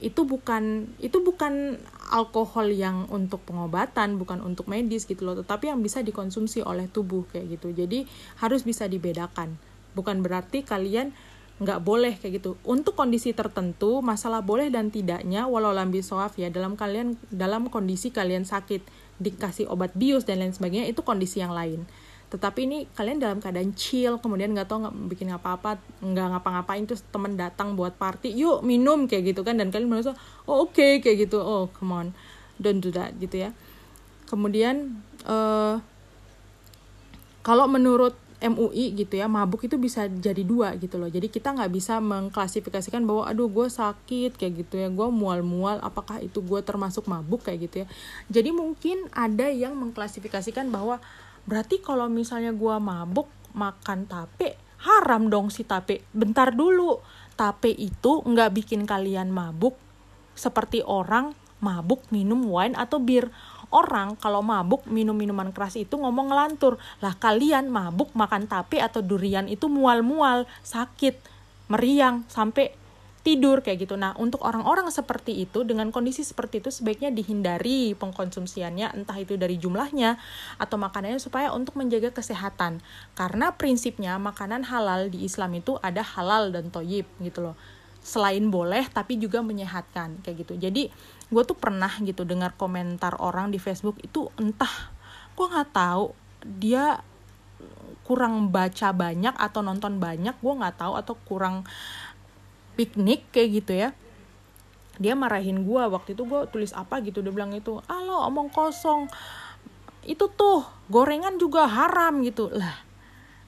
itu 0.00 0.24
bukan 0.24 0.88
itu 0.96 1.20
bukan 1.20 1.76
alkohol 2.08 2.72
yang 2.72 3.04
untuk 3.12 3.44
pengobatan 3.44 4.16
bukan 4.16 4.40
untuk 4.40 4.64
medis 4.64 5.04
gitu 5.04 5.28
loh 5.28 5.36
tetapi 5.36 5.68
yang 5.68 5.84
bisa 5.84 6.00
dikonsumsi 6.00 6.64
oleh 6.64 6.88
tubuh 6.88 7.28
kayak 7.28 7.60
gitu. 7.60 7.72
Jadi 7.72 8.08
harus 8.40 8.64
bisa 8.64 8.88
dibedakan. 8.88 9.60
Bukan 9.92 10.24
berarti 10.24 10.64
kalian 10.64 11.12
nggak 11.60 11.84
boleh 11.84 12.16
kayak 12.16 12.40
gitu. 12.40 12.56
Untuk 12.64 12.96
kondisi 12.96 13.36
tertentu 13.36 14.00
masalah 14.00 14.40
boleh 14.40 14.72
dan 14.72 14.88
tidaknya 14.88 15.44
walau 15.44 15.76
lambi 15.76 16.00
soaf 16.00 16.40
ya 16.40 16.48
dalam 16.48 16.72
kalian 16.80 17.20
dalam 17.28 17.68
kondisi 17.68 18.08
kalian 18.08 18.48
sakit 18.48 18.80
dikasih 19.20 19.68
obat 19.68 19.92
bius 19.92 20.24
dan 20.24 20.40
lain 20.40 20.56
sebagainya 20.56 20.88
itu 20.88 21.04
kondisi 21.04 21.38
yang 21.44 21.52
lain. 21.52 21.84
Tetapi 22.30 22.62
ini 22.62 22.78
kalian 22.94 23.20
dalam 23.20 23.38
keadaan 23.42 23.76
chill 23.76 24.16
kemudian 24.22 24.54
nggak 24.56 24.70
tahu 24.70 24.86
nggak 24.86 24.96
bikin 25.12 25.28
apa-apa 25.34 25.76
nggak 26.00 26.26
ngapa-ngapain 26.34 26.88
terus 26.88 27.04
temen 27.10 27.36
datang 27.36 27.74
buat 27.74 27.98
party 27.98 28.32
yuk 28.32 28.64
minum 28.64 29.04
kayak 29.04 29.36
gitu 29.36 29.44
kan. 29.44 29.60
Dan 29.60 29.68
kalian 29.68 29.92
merasa 29.92 30.16
oh 30.48 30.66
oke 30.66 30.74
okay, 30.74 30.92
kayak 31.04 31.28
gitu. 31.28 31.38
Oh 31.38 31.68
come 31.70 31.92
on 31.92 32.08
don't 32.56 32.80
do 32.80 32.88
that 32.90 33.12
gitu 33.20 33.44
ya. 33.44 33.50
Kemudian 34.24 35.02
uh, 35.28 35.82
kalau 37.44 37.66
menurut 37.66 38.14
MUI 38.40 38.96
gitu 38.96 39.20
ya 39.20 39.28
mabuk 39.28 39.68
itu 39.68 39.76
bisa 39.76 40.08
jadi 40.08 40.40
dua 40.40 40.72
gitu 40.80 40.96
loh. 40.96 41.12
Jadi 41.12 41.28
kita 41.28 41.52
nggak 41.52 41.70
bisa 41.70 42.00
mengklasifikasikan 42.00 43.04
bahwa 43.04 43.28
aduh 43.28 43.52
gue 43.52 43.68
sakit 43.68 44.40
kayak 44.40 44.64
gitu 44.64 44.80
ya. 44.80 44.88
Gue 44.88 45.12
mual-mual 45.12 45.76
apakah 45.84 46.24
itu 46.24 46.40
gue 46.40 46.60
termasuk 46.64 47.04
mabuk? 47.04 47.44
kayak 47.44 47.68
gitu 47.68 47.76
ya. 47.84 47.86
Jadi 48.32 48.50
mungkin 48.52 49.08
ada 49.12 49.48
yang 49.48 49.76
mengklasifikasikan 49.76 50.68
bahwa 50.72 51.00
berarti 51.44 51.80
kalau 51.80 52.08
misalnya 52.08 52.52
gue 52.52 52.74
mabuk 52.80 53.28
makan 53.52 54.08
tape 54.08 54.56
haram 54.80 55.28
dong 55.28 55.52
si 55.52 55.68
tape. 55.68 56.04
Bentar 56.16 56.56
dulu 56.56 57.00
tape 57.36 57.72
itu 57.72 58.24
nggak 58.24 58.56
bikin 58.56 58.88
kalian 58.88 59.28
mabuk. 59.28 59.76
Seperti 60.32 60.80
orang 60.80 61.36
mabuk 61.60 62.08
minum 62.08 62.40
wine 62.48 62.72
atau 62.72 62.96
bir 62.96 63.28
orang 63.70 64.18
kalau 64.18 64.42
mabuk 64.42 64.86
minum 64.90 65.14
minuman 65.14 65.54
keras 65.54 65.78
itu 65.78 65.94
ngomong 65.94 66.30
ngelantur 66.30 66.76
lah 66.98 67.14
kalian 67.18 67.70
mabuk 67.70 68.10
makan 68.18 68.50
tape 68.50 68.82
atau 68.82 69.02
durian 69.02 69.46
itu 69.46 69.70
mual-mual 69.70 70.46
sakit 70.66 71.18
meriang 71.70 72.26
sampai 72.26 72.80
tidur 73.20 73.60
kayak 73.60 73.84
gitu. 73.84 73.94
Nah, 74.00 74.16
untuk 74.16 74.40
orang-orang 74.40 74.88
seperti 74.88 75.44
itu 75.44 75.62
dengan 75.62 75.92
kondisi 75.92 76.24
seperti 76.24 76.64
itu 76.64 76.72
sebaiknya 76.72 77.12
dihindari 77.12 77.92
pengkonsumsiannya 77.96 78.96
entah 78.96 79.18
itu 79.20 79.36
dari 79.36 79.60
jumlahnya 79.60 80.16
atau 80.56 80.76
makanannya 80.80 81.20
supaya 81.20 81.52
untuk 81.52 81.76
menjaga 81.76 82.16
kesehatan. 82.16 82.80
Karena 83.12 83.52
prinsipnya 83.54 84.16
makanan 84.16 84.64
halal 84.66 85.12
di 85.12 85.28
Islam 85.28 85.52
itu 85.60 85.76
ada 85.84 86.00
halal 86.00 86.48
dan 86.48 86.72
toyib 86.72 87.04
gitu 87.20 87.52
loh. 87.52 87.56
Selain 88.00 88.42
boleh 88.48 88.88
tapi 88.88 89.20
juga 89.20 89.44
menyehatkan 89.44 90.24
kayak 90.24 90.48
gitu. 90.48 90.56
Jadi 90.56 90.88
gue 91.30 91.42
tuh 91.46 91.54
pernah 91.54 91.90
gitu 92.02 92.26
dengar 92.26 92.58
komentar 92.58 93.14
orang 93.22 93.54
di 93.54 93.62
Facebook 93.62 94.02
itu 94.02 94.26
entah 94.34 94.90
gue 95.38 95.46
nggak 95.46 95.70
tahu 95.70 96.12
dia 96.42 97.00
kurang 98.02 98.50
baca 98.50 98.90
banyak 98.90 99.38
atau 99.38 99.62
nonton 99.62 100.02
banyak 100.02 100.34
gue 100.34 100.54
nggak 100.58 100.82
tahu 100.82 100.98
atau 100.98 101.14
kurang 101.22 101.62
piknik 102.74 103.30
kayak 103.30 103.48
gitu 103.62 103.72
ya. 103.86 103.88
Dia 104.98 105.14
marahin 105.14 105.62
gue 105.62 105.82
waktu 105.86 106.18
itu 106.18 106.26
gue 106.26 106.44
tulis 106.50 106.74
apa 106.74 106.98
gitu 107.06 107.22
dia 107.22 107.30
bilang 107.30 107.54
itu 107.54 107.78
ah 107.86 108.02
lo 108.02 108.26
omong 108.26 108.50
kosong. 108.50 109.06
Itu 110.02 110.26
tuh 110.34 110.66
gorengan 110.90 111.38
juga 111.38 111.70
haram 111.70 112.18
gitu. 112.26 112.50
Lah 112.50 112.82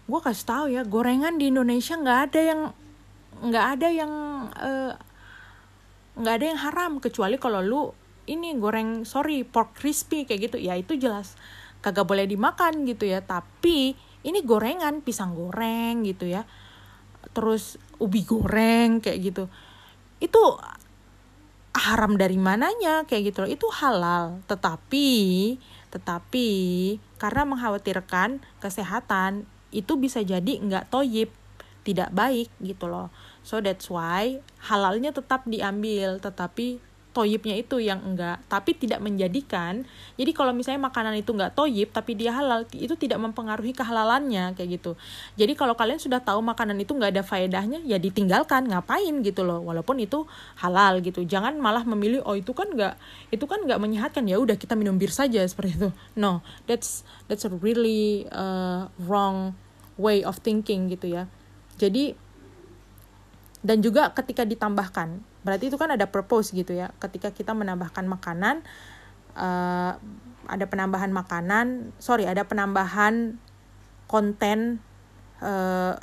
gue 0.06 0.20
kasih 0.22 0.46
tahu 0.46 0.64
ya 0.70 0.82
gorengan 0.86 1.42
di 1.42 1.50
Indonesia 1.50 1.98
nggak 1.98 2.20
ada 2.30 2.40
yang 2.40 2.60
nggak 3.42 3.66
ada 3.78 3.88
yang 3.90 4.12
uh, 4.54 4.92
nggak 6.12 6.34
ada 6.38 6.46
yang 6.46 6.60
haram 6.60 6.92
kecuali 7.00 7.40
kalau 7.40 7.64
lu 7.64 7.82
ini 8.28 8.54
goreng 8.54 9.02
sorry 9.02 9.42
pork 9.42 9.74
crispy 9.76 10.28
kayak 10.28 10.52
gitu. 10.52 10.56
Ya 10.60 10.78
itu 10.78 10.94
jelas 10.98 11.34
kagak 11.82 12.06
boleh 12.06 12.28
dimakan 12.28 12.86
gitu 12.86 13.08
ya. 13.08 13.24
Tapi 13.24 13.96
ini 14.22 14.38
gorengan 14.46 15.02
pisang 15.02 15.34
goreng 15.34 16.06
gitu 16.06 16.28
ya. 16.28 16.46
Terus 17.34 17.80
ubi 17.98 18.22
goreng 18.22 19.02
kayak 19.02 19.18
gitu. 19.22 19.44
Itu 20.22 20.58
haram 21.72 22.20
dari 22.20 22.36
mananya 22.38 23.08
kayak 23.08 23.32
gitu 23.32 23.38
loh. 23.46 23.50
Itu 23.50 23.66
halal. 23.72 24.44
Tetapi 24.46 25.10
tetapi 25.92 26.48
karena 27.20 27.44
mengkhawatirkan 27.44 28.40
kesehatan 28.64 29.44
itu 29.72 30.00
bisa 30.00 30.24
jadi 30.24 30.56
nggak 30.56 30.88
toyib 30.88 31.28
tidak 31.84 32.08
baik 32.14 32.48
gitu 32.64 32.88
loh 32.88 33.12
So 33.43 33.59
that's 33.59 33.90
why 33.90 34.38
halalnya 34.62 35.11
tetap 35.11 35.43
diambil, 35.47 36.22
tetapi 36.22 36.78
toyibnya 37.12 37.61
itu 37.61 37.76
yang 37.78 38.01
enggak 38.01 38.40
tapi 38.49 38.72
tidak 38.72 38.99
menjadikan. 39.05 39.84
Jadi 40.16 40.32
kalau 40.32 40.57
misalnya 40.57 40.88
makanan 40.88 41.14
itu 41.20 41.30
enggak 41.36 41.53
toyib 41.53 41.93
tapi 41.93 42.16
dia 42.16 42.32
halal 42.32 42.64
itu 42.72 42.97
tidak 42.97 43.20
mempengaruhi 43.20 43.76
kehalalannya 43.76 44.57
kayak 44.57 44.80
gitu. 44.80 44.97
Jadi 45.36 45.53
kalau 45.53 45.76
kalian 45.76 46.01
sudah 46.01 46.24
tahu 46.24 46.40
makanan 46.40 46.80
itu 46.80 46.97
enggak 46.97 47.12
ada 47.20 47.22
faedahnya 47.22 47.84
ya 47.84 48.01
ditinggalkan 48.01 48.66
ngapain 48.72 49.20
gitu 49.20 49.45
loh. 49.45 49.61
Walaupun 49.61 50.01
itu 50.01 50.24
halal 50.59 51.05
gitu. 51.05 51.22
Jangan 51.22 51.61
malah 51.61 51.84
memilih 51.84 52.24
oh 52.24 52.34
itu 52.34 52.57
kan 52.57 52.72
enggak 52.72 52.97
itu 53.28 53.45
kan 53.45 53.61
enggak 53.61 53.78
menyehatkan. 53.78 54.24
Ya 54.24 54.40
udah 54.40 54.57
kita 54.57 54.72
minum 54.74 54.97
bir 54.97 55.12
saja 55.12 55.45
seperti 55.45 55.76
itu. 55.76 55.88
No 56.16 56.40
that's 56.64 57.05
that's 57.28 57.45
a 57.45 57.53
really 57.53 58.24
uh, 58.32 58.88
wrong 59.05 59.53
way 60.01 60.24
of 60.24 60.40
thinking 60.40 60.88
gitu 60.88 61.12
ya. 61.12 61.28
Jadi 61.76 62.16
dan 63.62 63.78
juga 63.78 64.10
ketika 64.10 64.42
ditambahkan 64.42 65.22
berarti 65.46 65.70
itu 65.70 65.78
kan 65.78 65.94
ada 65.94 66.10
purpose 66.10 66.50
gitu 66.50 66.74
ya. 66.74 66.90
Ketika 66.98 67.30
kita 67.30 67.54
menambahkan 67.54 68.06
makanan 68.10 68.66
uh, 69.38 69.94
ada 70.50 70.64
penambahan 70.66 71.14
makanan 71.14 71.94
sorry 72.02 72.26
ada 72.26 72.42
penambahan 72.42 73.38
konten 74.10 74.82
uh, 75.38 75.94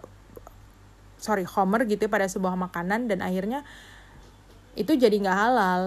sorry 1.20 1.44
homer 1.44 1.84
gitu 1.84 2.08
ya 2.08 2.12
pada 2.12 2.32
sebuah 2.32 2.56
makanan 2.56 3.12
dan 3.12 3.20
akhirnya 3.20 3.68
itu 4.80 4.96
jadi 4.96 5.12
nggak 5.20 5.38
halal. 5.38 5.82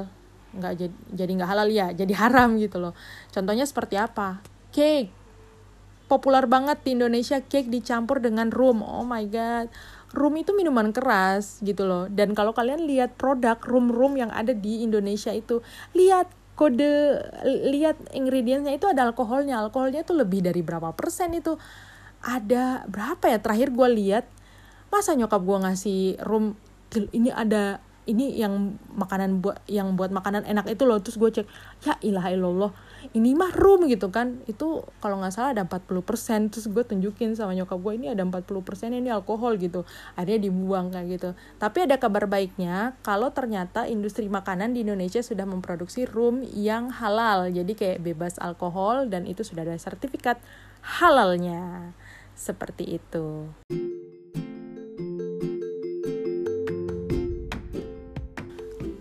Nggak 0.52 0.72
jadi 0.76 0.94
jadi 1.16 1.32
nggak 1.40 1.50
halal 1.50 1.68
ya 1.72 1.86
jadi 1.96 2.12
haram 2.20 2.60
gitu 2.60 2.84
loh. 2.84 2.92
Contohnya 3.32 3.64
seperti 3.64 3.96
apa? 3.96 4.44
Cake. 4.76 5.08
Populer 6.04 6.44
banget 6.44 6.84
di 6.84 6.92
Indonesia 6.92 7.40
cake 7.40 7.72
dicampur 7.72 8.20
dengan 8.20 8.52
rum. 8.52 8.84
Oh 8.84 9.00
my 9.00 9.24
god 9.32 9.72
rum 10.12 10.34
itu 10.36 10.52
minuman 10.52 10.92
keras 10.92 11.60
gitu 11.64 11.88
loh. 11.88 12.04
Dan 12.08 12.36
kalau 12.36 12.52
kalian 12.52 12.84
lihat 12.84 13.16
produk 13.16 13.56
rum-rum 13.64 14.20
yang 14.20 14.30
ada 14.32 14.52
di 14.52 14.84
Indonesia 14.84 15.32
itu 15.32 15.64
lihat 15.96 16.28
kode 16.52 17.18
lihat 17.72 17.96
ingredientsnya 18.12 18.76
itu 18.76 18.86
ada 18.86 19.08
alkoholnya. 19.08 19.58
Alkoholnya 19.64 20.04
tuh 20.04 20.20
lebih 20.20 20.44
dari 20.44 20.60
berapa 20.60 20.92
persen 20.92 21.32
itu? 21.32 21.56
Ada 22.22 22.86
berapa 22.86 23.24
ya? 23.26 23.40
Terakhir 23.40 23.72
gue 23.72 23.88
lihat 23.88 24.24
masa 24.92 25.16
nyokap 25.16 25.40
gue 25.40 25.58
ngasih 25.64 26.00
rum 26.22 26.54
ini 27.16 27.32
ada 27.32 27.80
ini 28.04 28.36
yang 28.36 28.76
makanan 28.98 29.40
buat 29.40 29.62
yang 29.70 29.96
buat 29.96 30.12
makanan 30.12 30.44
enak 30.44 30.68
itu 30.68 30.84
loh. 30.84 31.00
Terus 31.00 31.16
gue 31.16 31.30
cek 31.40 31.46
ya 31.88 31.96
ilah 32.04 32.28
ilallah 32.28 32.72
ini 33.10 33.34
mah 33.34 33.50
room 33.58 33.90
gitu 33.90 34.14
kan. 34.14 34.38
Itu 34.46 34.86
kalau 35.02 35.18
nggak 35.18 35.34
salah 35.34 35.50
ada 35.58 35.66
40% 35.66 36.54
terus 36.54 36.70
gue 36.70 36.84
tunjukin 36.86 37.34
sama 37.34 37.58
nyokap 37.58 37.82
gue 37.82 37.92
ini 37.98 38.06
ada 38.14 38.22
40% 38.22 38.94
ini 38.94 39.10
alkohol 39.10 39.58
gitu. 39.58 39.82
Akhirnya 40.14 40.46
dibuang 40.46 40.94
kayak 40.94 41.06
gitu. 41.18 41.30
Tapi 41.58 41.78
ada 41.90 41.98
kabar 41.98 42.30
baiknya 42.30 42.94
kalau 43.02 43.34
ternyata 43.34 43.90
industri 43.90 44.30
makanan 44.30 44.78
di 44.78 44.86
Indonesia 44.86 45.18
sudah 45.18 45.44
memproduksi 45.48 46.06
room 46.06 46.46
yang 46.46 46.94
halal. 46.94 47.50
Jadi 47.50 47.72
kayak 47.74 47.98
bebas 48.06 48.38
alkohol 48.38 49.10
dan 49.10 49.26
itu 49.26 49.42
sudah 49.42 49.66
ada 49.66 49.74
sertifikat 49.74 50.38
halalnya. 50.82 51.90
Seperti 52.38 53.00
itu. 53.02 53.50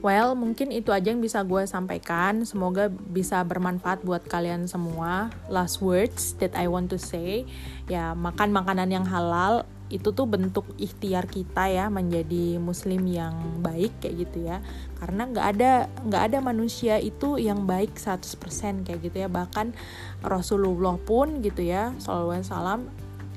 Well, 0.01 0.33
mungkin 0.33 0.73
itu 0.73 0.89
aja 0.89 1.13
yang 1.13 1.21
bisa 1.21 1.45
gue 1.45 1.61
sampaikan. 1.69 2.41
Semoga 2.41 2.89
bisa 2.89 3.45
bermanfaat 3.45 4.01
buat 4.01 4.25
kalian 4.25 4.65
semua. 4.65 5.29
Last 5.45 5.77
words 5.77 6.33
that 6.41 6.57
I 6.57 6.65
want 6.65 6.89
to 6.89 6.97
say, 6.97 7.45
ya 7.85 8.17
makan 8.17 8.49
makanan 8.49 8.89
yang 8.89 9.05
halal 9.05 9.69
itu 9.91 10.15
tuh 10.15 10.23
bentuk 10.23 10.63
ikhtiar 10.79 11.27
kita 11.27 11.67
ya 11.67 11.91
menjadi 11.91 12.57
muslim 12.57 13.03
yang 13.11 13.59
baik 13.59 13.91
kayak 13.99 14.23
gitu 14.23 14.47
ya 14.47 14.63
karena 15.03 15.27
nggak 15.27 15.47
ada 15.51 15.71
nggak 16.07 16.23
ada 16.31 16.39
manusia 16.39 16.95
itu 16.95 17.35
yang 17.35 17.67
baik 17.67 17.99
100% 17.99 18.87
kayak 18.87 18.99
gitu 19.03 19.17
ya 19.19 19.27
bahkan 19.27 19.75
Rasulullah 20.23 20.95
pun 20.95 21.43
gitu 21.43 21.67
ya 21.67 21.91
sallallahu 21.99 22.47
salam 22.47 22.87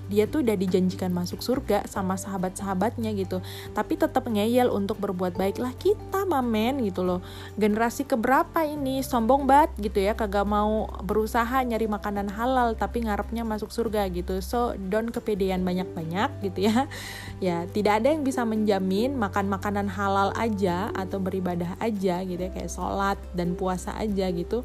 dia 0.09 0.29
tuh 0.29 0.45
udah 0.45 0.57
dijanjikan 0.57 1.11
masuk 1.11 1.41
surga 1.41 1.87
sama 1.89 2.15
sahabat-sahabatnya 2.21 3.13
gitu. 3.17 3.41
Tapi 3.73 3.97
tetap 3.97 4.29
ngeyel 4.29 4.69
untuk 4.69 5.01
berbuat 5.01 5.37
baik. 5.37 5.61
Lah 5.61 5.73
kita 5.77 6.29
mamen 6.29 6.85
gitu 6.85 7.05
loh. 7.05 7.21
Generasi 7.57 8.05
keberapa 8.05 8.65
ini? 8.65 9.01
Sombong 9.01 9.49
banget 9.49 9.71
gitu 9.81 9.99
ya. 10.05 10.13
Kagak 10.13 10.45
mau 10.45 10.89
berusaha 11.03 11.65
nyari 11.65 11.89
makanan 11.89 12.29
halal 12.33 12.77
tapi 12.77 13.05
ngarepnya 13.05 13.43
masuk 13.47 13.73
surga 13.73 14.09
gitu. 14.13 14.41
So 14.45 14.77
don't 14.77 15.09
kepedean 15.13 15.65
banyak-banyak 15.65 16.31
gitu 16.45 16.69
ya. 16.69 16.87
Ya 17.43 17.67
tidak 17.69 18.01
ada 18.01 18.15
yang 18.15 18.25
bisa 18.25 18.47
menjamin 18.47 19.19
makan 19.19 19.51
makanan 19.53 19.91
halal 19.91 20.33
aja 20.39 20.89
atau 20.97 21.21
beribadah 21.21 21.77
aja 21.77 22.23
gitu 22.25 22.41
ya. 22.41 22.51
Kayak 22.55 22.73
sholat 22.73 23.19
dan 23.37 23.53
puasa 23.59 23.93
aja 23.99 24.31
gitu 24.33 24.65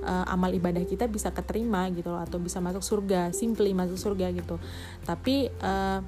uh, 0.00 0.24
amal 0.32 0.50
ibadah 0.52 0.82
kita 0.88 1.04
bisa 1.06 1.30
keterima 1.30 1.88
gitu 1.92 2.08
loh 2.10 2.22
atau 2.24 2.40
bisa 2.40 2.58
masuk 2.64 2.80
surga 2.80 3.30
simply 3.36 3.76
masuk 3.76 4.00
surga 4.00 4.32
gitu. 4.32 4.56
Tapi 5.04 5.52
uh, 5.60 6.00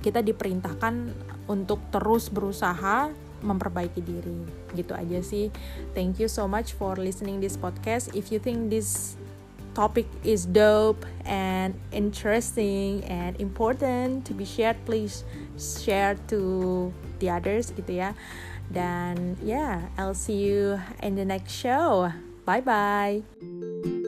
kita 0.00 0.22
diperintahkan 0.22 1.12
untuk 1.50 1.82
terus 1.90 2.30
berusaha 2.30 3.10
memperbaiki 3.42 4.00
diri. 4.00 4.40
Gitu 4.72 4.92
aja 4.94 5.20
sih. 5.20 5.52
Thank 5.92 6.22
you 6.22 6.30
so 6.30 6.46
much 6.46 6.72
for 6.74 6.96
listening 6.96 7.42
this 7.42 7.58
podcast. 7.58 8.14
If 8.14 8.30
you 8.30 8.38
think 8.38 8.70
this 8.70 9.18
topic 9.76 10.08
is 10.24 10.48
dope 10.48 11.04
and 11.28 11.76
interesting 11.92 13.04
and 13.04 13.36
important 13.36 14.24
to 14.24 14.32
be 14.32 14.48
shared 14.48 14.80
please 14.88 15.20
share 15.60 16.16
to 16.32 16.88
the 17.20 17.28
others 17.28 17.68
gitu 17.76 18.00
ya. 18.00 18.16
Dan 18.72 19.36
ya 19.44 19.52
yeah, 19.52 19.74
I'll 20.00 20.16
see 20.16 20.48
you 20.48 20.80
in 21.04 21.14
the 21.14 21.28
next 21.28 21.52
show 21.52 22.08
Bye 22.46 22.60
bye. 22.60 24.05